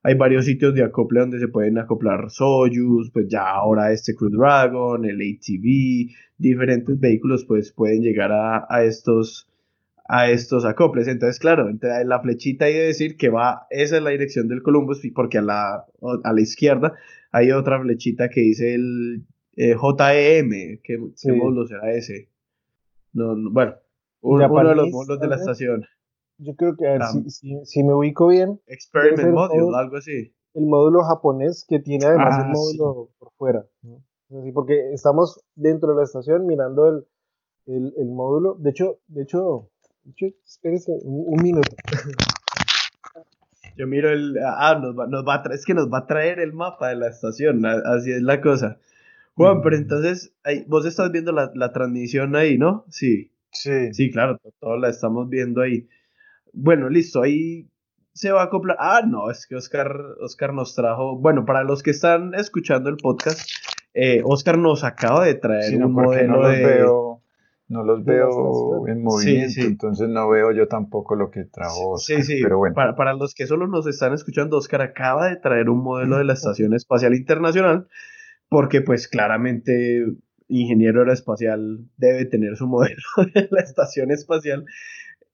hay 0.02 0.14
varios 0.14 0.44
sitios 0.44 0.74
de 0.74 0.84
acople 0.84 1.20
donde 1.20 1.38
se 1.38 1.48
pueden 1.48 1.78
acoplar 1.78 2.30
Soyuz, 2.30 3.10
pues 3.12 3.26
ya 3.28 3.50
ahora 3.50 3.92
este 3.92 4.14
Crew 4.14 4.30
Dragon, 4.30 5.04
el 5.04 5.16
ATV, 5.16 6.12
diferentes 6.38 6.98
vehículos 6.98 7.44
pues 7.44 7.72
pueden 7.72 8.02
llegar 8.02 8.30
a, 8.32 8.84
estos 8.84 9.48
a 10.08 10.30
estos 10.30 10.64
acoples. 10.64 11.08
Entonces, 11.08 11.40
claro, 11.40 11.68
la 12.04 12.20
flechita 12.20 12.66
hay 12.66 12.74
de 12.74 12.86
decir 12.86 13.16
que 13.16 13.28
va, 13.28 13.66
esa 13.70 13.96
es 13.96 14.02
la 14.02 14.10
dirección 14.10 14.48
del 14.48 14.62
Columbus, 14.62 15.02
porque 15.14 15.38
a 15.38 15.42
la, 15.42 15.84
a 16.22 16.32
la 16.32 16.40
izquierda 16.40 16.94
hay 17.32 17.50
otra 17.50 17.80
flechita 17.80 18.28
que 18.28 18.40
dice 18.40 18.74
el 18.74 19.24
eh, 19.56 19.74
JEM, 19.74 20.80
¿qué, 20.82 20.98
módulo 21.34 21.66
será 21.66 21.92
ese? 21.92 22.28
No, 23.12 23.34
bueno, 23.50 23.74
uno, 24.20 24.68
de 24.68 24.74
los 24.74 24.90
módulos 24.90 25.18
de 25.18 25.28
la 25.28 25.36
estación. 25.36 25.84
Yo 26.38 26.54
creo 26.54 26.76
que, 26.76 26.86
a 26.86 26.92
ver, 26.92 27.02
si, 27.28 27.64
si, 27.64 27.82
me 27.82 27.94
ubico 27.94 28.28
bien. 28.28 28.60
Experiment 28.66 29.32
Module, 29.32 29.76
algo 29.76 29.96
así. 29.96 30.34
El 30.54 30.66
módulo 30.66 31.02
japonés 31.02 31.64
que 31.68 31.80
tiene 31.80 32.06
además 32.06 32.38
el 32.38 32.44
ah, 32.44 32.52
módulo 32.52 33.10
por 33.18 33.32
fuera. 33.32 33.66
porque 34.54 34.92
estamos 34.92 35.40
dentro 35.54 35.90
de 35.90 35.96
la 35.96 36.04
estación 36.04 36.46
mirando 36.46 36.88
el, 36.88 37.06
el, 37.66 37.94
el 37.96 38.08
módulo. 38.08 38.54
De 38.58 38.70
hecho, 38.70 38.98
de 39.08 39.22
hecho, 39.22 39.70
de 40.04 40.34
espérese 40.46 40.92
un, 41.02 41.42
minuto. 41.42 41.74
Yo 43.76 43.86
miro 43.86 44.10
el. 44.10 44.38
Ah, 44.38 44.78
nos 44.80 44.98
va, 44.98 45.06
nos 45.06 45.26
va 45.26 45.42
a 45.42 45.54
es 45.54 45.64
que 45.64 45.74
nos 45.74 45.92
va 45.92 45.98
a 45.98 46.06
traer 46.06 46.38
el 46.38 46.52
mapa 46.52 46.88
de 46.88 46.96
la 46.96 47.08
estación. 47.08 47.64
Así 47.66 48.12
es 48.12 48.22
la 48.22 48.40
cosa. 48.40 48.78
Juan, 49.34 49.60
pero 49.60 49.76
entonces, 49.76 50.32
ahí, 50.44 50.64
vos 50.66 50.86
estás 50.86 51.12
viendo 51.12 51.32
la, 51.32 51.52
la, 51.54 51.72
transmisión 51.72 52.36
ahí, 52.36 52.56
¿no? 52.56 52.86
Sí. 52.88 53.32
Sí. 53.50 53.92
Sí, 53.92 54.10
claro, 54.10 54.38
todo 54.60 54.78
la 54.78 54.88
estamos 54.88 55.28
viendo 55.28 55.60
ahí. 55.60 55.86
Bueno, 56.56 56.88
listo, 56.88 57.22
ahí 57.22 57.68
se 58.14 58.32
va 58.32 58.40
a 58.40 58.44
acoplar. 58.44 58.78
Ah, 58.80 59.02
no, 59.06 59.30
es 59.30 59.46
que 59.46 59.56
Oscar, 59.56 59.94
Oscar 60.20 60.54
nos 60.54 60.74
trajo. 60.74 61.18
Bueno, 61.18 61.44
para 61.44 61.64
los 61.64 61.82
que 61.82 61.90
están 61.90 62.34
escuchando 62.34 62.88
el 62.88 62.96
podcast, 62.96 63.48
eh, 63.92 64.22
Oscar 64.24 64.56
nos 64.56 64.82
acaba 64.82 65.26
de 65.26 65.34
traer 65.34 65.84
un 65.84 65.92
modelo 65.92 66.36
no 66.36 66.42
los 66.42 66.52
de. 66.52 66.64
Veo, 66.64 67.22
no 67.68 67.84
los 67.84 68.04
veo 68.04 68.86
en 68.88 69.02
movimiento, 69.02 69.60
entonces 69.60 70.08
no 70.08 70.30
veo 70.30 70.50
yo 70.52 70.66
tampoco 70.66 71.14
lo 71.14 71.30
que 71.30 71.44
trajo 71.44 71.90
Oscar. 71.90 72.22
Sí, 72.22 72.36
sí, 72.36 72.42
pero 72.42 72.56
bueno. 72.56 72.74
Para, 72.74 72.96
para 72.96 73.12
los 73.12 73.34
que 73.34 73.46
solo 73.46 73.66
nos 73.66 73.86
están 73.86 74.14
escuchando, 74.14 74.56
Oscar 74.56 74.80
acaba 74.80 75.28
de 75.28 75.36
traer 75.36 75.68
un 75.68 75.82
modelo 75.82 76.16
de 76.16 76.24
la 76.24 76.32
Estación 76.32 76.72
Espacial 76.72 77.14
Internacional, 77.14 77.86
porque, 78.48 78.80
pues, 78.80 79.08
claramente 79.08 80.06
ingeniero 80.48 81.00
aeroespacial 81.00 81.80
debe 81.96 82.24
tener 82.24 82.56
su 82.56 82.66
modelo 82.66 83.02
de 83.34 83.48
la 83.50 83.60
estación 83.60 84.10
espacial 84.10 84.64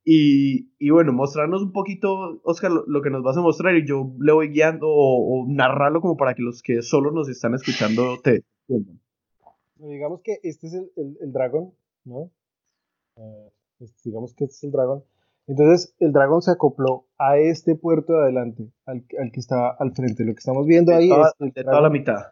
y, 0.04 0.90
bueno, 0.90 1.12
mostrarnos 1.12 1.62
un 1.62 1.72
poquito, 1.72 2.40
Oscar, 2.42 2.72
lo, 2.72 3.02
que 3.02 3.10
nos 3.10 3.22
vas 3.22 3.36
a 3.36 3.40
mostrar 3.40 3.76
y 3.76 3.86
yo 3.86 4.12
le 4.18 4.32
voy 4.32 4.48
guiando 4.48 4.88
o, 4.88 5.46
narrarlo 5.48 6.00
como 6.00 6.16
para 6.16 6.34
que 6.34 6.42
los 6.42 6.62
que 6.62 6.82
solo 6.82 7.12
nos 7.12 7.28
están 7.28 7.54
escuchando 7.54 8.18
te 8.22 8.42
Digamos 9.76 10.20
que 10.22 10.38
este 10.42 10.68
es 10.68 10.74
el, 10.74 10.90
el, 11.20 11.32
dragón, 11.32 11.72
¿no? 12.04 12.30
Eh, 13.16 13.50
digamos 14.04 14.34
que 14.34 14.44
este 14.44 14.54
es 14.54 14.64
el 14.64 14.70
dragón. 14.70 15.04
Entonces, 15.48 15.94
el 15.98 16.12
dragón 16.12 16.40
se 16.40 16.52
acopló 16.52 17.06
a 17.18 17.38
este 17.38 17.74
puerto 17.74 18.12
de 18.12 18.22
adelante, 18.22 18.70
al, 18.86 19.04
que 19.04 19.40
estaba 19.40 19.76
al 19.78 19.92
frente. 19.92 20.24
Lo 20.24 20.34
que 20.34 20.38
estamos 20.38 20.66
viendo 20.66 20.94
ahí 20.94 21.10
es. 21.10 21.18
El 21.40 21.50
de 21.50 21.64
toda 21.64 21.80
la 21.80 21.90
mitad. 21.90 22.22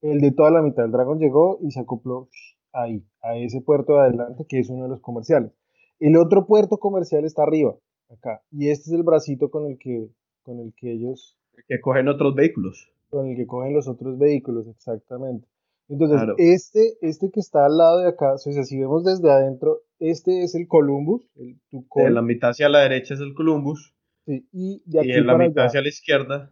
El 0.00 0.20
de 0.20 0.30
toda 0.30 0.50
la 0.52 0.62
mitad. 0.62 0.84
El 0.84 0.92
dragón 0.92 1.18
llegó 1.18 1.58
y 1.60 1.72
se 1.72 1.80
acopló 1.80 2.28
ahí, 2.72 3.04
a 3.20 3.36
ese 3.36 3.60
puerto 3.60 3.94
de 3.94 4.00
adelante, 4.02 4.46
que 4.48 4.60
es 4.60 4.70
uno 4.70 4.84
de 4.84 4.90
los 4.90 5.00
comerciales. 5.00 5.52
El 6.02 6.16
otro 6.16 6.46
puerto 6.46 6.78
comercial 6.78 7.24
está 7.24 7.44
arriba, 7.44 7.76
acá. 8.10 8.42
Y 8.50 8.70
este 8.70 8.90
es 8.90 8.92
el 8.96 9.04
bracito 9.04 9.52
con 9.52 9.66
el 9.66 9.78
que, 9.78 10.08
con 10.42 10.58
el 10.58 10.74
que 10.74 10.90
ellos... 10.90 11.38
Que 11.68 11.80
cogen 11.80 12.08
otros 12.08 12.34
vehículos. 12.34 12.90
Con 13.08 13.28
el 13.28 13.36
que 13.36 13.46
cogen 13.46 13.72
los 13.72 13.86
otros 13.86 14.18
vehículos, 14.18 14.66
exactamente. 14.66 15.46
Entonces, 15.88 16.20
este, 16.38 16.98
este 17.02 17.30
que 17.30 17.38
está 17.38 17.66
al 17.66 17.76
lado 17.76 17.98
de 17.98 18.08
acá, 18.08 18.34
o 18.34 18.38
sea, 18.38 18.64
si 18.64 18.80
vemos 18.80 19.04
desde 19.04 19.30
adentro, 19.30 19.82
este 20.00 20.42
es 20.42 20.56
el 20.56 20.66
Columbus. 20.66 21.24
El 21.36 21.56
de 21.70 22.10
la 22.10 22.22
mitad 22.22 22.50
hacia 22.50 22.68
la 22.68 22.80
derecha 22.80 23.14
es 23.14 23.20
el 23.20 23.32
Columbus. 23.34 23.94
Sí, 24.26 24.44
y 24.52 24.82
de 24.86 25.00
aquí 25.00 25.10
y 25.10 25.12
en 25.12 25.26
la 25.28 25.38
mitad 25.38 25.66
hacia 25.66 25.82
la 25.82 25.88
izquierda. 25.88 26.50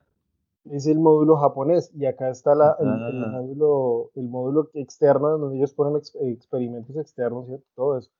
Es 0.71 0.87
el 0.87 1.01
módulo 1.01 1.39
japonés. 1.39 1.91
Y 1.93 2.07
acá 2.07 2.31
está 2.31 2.55
la, 2.55 2.77
el, 2.79 2.89
ah. 2.89 3.33
módulo, 3.33 4.11
el 4.15 4.29
módulo 4.29 4.71
externo 4.75 5.39
donde 5.39 5.57
ellos 5.57 5.75
ponen 5.75 6.01
experimentos 6.21 6.97
externos, 6.97 7.49
y 7.49 7.61
Todo 7.75 7.99
eso. 7.99 8.11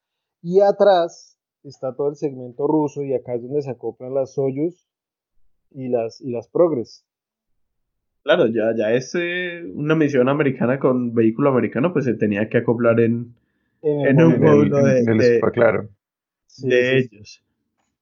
Y 0.41 0.59
atrás 0.61 1.39
está 1.63 1.95
todo 1.95 2.09
el 2.09 2.15
segmento 2.15 2.67
ruso 2.67 3.03
y 3.03 3.13
acá 3.13 3.35
es 3.35 3.43
donde 3.43 3.61
se 3.61 3.71
acoplan 3.71 4.13
las 4.13 4.33
Soyuz 4.33 4.87
y 5.71 5.89
las, 5.89 6.21
y 6.21 6.31
las 6.31 6.47
Progress. 6.47 7.05
Claro, 8.23 8.47
ya, 8.47 8.75
ya 8.75 8.91
es 8.93 9.15
eh, 9.15 9.63
una 9.73 9.95
misión 9.95 10.29
americana 10.29 10.79
con 10.79 11.13
vehículo 11.13 11.49
americano, 11.49 11.91
pues 11.91 12.05
se 12.05 12.13
tenía 12.13 12.49
que 12.49 12.59
acoplar 12.59 12.99
en, 12.99 13.35
en, 13.81 14.21
un 14.21 14.39
módulo 14.39 14.83
de, 14.83 15.41
claro. 15.53 15.89
de 16.59 16.97
ellos. 16.99 17.43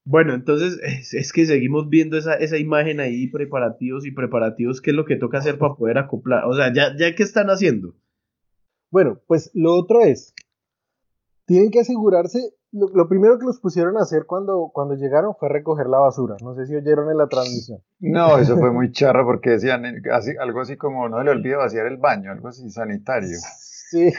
Bueno, 0.04 0.34
entonces 0.34 0.80
es, 1.14 1.32
que 1.32 1.46
seguimos 1.46 1.88
viendo 1.88 2.18
esa, 2.18 2.34
esa 2.34 2.58
imagen 2.58 3.00
ahí, 3.00 3.28
preparativos 3.28 4.06
y 4.06 4.12
preparativos, 4.12 4.82
¿qué 4.82 4.90
es 4.90 4.96
lo 4.96 5.06
que 5.06 5.16
toca 5.16 5.38
hacer 5.38 5.58
para 5.58 5.76
poder 5.76 5.98
acoplar? 5.98 6.46
O 6.46 6.54
sea, 6.54 6.74
ya, 6.74 6.96
ya 6.98 7.16
¿qué 7.16 7.24
están 7.24 7.48
haciendo? 7.48 7.96
Bueno, 8.92 9.22
pues 9.28 9.52
lo 9.54 9.74
otro 9.74 10.02
es, 10.02 10.34
tienen 11.50 11.72
que 11.72 11.80
asegurarse, 11.80 12.38
lo, 12.72 13.10
primero 13.10 13.40
que 13.40 13.46
los 13.48 13.60
pusieron 13.60 13.98
a 13.98 14.02
hacer 14.02 14.26
cuando, 14.28 14.70
cuando 14.72 14.94
llegaron 14.94 15.34
fue 15.40 15.50
recoger 15.50 15.88
la 15.88 15.98
basura. 15.98 16.36
No 16.44 16.54
sé 16.54 16.68
si 16.68 16.76
oyeron 16.76 17.10
en 17.10 17.18
la 17.18 17.28
transmisión. 17.28 17.80
No, 18.00 18.38
eso 18.38 18.56
fue 18.56 18.72
muy 18.72 18.92
charro 18.92 19.26
porque 19.26 19.50
decían 19.50 19.84
eh, 19.84 20.00
así, 20.14 20.34
algo 20.40 20.62
así 20.62 20.78
como 20.78 21.10
no 21.10 21.24
le 21.24 21.32
olvide 21.32 21.56
vaciar 21.56 21.88
el 21.88 21.98
baño, 21.98 22.32
algo 22.32 22.50
así 22.50 22.70
sanitario. 22.70 23.36
Sí. 23.90 24.12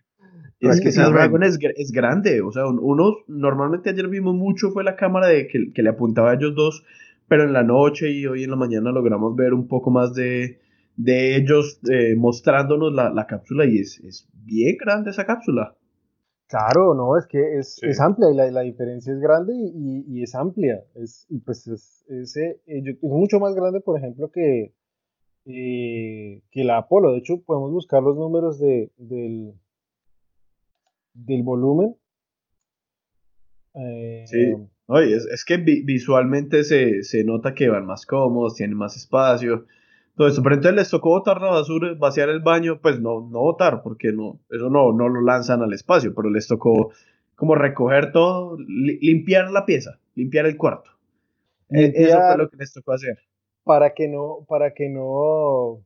es 0.60 0.80
que 0.80 0.88
es, 0.88 0.96
es, 0.96 1.92
grande, 1.92 2.40
o 2.40 2.50
sea, 2.50 2.66
uno, 2.66 3.14
normalmente 3.28 3.90
ayer 3.90 4.08
vimos 4.08 4.34
mucho, 4.34 4.70
fue 4.70 4.82
la 4.82 4.96
cámara 4.96 5.26
de 5.26 5.48
que, 5.48 5.70
que, 5.74 5.82
le 5.82 5.90
apuntaba 5.90 6.30
a 6.30 6.34
ellos 6.34 6.54
dos, 6.54 6.82
pero 7.28 7.44
en 7.44 7.52
la 7.52 7.62
noche 7.62 8.10
y 8.10 8.24
hoy 8.26 8.44
en 8.44 8.50
la 8.52 8.56
mañana 8.56 8.90
logramos 8.90 9.36
ver 9.36 9.52
un 9.52 9.68
poco 9.68 9.90
más 9.90 10.14
de, 10.14 10.60
de 10.96 11.36
ellos 11.36 11.78
eh, 11.90 12.14
mostrándonos 12.16 12.90
la, 12.94 13.10
la, 13.10 13.26
cápsula 13.26 13.66
y 13.66 13.80
es, 13.80 14.00
es 14.00 14.30
bien 14.32 14.78
grande 14.78 15.10
esa 15.10 15.26
cápsula. 15.26 15.76
Claro, 16.50 16.94
no, 16.94 17.16
es 17.16 17.28
que 17.28 17.58
es, 17.58 17.80
es 17.80 18.00
amplia 18.00 18.28
y 18.28 18.34
la, 18.34 18.50
la, 18.50 18.62
diferencia 18.62 19.12
es 19.12 19.20
grande 19.20 19.54
y, 19.54 20.04
y, 20.08 20.24
es 20.24 20.34
amplia. 20.34 20.82
Es, 20.96 21.24
y 21.28 21.38
pues 21.38 21.64
es, 21.68 22.04
es, 22.08 22.36
eh, 22.36 22.60
es, 22.66 23.00
mucho 23.02 23.38
más 23.38 23.54
grande, 23.54 23.80
por 23.80 23.96
ejemplo, 23.96 24.32
que, 24.32 24.74
eh, 25.46 26.42
que 26.50 26.64
la 26.64 26.78
Apolo. 26.78 27.12
De 27.12 27.18
hecho, 27.18 27.40
podemos 27.40 27.70
buscar 27.70 28.02
los 28.02 28.16
números 28.16 28.58
de, 28.58 28.90
del, 28.96 29.54
del 31.14 31.44
volumen. 31.44 31.94
Eh, 33.74 34.24
sí, 34.26 34.52
Oye, 34.86 35.14
es, 35.14 35.26
es, 35.26 35.44
que 35.44 35.56
visualmente 35.56 36.64
se, 36.64 37.04
se 37.04 37.22
nota 37.22 37.54
que 37.54 37.68
van 37.68 37.86
más 37.86 38.06
cómodos, 38.06 38.56
tienen 38.56 38.76
más 38.76 38.96
espacio 38.96 39.66
todo 40.16 40.28
eso. 40.28 40.42
Pero 40.42 40.54
entonces 40.56 40.76
les 40.76 40.90
tocó 40.90 41.10
botar 41.10 41.40
la 41.40 41.50
basura, 41.50 41.94
vaciar 41.98 42.28
el 42.28 42.40
baño, 42.40 42.80
pues 42.80 43.00
no, 43.00 43.20
no 43.20 43.40
botar, 43.40 43.82
porque 43.82 44.12
no, 44.12 44.40
eso 44.50 44.70
no, 44.70 44.92
no 44.92 45.08
lo 45.08 45.20
lanzan 45.22 45.62
al 45.62 45.72
espacio, 45.72 46.14
pero 46.14 46.30
les 46.30 46.46
tocó 46.46 46.90
como 47.34 47.54
recoger 47.54 48.12
todo, 48.12 48.58
limpiar 48.58 49.50
la 49.50 49.64
pieza, 49.64 49.98
limpiar 50.14 50.46
el 50.46 50.56
cuarto. 50.56 50.90
E, 51.70 51.92
eso 51.94 52.18
fue 52.18 52.36
lo 52.36 52.50
que 52.50 52.56
les 52.58 52.72
tocó 52.72 52.92
hacer. 52.92 53.18
Para 53.64 53.94
que 53.94 54.08
no, 54.08 54.44
para 54.48 54.74
que 54.74 54.88
no 54.88 55.82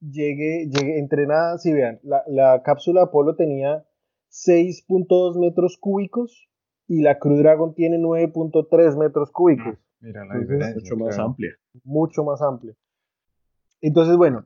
llegue, 0.00 0.68
llegue 0.68 0.98
entre 0.98 1.26
nada, 1.26 1.58
si 1.58 1.72
vean, 1.72 2.00
la, 2.02 2.22
la 2.26 2.62
cápsula 2.62 3.04
Apolo 3.04 3.36
tenía 3.36 3.84
6.2 4.30 5.38
metros 5.38 5.78
cúbicos 5.78 6.48
y 6.86 7.02
la 7.02 7.18
Crew 7.18 7.36
Dragon 7.36 7.74
tiene 7.74 7.98
9.3 7.98 8.98
metros 8.98 9.30
cúbicos. 9.30 9.78
Mira 10.00 10.24
la 10.24 10.38
diferencia. 10.38 10.74
Mucho 10.74 10.96
más 10.96 11.18
amplia. 11.18 11.50
Mucho 11.84 12.24
más 12.24 12.42
amplia. 12.42 12.74
Entonces, 13.80 14.16
bueno, 14.16 14.44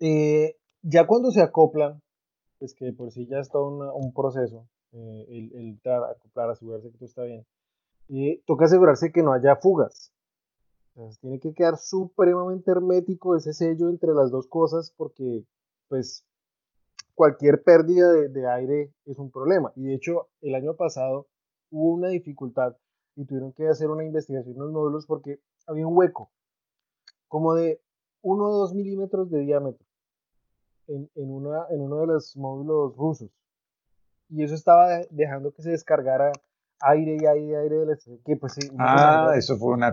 eh, 0.00 0.56
ya 0.82 1.06
cuando 1.06 1.30
se 1.30 1.42
acoplan, 1.42 2.02
pues 2.58 2.74
que 2.74 2.92
por 2.92 3.10
sí 3.10 3.26
ya 3.26 3.38
es 3.38 3.48
todo 3.48 3.94
un 3.94 4.12
proceso, 4.12 4.68
eh, 4.92 5.26
el, 5.28 5.52
el 5.54 5.80
acoplar, 5.84 6.50
asegurarse 6.50 6.90
que 6.90 6.98
todo 6.98 7.06
está 7.06 7.22
bien, 7.24 7.46
y 8.08 8.38
toca 8.42 8.64
asegurarse 8.64 9.12
que 9.12 9.22
no 9.22 9.32
haya 9.32 9.56
fugas. 9.56 10.12
Entonces, 10.94 11.20
tiene 11.20 11.38
que 11.38 11.54
quedar 11.54 11.76
supremamente 11.76 12.70
hermético 12.70 13.36
ese 13.36 13.52
sello 13.52 13.88
entre 13.88 14.12
las 14.14 14.30
dos 14.30 14.48
cosas 14.48 14.92
porque, 14.96 15.44
pues, 15.88 16.26
cualquier 17.14 17.62
pérdida 17.62 18.12
de, 18.12 18.46
aire 18.48 18.92
es 19.04 19.18
un 19.18 19.30
problema. 19.30 19.72
Y 19.76 19.84
de 19.84 19.94
hecho, 19.94 20.28
el 20.40 20.54
año 20.54 20.74
pasado 20.74 21.28
hubo 21.70 21.94
una 21.94 22.08
dificultad 22.08 22.76
y 23.16 23.26
tuvieron 23.26 23.52
que 23.52 23.68
hacer 23.68 23.90
una 23.90 24.04
investigación 24.04 24.54
en 24.54 24.62
los 24.62 24.72
módulos 24.72 25.06
porque 25.06 25.40
había 25.66 25.86
un 25.86 25.96
hueco, 25.96 26.30
como 27.26 27.54
de 27.54 27.80
1 28.22 28.44
o 28.44 28.58
2 28.60 28.74
milímetros 28.74 29.30
de 29.30 29.40
diámetro, 29.40 29.84
en, 30.86 31.10
en, 31.14 31.30
una, 31.30 31.66
en 31.70 31.80
uno 31.80 32.00
de 32.00 32.06
los 32.06 32.36
módulos 32.36 32.96
rusos. 32.96 33.30
Y 34.30 34.42
eso 34.42 34.54
estaba 34.54 35.00
dejando 35.10 35.52
que 35.52 35.62
se 35.62 35.70
descargara 35.70 36.32
aire 36.80 37.16
y 37.20 37.26
aire 37.26 37.46
y 37.46 37.54
aire 37.54 37.76
de 37.76 37.86
la 37.86 37.96
que 38.24 38.36
pues 38.36 38.56
ah 38.78 39.32
eso 39.36 39.56
fue 39.56 39.74
una, 39.74 39.92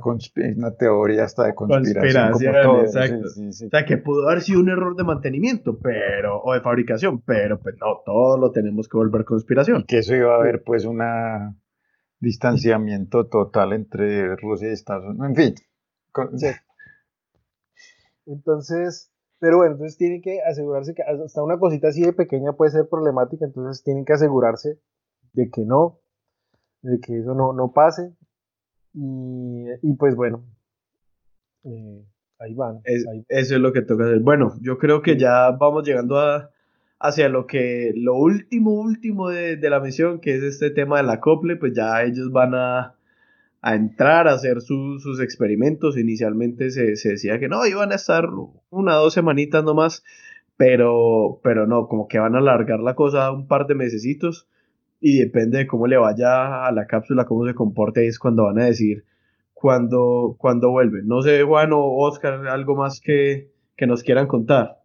una 0.56 0.72
teoría 0.76 1.24
hasta 1.24 1.46
de 1.46 1.56
conspiración, 1.56 2.82
exacto. 2.82 3.28
o 3.28 3.52
sea 3.52 3.86
que 3.86 3.98
pudo 3.98 4.28
haber 4.28 4.42
sido 4.44 4.60
un 4.60 4.70
error 4.70 4.96
de 4.96 5.04
mantenimiento 5.04 5.80
pero 5.80 6.44
o 6.44 6.54
de 6.54 6.62
fabricación 6.62 7.22
pero 7.22 7.60
pues 7.60 7.76
no 7.80 8.02
todo 8.06 8.38
lo 8.38 8.52
tenemos 8.52 8.88
que 8.88 8.98
volver 8.98 9.26
conspiración. 9.26 9.86
Que 9.88 10.00
eso 10.00 10.16
iba 10.16 10.36
a 10.36 10.38
haber 10.38 10.64
pues 10.64 10.86
un 10.86 11.02
distanciamiento 12.20 13.28
total 13.28 13.74
entre 13.74 14.36
Rusia 14.36 14.70
y 14.70 14.74
Estados 14.74 15.06
Unidos. 15.06 15.30
En 15.30 15.36
fin 15.36 15.56
entonces 18.26 19.12
pero 19.40 19.58
bueno 19.58 19.74
entonces 19.74 19.98
tienen 19.98 20.22
que 20.22 20.42
asegurarse 20.42 20.94
que 20.94 21.04
hasta 21.04 21.44
una 21.44 21.60
cosita 21.60 21.90
así 21.90 22.02
de 22.02 22.14
pequeña 22.14 22.54
puede 22.54 22.72
ser 22.72 22.88
problemática 22.90 23.46
entonces 23.46 23.84
tienen 23.84 24.06
que 24.06 24.14
asegurarse 24.14 24.80
de 25.34 25.50
que 25.50 25.66
no 25.66 26.00
de 26.86 27.00
que 27.00 27.20
eso 27.20 27.34
no, 27.34 27.54
no 27.54 27.72
pase. 27.74 28.14
Y, 28.94 29.66
y 29.82 29.94
pues 29.96 30.16
bueno, 30.16 30.46
eh, 31.64 32.06
ahí 32.40 32.54
van. 32.54 32.82
Eso 32.86 33.56
es 33.56 33.62
lo 33.62 33.74
que 33.74 33.82
toca 33.82 34.06
hacer. 34.06 34.20
Bueno, 34.20 34.54
yo 34.62 34.78
creo 34.78 35.02
que 35.02 35.18
ya 35.18 35.52
vamos 35.52 35.86
llegando 35.86 36.18
a, 36.20 36.52
hacia 37.00 37.28
lo 37.28 37.48
que, 37.48 37.92
lo 37.96 38.16
último, 38.16 38.72
último 38.72 39.30
de, 39.30 39.58
de 39.58 39.70
la 39.70 39.80
misión, 39.80 40.22
que 40.22 40.36
es 40.36 40.44
este 40.44 40.70
tema 40.70 40.98
del 40.98 41.10
acople, 41.10 41.58
pues 41.58 41.74
ya 41.74 42.04
ellos 42.04 42.32
van 42.32 42.54
a, 42.56 42.96
a 43.66 43.74
entrar 43.74 44.28
a 44.28 44.34
hacer 44.34 44.62
sus 44.62 45.20
experimentos. 45.20 45.98
Inicialmente 45.98 46.70
se, 46.70 46.96
se, 46.96 47.10
decía 47.10 47.40
que 47.40 47.48
no, 47.48 47.66
iban 47.66 47.92
a 47.92 47.96
estar 47.96 48.30
una 48.70 49.00
o 49.00 49.04
dos 49.06 49.16
semanitas 49.16 49.64
nomás, 49.64 50.04
pero, 50.56 51.40
pero 51.44 51.66
no, 51.66 51.88
como 51.88 52.08
que 52.08 52.20
van 52.20 52.36
a 52.36 52.38
alargar 52.38 52.80
la 52.80 52.94
cosa 52.94 53.32
un 53.32 53.48
par 53.48 53.66
de 53.66 53.74
mesecitos 53.74 54.48
y 55.02 55.18
depende 55.18 55.58
de 55.58 55.68
cómo 55.68 55.88
le 55.88 55.98
vaya 55.98 56.68
a 56.68 56.72
la 56.72 56.86
cápsula, 56.86 57.26
cómo 57.26 57.48
se 57.48 57.56
comporte, 57.56 58.06
es 58.06 58.20
cuando 58.20 58.44
van 58.44 58.60
a 58.60 58.66
decir 58.66 59.04
cuando, 59.56 60.36
cuando 60.38 60.70
vuelve. 60.70 61.02
No 61.04 61.24
sé, 61.24 61.42
Juan 61.42 61.74
o 61.74 61.98
Oscar, 61.98 62.48
algo 62.48 62.76
más 62.76 63.02
que, 63.02 63.50
que 63.76 63.88
nos 63.88 64.04
quieran 64.04 64.28
contar. 64.28 64.78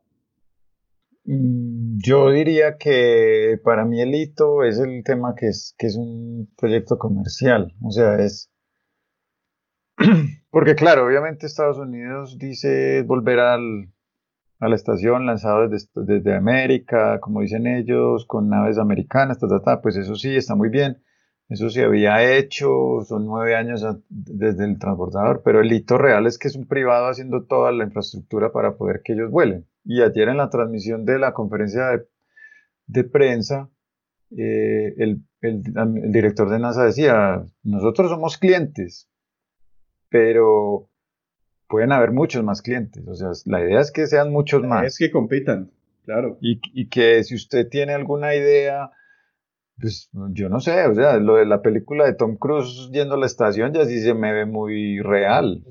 Mm, 1.27 1.99
yo 2.03 2.31
diría 2.31 2.79
que 2.79 3.61
para 3.63 3.85
mí 3.85 4.01
el 4.01 4.15
hito 4.15 4.65
es 4.65 4.79
el 4.79 5.05
tema 5.05 5.35
que 5.37 5.49
es, 5.49 5.75
que 5.77 5.87
es 5.87 5.97
un 5.97 6.49
proyecto 6.57 6.97
comercial, 6.97 7.75
o 7.83 7.91
sea, 7.91 8.17
es... 8.17 8.51
Porque 10.51 10.75
claro, 10.75 11.07
obviamente 11.07 11.47
Estados 11.47 11.79
Unidos 11.79 12.39
dice 12.39 13.03
volver 13.03 13.39
al, 13.39 13.93
a 14.59 14.69
la 14.69 14.75
estación 14.75 15.27
lanzado 15.27 15.69
desde, 15.69 15.89
desde 15.95 16.35
América, 16.35 17.21
como 17.21 17.41
dicen 17.43 17.67
ellos, 17.67 18.25
con 18.27 18.49
naves 18.49 18.79
americanas, 18.79 19.39
pues 19.83 19.97
eso 19.97 20.15
sí, 20.17 20.35
está 20.37 20.55
muy 20.55 20.71
bien. 20.71 21.03
Eso 21.49 21.69
se 21.69 21.85
había 21.85 22.23
hecho, 22.37 23.01
son 23.07 23.27
nueve 23.27 23.57
años 23.57 23.85
desde 24.09 24.65
el 24.65 24.79
transbordador, 24.79 25.43
pero 25.45 25.61
el 25.61 25.73
hito 25.73 25.99
real 25.99 26.27
es 26.27 26.39
que 26.39 26.47
es 26.47 26.55
un 26.55 26.67
privado 26.69 27.09
haciendo 27.09 27.45
toda 27.45 27.73
la 27.73 27.85
infraestructura 27.85 28.53
para 28.53 28.77
poder 28.77 29.03
que 29.03 29.15
ellos 29.15 29.33
vuelen. 29.33 29.67
Y 29.85 30.01
ayer 30.01 30.29
en 30.29 30.37
la 30.37 30.49
transmisión 30.49 31.05
de 31.05 31.19
la 31.19 31.33
conferencia 31.33 31.87
de, 31.89 32.07
de 32.87 33.05
prensa, 33.05 33.69
eh, 34.31 34.95
el, 34.99 35.25
el 35.41 36.13
director 36.13 36.49
de 36.51 36.61
NASA 36.61 36.85
decía, 36.85 37.45
nosotros 37.65 38.11
somos 38.11 38.39
clientes, 38.39 39.10
pero 40.11 40.89
pueden 41.69 41.93
haber 41.93 42.13
muchos 42.13 42.43
más 42.45 42.61
clientes. 42.61 43.07
O 43.07 43.15
sea, 43.15 43.31
la 43.47 43.65
idea 43.65 43.81
es 43.81 43.91
que 43.93 44.07
sean 44.07 44.31
muchos 44.31 44.63
más. 44.63 44.85
Es 44.85 44.99
que 44.99 45.11
compitan, 45.11 45.71
claro. 46.05 46.37
Y, 46.43 46.61
y, 46.75 46.89
que 46.89 47.23
si 47.25 47.37
usted 47.37 47.69
tiene 47.69 47.95
alguna 47.95 48.35
idea, 48.35 48.91
pues 49.81 50.11
yo 50.33 50.49
no 50.49 50.61
sé, 50.61 50.87
o 50.87 50.95
sea, 50.95 51.17
lo 51.19 51.37
de 51.37 51.47
la 51.47 51.63
película 51.63 52.05
de 52.05 52.15
Tom 52.15 52.37
Cruise 52.37 52.91
yendo 52.93 53.15
a 53.15 53.19
la 53.19 53.27
estación 53.27 53.73
ya 53.73 53.87
sí 53.87 54.01
se 54.01 54.13
me 54.13 54.33
ve 54.33 54.45
muy 54.45 55.01
real. 55.01 55.65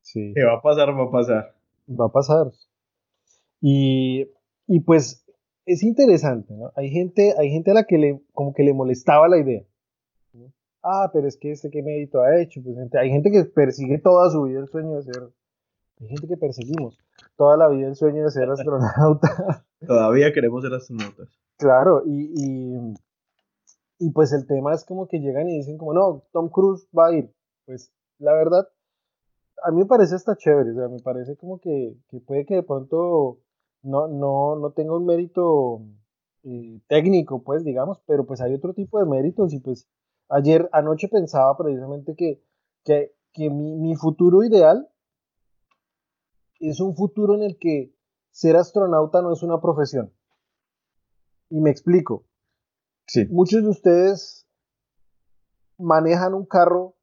Sí. 0.00 0.32
¿Qué 0.34 0.44
va 0.44 0.54
a 0.54 0.62
pasar? 0.62 0.88
Va 0.90 1.04
a 1.04 1.10
pasar. 1.10 1.54
Va 1.88 2.06
a 2.06 2.12
pasar. 2.12 2.46
Y, 3.60 4.28
y 4.66 4.80
pues 4.80 5.26
es 5.66 5.82
interesante, 5.82 6.54
¿no? 6.54 6.70
Hay 6.76 6.90
gente, 6.90 7.34
hay 7.36 7.50
gente 7.50 7.72
a 7.72 7.74
la 7.74 7.84
que 7.84 7.98
le, 7.98 8.20
como 8.32 8.54
que 8.54 8.62
le 8.62 8.72
molestaba 8.72 9.28
la 9.28 9.38
idea 9.38 9.64
ah, 10.82 11.10
pero 11.12 11.26
es 11.26 11.36
que 11.36 11.52
este 11.52 11.70
que 11.70 11.82
mérito 11.82 12.20
ha 12.22 12.40
hecho. 12.40 12.60
Pues 12.62 12.76
hay 12.94 13.10
gente 13.10 13.30
que 13.30 13.44
persigue 13.44 13.98
toda 13.98 14.30
su 14.30 14.42
vida 14.42 14.60
el 14.60 14.68
sueño 14.68 14.96
de 14.96 15.02
ser, 15.02 15.22
hay 16.00 16.08
gente 16.08 16.28
que 16.28 16.36
perseguimos 16.36 16.98
toda 17.36 17.56
la 17.56 17.68
vida 17.68 17.88
el 17.88 17.96
sueño 17.96 18.24
de 18.24 18.30
ser 18.30 18.48
astronauta. 18.50 19.64
Todavía 19.86 20.32
queremos 20.32 20.62
ser 20.62 20.72
astronautas. 20.72 21.28
Claro, 21.56 22.02
y, 22.06 22.32
y, 22.34 22.94
y, 23.98 24.10
pues 24.10 24.32
el 24.32 24.46
tema 24.46 24.74
es 24.74 24.84
como 24.84 25.08
que 25.08 25.18
llegan 25.18 25.48
y 25.48 25.56
dicen 25.56 25.76
como, 25.76 25.92
no, 25.92 26.22
Tom 26.32 26.48
Cruise 26.50 26.88
va 26.96 27.08
a 27.08 27.12
ir. 27.14 27.32
Pues 27.66 27.92
la 28.18 28.32
verdad, 28.32 28.68
a 29.64 29.70
mí 29.70 29.78
me 29.78 29.86
parece 29.86 30.14
hasta 30.14 30.36
chévere, 30.36 30.70
o 30.70 30.74
sea, 30.74 30.88
me 30.88 31.00
parece 31.00 31.36
como 31.36 31.60
que, 31.60 31.96
que 32.08 32.20
puede 32.20 32.46
que 32.46 32.56
de 32.56 32.62
pronto 32.62 33.40
no, 33.82 34.08
no, 34.08 34.56
no 34.56 34.70
tenga 34.72 34.96
un 34.96 35.06
mérito 35.06 35.82
eh, 36.44 36.80
técnico, 36.88 37.42
pues 37.42 37.64
digamos, 37.64 38.00
pero 38.06 38.24
pues 38.24 38.40
hay 38.40 38.54
otro 38.54 38.72
tipo 38.74 38.98
de 38.98 39.06
méritos 39.06 39.52
y 39.52 39.60
pues 39.60 39.88
Ayer, 40.28 40.68
anoche 40.72 41.08
pensaba 41.08 41.56
precisamente 41.56 42.14
que, 42.14 42.42
que, 42.84 43.50
mi, 43.50 43.94
futuro 43.96 44.42
ideal 44.42 44.88
es 46.60 46.80
un 46.80 46.94
futuro 46.94 47.34
en 47.34 47.42
el 47.42 47.58
que 47.58 47.94
ser 48.30 48.56
astronauta 48.56 49.22
no 49.22 49.32
es 49.32 49.42
una 49.42 49.60
profesión. 49.60 50.12
Y 51.48 51.60
me 51.60 51.70
explico. 51.70 52.26
Sí. 53.06 53.26
Muchos 53.30 53.62
de 53.62 53.68
ustedes 53.70 54.46
manejan 55.78 56.34
un 56.34 56.44
carro 56.44 56.96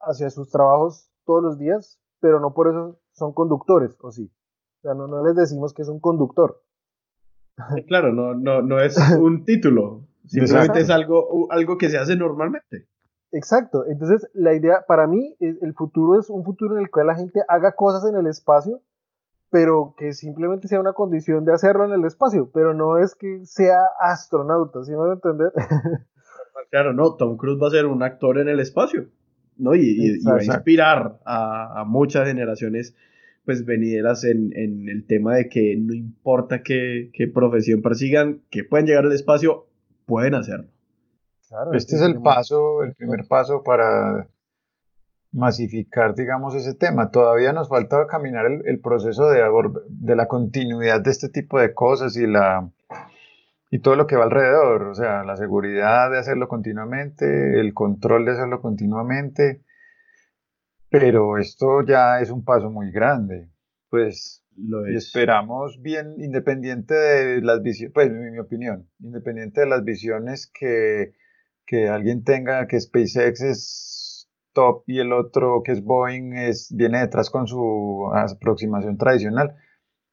hacia 0.00 0.30
sus 0.30 0.50
trabajos 0.50 1.10
todos 1.24 1.42
los 1.42 1.58
días, 1.58 1.98
pero 2.20 2.40
no 2.40 2.52
por 2.52 2.68
eso 2.68 3.00
son 3.12 3.32
conductores, 3.32 3.96
¿o 4.02 4.10
sí? 4.10 4.30
O 4.78 4.80
sea, 4.82 4.94
no, 4.94 5.06
no 5.06 5.24
les 5.24 5.36
decimos 5.36 5.72
que 5.72 5.82
es 5.82 5.88
un 5.88 6.00
conductor. 6.00 6.62
Claro, 7.86 8.12
no, 8.12 8.34
no, 8.34 8.62
no 8.62 8.80
es 8.80 8.96
un 9.20 9.44
título. 9.44 10.07
Simplemente 10.28 10.80
es 10.80 10.90
algo, 10.90 11.50
algo 11.50 11.78
que 11.78 11.88
se 11.88 11.98
hace 11.98 12.16
normalmente. 12.16 12.86
Exacto. 13.32 13.84
Entonces, 13.86 14.28
la 14.34 14.54
idea, 14.54 14.84
para 14.86 15.06
mí, 15.06 15.36
el 15.40 15.74
futuro 15.74 16.18
es 16.18 16.30
un 16.30 16.44
futuro 16.44 16.76
en 16.76 16.82
el 16.82 16.90
cual 16.90 17.08
la 17.08 17.16
gente 17.16 17.40
haga 17.48 17.72
cosas 17.72 18.08
en 18.08 18.16
el 18.16 18.26
espacio, 18.26 18.82
pero 19.50 19.94
que 19.96 20.12
simplemente 20.12 20.68
sea 20.68 20.80
una 20.80 20.92
condición 20.92 21.44
de 21.44 21.52
hacerlo 21.52 21.84
en 21.84 21.92
el 21.92 22.04
espacio, 22.04 22.50
pero 22.52 22.74
no 22.74 22.98
es 22.98 23.14
que 23.14 23.44
sea 23.44 23.80
astronauta, 24.00 24.84
¿sí 24.84 24.90
me 24.92 24.98
van 24.98 25.10
a 25.10 25.14
entender? 25.14 25.52
Claro, 26.70 26.92
no, 26.92 27.14
Tom 27.14 27.38
Cruise 27.38 27.58
va 27.62 27.68
a 27.68 27.70
ser 27.70 27.86
un 27.86 28.02
actor 28.02 28.38
en 28.38 28.48
el 28.48 28.60
espacio, 28.60 29.06
¿no? 29.56 29.74
Y, 29.74 30.20
va 30.22 30.36
a 30.36 30.44
inspirar 30.44 31.18
a, 31.24 31.84
muchas 31.86 32.26
generaciones 32.26 32.94
pues 33.46 33.64
venideras 33.64 34.24
en, 34.24 34.52
en, 34.54 34.88
el 34.90 35.06
tema 35.06 35.36
de 35.36 35.48
que 35.48 35.76
no 35.78 35.94
importa 35.94 36.62
qué, 36.62 37.10
qué 37.14 37.26
profesión 37.26 37.80
persigan, 37.80 38.42
que 38.50 38.64
pueden 38.64 38.86
llegar 38.86 39.06
al 39.06 39.12
espacio 39.12 39.67
pueden 40.08 40.34
hacerlo. 40.34 40.70
este 41.74 41.96
es 41.96 42.02
el 42.02 42.20
paso, 42.22 42.82
el 42.82 42.94
primer 42.94 43.28
paso 43.28 43.62
para 43.62 44.26
masificar, 45.30 46.14
digamos, 46.14 46.54
ese 46.54 46.74
tema. 46.74 47.10
Todavía 47.10 47.52
nos 47.52 47.68
falta 47.68 48.06
caminar 48.06 48.46
el, 48.46 48.80
proceso 48.80 49.28
de, 49.28 49.42
de, 49.90 50.16
la 50.16 50.26
continuidad 50.26 51.02
de 51.02 51.10
este 51.10 51.28
tipo 51.28 51.60
de 51.60 51.74
cosas 51.74 52.16
y, 52.16 52.26
la, 52.26 52.70
y 53.70 53.80
todo 53.80 53.96
lo 53.96 54.06
que 54.06 54.16
va 54.16 54.24
alrededor, 54.24 54.84
o 54.84 54.94
sea, 54.94 55.24
la 55.24 55.36
seguridad 55.36 56.10
de 56.10 56.18
hacerlo 56.18 56.48
continuamente, 56.48 57.60
el 57.60 57.74
control 57.74 58.24
de 58.24 58.32
hacerlo 58.32 58.62
continuamente, 58.62 59.62
pero 60.88 61.36
esto 61.36 61.82
ya 61.82 62.20
es 62.20 62.30
un 62.30 62.44
paso 62.44 62.70
muy 62.70 62.90
grande. 62.90 63.50
Pues 63.90 64.42
y 64.58 64.96
esperamos 64.96 65.80
bien, 65.80 66.14
independiente 66.18 66.94
de 66.94 67.42
las 67.42 67.62
visiones, 67.62 67.92
pues 67.94 68.08
en 68.08 68.32
mi 68.32 68.38
opinión, 68.38 68.88
independiente 68.98 69.60
de 69.60 69.66
las 69.68 69.84
visiones 69.84 70.50
que, 70.52 71.14
que 71.64 71.88
alguien 71.88 72.24
tenga, 72.24 72.66
que 72.66 72.80
SpaceX 72.80 73.40
es 73.40 74.28
top 74.52 74.82
y 74.86 74.98
el 74.98 75.12
otro 75.12 75.62
que 75.64 75.72
es 75.72 75.82
Boeing 75.82 76.32
es, 76.36 76.74
viene 76.74 77.00
detrás 77.00 77.30
con 77.30 77.46
su 77.46 78.10
aproximación 78.12 78.98
tradicional, 78.98 79.54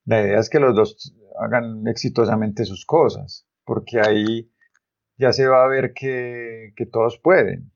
la 0.05 0.21
idea 0.21 0.39
es 0.39 0.49
que 0.49 0.59
los 0.59 0.75
dos 0.75 1.15
hagan 1.39 1.87
exitosamente 1.87 2.65
sus 2.65 2.85
cosas, 2.85 3.47
porque 3.63 3.99
ahí 3.99 4.51
ya 5.17 5.33
se 5.33 5.47
va 5.47 5.63
a 5.63 5.67
ver 5.67 5.93
que, 5.93 6.73
que 6.75 6.85
todos 6.85 7.19
pueden. 7.19 7.71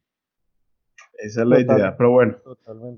Esa 1.17 1.41
es 1.41 1.47
la 1.47 1.59
idea, 1.59 1.97
pero 1.97 2.11
bueno. 2.11 2.37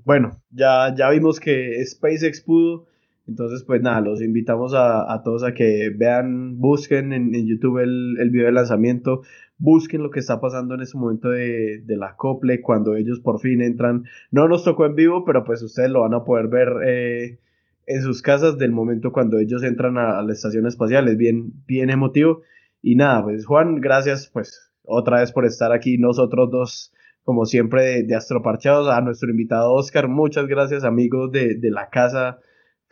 Bueno, 0.04 0.42
ya, 0.50 0.94
ya 0.94 1.10
vimos 1.10 1.40
que 1.40 1.84
SpaceX 1.84 2.42
pudo 2.42 2.86
Entonces, 3.26 3.62
pues 3.64 3.80
nada, 3.82 4.00
los 4.00 4.20
invitamos 4.20 4.74
a, 4.74 5.20
todos 5.24 5.44
a 5.44 5.54
que 5.54 5.90
vean, 5.96 6.58
busquen 6.58 7.12
en, 7.12 7.32
YouTube 7.46 7.78
el, 7.78 8.16
el, 8.18 8.30
video 8.30 8.46
de 8.46 8.52
lanzamiento, 8.52 9.22
busquen 9.58 10.02
lo 10.02 10.10
que 10.10 10.18
está 10.18 10.40
pasando 10.40 10.74
en 10.74 10.80
ese 10.80 10.98
momento 10.98 11.28
de, 11.30 11.82
de, 11.84 11.96
la 11.96 12.16
cople, 12.16 12.60
cuando 12.60 12.96
ellos 12.96 13.20
por 13.20 13.40
fin 13.40 13.62
entran. 13.62 14.04
No 14.32 14.48
nos 14.48 14.64
tocó 14.64 14.86
en 14.86 14.96
vivo, 14.96 15.24
pero 15.24 15.44
pues 15.44 15.62
ustedes 15.62 15.90
lo 15.90 16.00
van 16.00 16.14
a 16.14 16.24
poder 16.24 16.48
ver 16.48 16.68
eh, 16.84 17.38
en 17.86 18.02
sus 18.02 18.22
casas 18.22 18.58
del 18.58 18.72
momento 18.72 19.12
cuando 19.12 19.38
ellos 19.38 19.62
entran 19.62 19.98
a, 19.98 20.20
la 20.22 20.32
estación 20.32 20.66
espacial. 20.66 21.06
Es 21.06 21.16
bien, 21.16 21.52
bien 21.66 21.90
emotivo. 21.90 22.42
Y 22.82 22.96
nada, 22.96 23.22
pues 23.22 23.46
Juan, 23.46 23.80
gracias 23.80 24.28
pues 24.32 24.72
otra 24.84 25.20
vez 25.20 25.30
por 25.30 25.44
estar 25.46 25.70
aquí, 25.72 25.96
nosotros 25.96 26.50
dos, 26.50 26.92
como 27.22 27.46
siempre, 27.46 27.84
de, 27.84 28.02
de 28.02 28.16
Astroparchados. 28.16 28.88
A 28.88 29.00
nuestro 29.00 29.30
invitado 29.30 29.72
Oscar, 29.72 30.08
muchas 30.08 30.48
gracias 30.48 30.82
amigos 30.82 31.30
de, 31.30 31.54
de 31.54 31.70
la 31.70 31.88
casa 31.88 32.40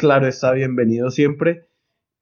claro 0.00 0.26
está 0.26 0.52
bienvenido 0.52 1.10
siempre. 1.10 1.68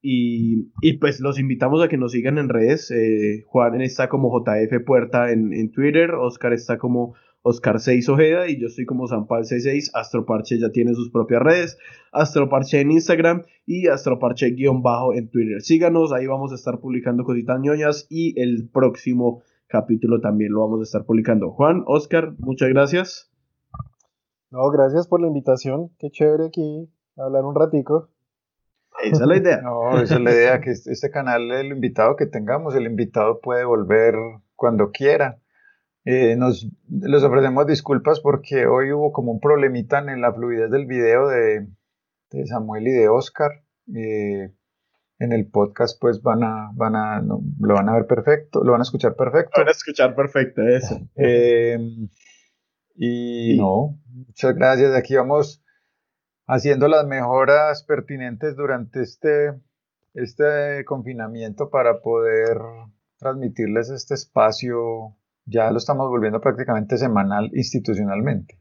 Y, 0.03 0.71
pues 1.01 1.21
los 1.21 1.39
invitamos 1.39 1.83
a 1.83 1.89
que 1.89 1.97
nos 1.97 2.13
sigan 2.13 2.39
en 2.39 2.49
redes. 2.49 2.91
Eh, 2.91 3.45
Juan 3.47 3.81
está 3.81 4.09
como 4.09 4.31
JF 4.31 4.85
Puerta 4.85 5.31
en, 5.31 5.71
Twitter, 5.71 6.15
Oscar 6.15 6.53
está 6.53 6.79
como 6.79 7.15
Oscar 7.43 7.79
6 7.79 8.09
Ojeda 8.09 8.49
y 8.49 8.61
yo 8.61 8.67
estoy 8.67 8.85
como 8.85 9.07
Zampal66. 9.07 9.91
Astroparche 9.95 10.59
ya 10.59 10.71
tiene 10.71 10.95
sus 10.95 11.11
propias 11.11 11.41
redes. 11.41 11.79
Astroparche 12.13 12.81
en 12.81 12.91
Instagram 12.93 13.45
y 13.65 13.87
Astroparche-bajo 13.87 15.15
en 15.15 15.31
Twitter. 15.31 15.63
Síganos, 15.63 16.13
ahí 16.13 16.27
vamos 16.27 16.51
a 16.53 16.57
estar 16.57 16.81
publicando 16.81 17.23
cositas 17.23 17.61
ñoñas 17.61 18.07
y 18.11 18.41
el 18.41 18.69
próximo 18.69 19.43
capítulo 19.69 20.21
también 20.21 20.53
lo 20.53 20.61
vamos 20.61 20.81
a 20.81 20.85
estar 20.85 21.05
publicando. 21.05 21.51
Juan, 21.53 21.85
Oscar, 21.87 22.35
muchas 22.39 22.71
gracias. 22.71 23.31
No, 24.51 24.69
gracias 24.71 25.07
por 25.07 25.21
la 25.21 25.29
invitación. 25.29 25.91
Qué 25.99 26.11
chévere 26.11 26.47
aquí 26.47 26.89
hablar 27.19 27.45
un 27.45 27.55
ratico. 27.55 28.11
Esa 29.03 29.23
es 29.25 29.29
la 29.29 29.37
idea. 29.37 29.61
No, 29.63 30.01
esa 30.01 30.15
es 30.17 30.21
la 30.21 30.33
idea, 30.33 30.61
que 30.61 30.71
este, 30.71 30.93
este 30.93 31.11
canal, 31.11 31.51
el 31.51 31.69
invitado 31.69 32.17
que 32.17 32.27
tengamos, 32.27 32.75
el 32.75 32.87
invitado 32.87 33.41
puede 33.41 33.65
volver 33.65 34.15
cuando 34.57 34.91
quiera. 34.91 35.39
Eh, 36.05 36.37
nos 36.37 36.67
les 36.89 37.23
ofrecemos 37.23 37.67
disculpas 37.67 38.21
porque 38.21 38.67
hoy 38.67 38.93
hubo 38.93 39.13
como 39.13 39.33
un 39.33 39.41
problemita 39.41 39.99
en 39.99 40.21
la 40.21 40.33
fluidez 40.33 40.71
del 40.71 40.87
video 40.87 41.29
de, 41.29 41.67
de 42.31 42.47
Samuel 42.47 42.89
y 42.89 42.93
de 42.93 43.09
Oscar. 43.09 43.51
Eh, 43.95 44.53
en 45.21 45.33
el 45.33 45.51
podcast 45.51 46.01
pues 46.01 46.23
van 46.23 46.45
a, 46.45 46.71
van 46.75 46.95
a, 46.95 47.21
lo 47.21 47.75
van 47.75 47.89
a 47.89 47.95
ver 47.95 48.07
perfecto, 48.07 48.63
lo 48.63 48.73
van 48.73 48.81
a 48.81 48.85
escuchar 48.85 49.17
perfecto. 49.17 49.53
Van 49.57 49.69
a 49.69 49.73
escuchar 49.73 50.15
perfecto, 50.15 50.63
eso. 50.63 51.01
Eh, 51.17 51.79
y 52.95 53.57
no, 53.59 53.99
muchas 54.07 54.55
gracias. 54.55 54.95
Aquí 54.95 55.15
vamos 55.15 55.63
haciendo 56.49 56.89
las 56.89 57.07
mejoras 57.07 57.85
pertinentes 57.85 58.57
durante 58.57 59.03
este, 59.03 59.55
este 60.15 60.85
confinamiento 60.87 61.71
para 61.71 62.01
poder 62.01 62.59
transmitirles 63.19 63.91
este 63.91 64.15
espacio. 64.15 65.15
Ya 65.45 65.71
lo 65.71 65.79
estamos 65.79 66.09
volviendo 66.09 66.41
prácticamente 66.41 66.97
semanal 66.97 67.51
institucionalmente. 67.55 68.59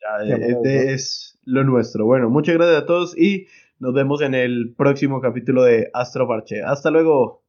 Ya, 0.00 0.36
este 0.36 0.92
es 0.92 1.38
lo 1.44 1.64
nuestro. 1.64 2.04
Bueno, 2.04 2.28
muchas 2.30 2.54
gracias 2.54 2.82
a 2.82 2.86
todos 2.86 3.18
y 3.18 3.46
nos 3.78 3.94
vemos 3.94 4.20
en 4.20 4.34
el 4.34 4.74
próximo 4.76 5.20
capítulo 5.20 5.62
de 5.62 5.90
Astro 5.92 6.28
Parche. 6.28 6.62
Hasta 6.62 6.90
luego. 6.90 7.42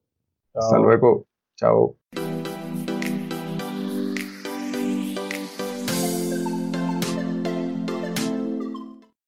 Hasta 0.53 0.79
luego. 0.79 1.27
Chao. 1.55 1.97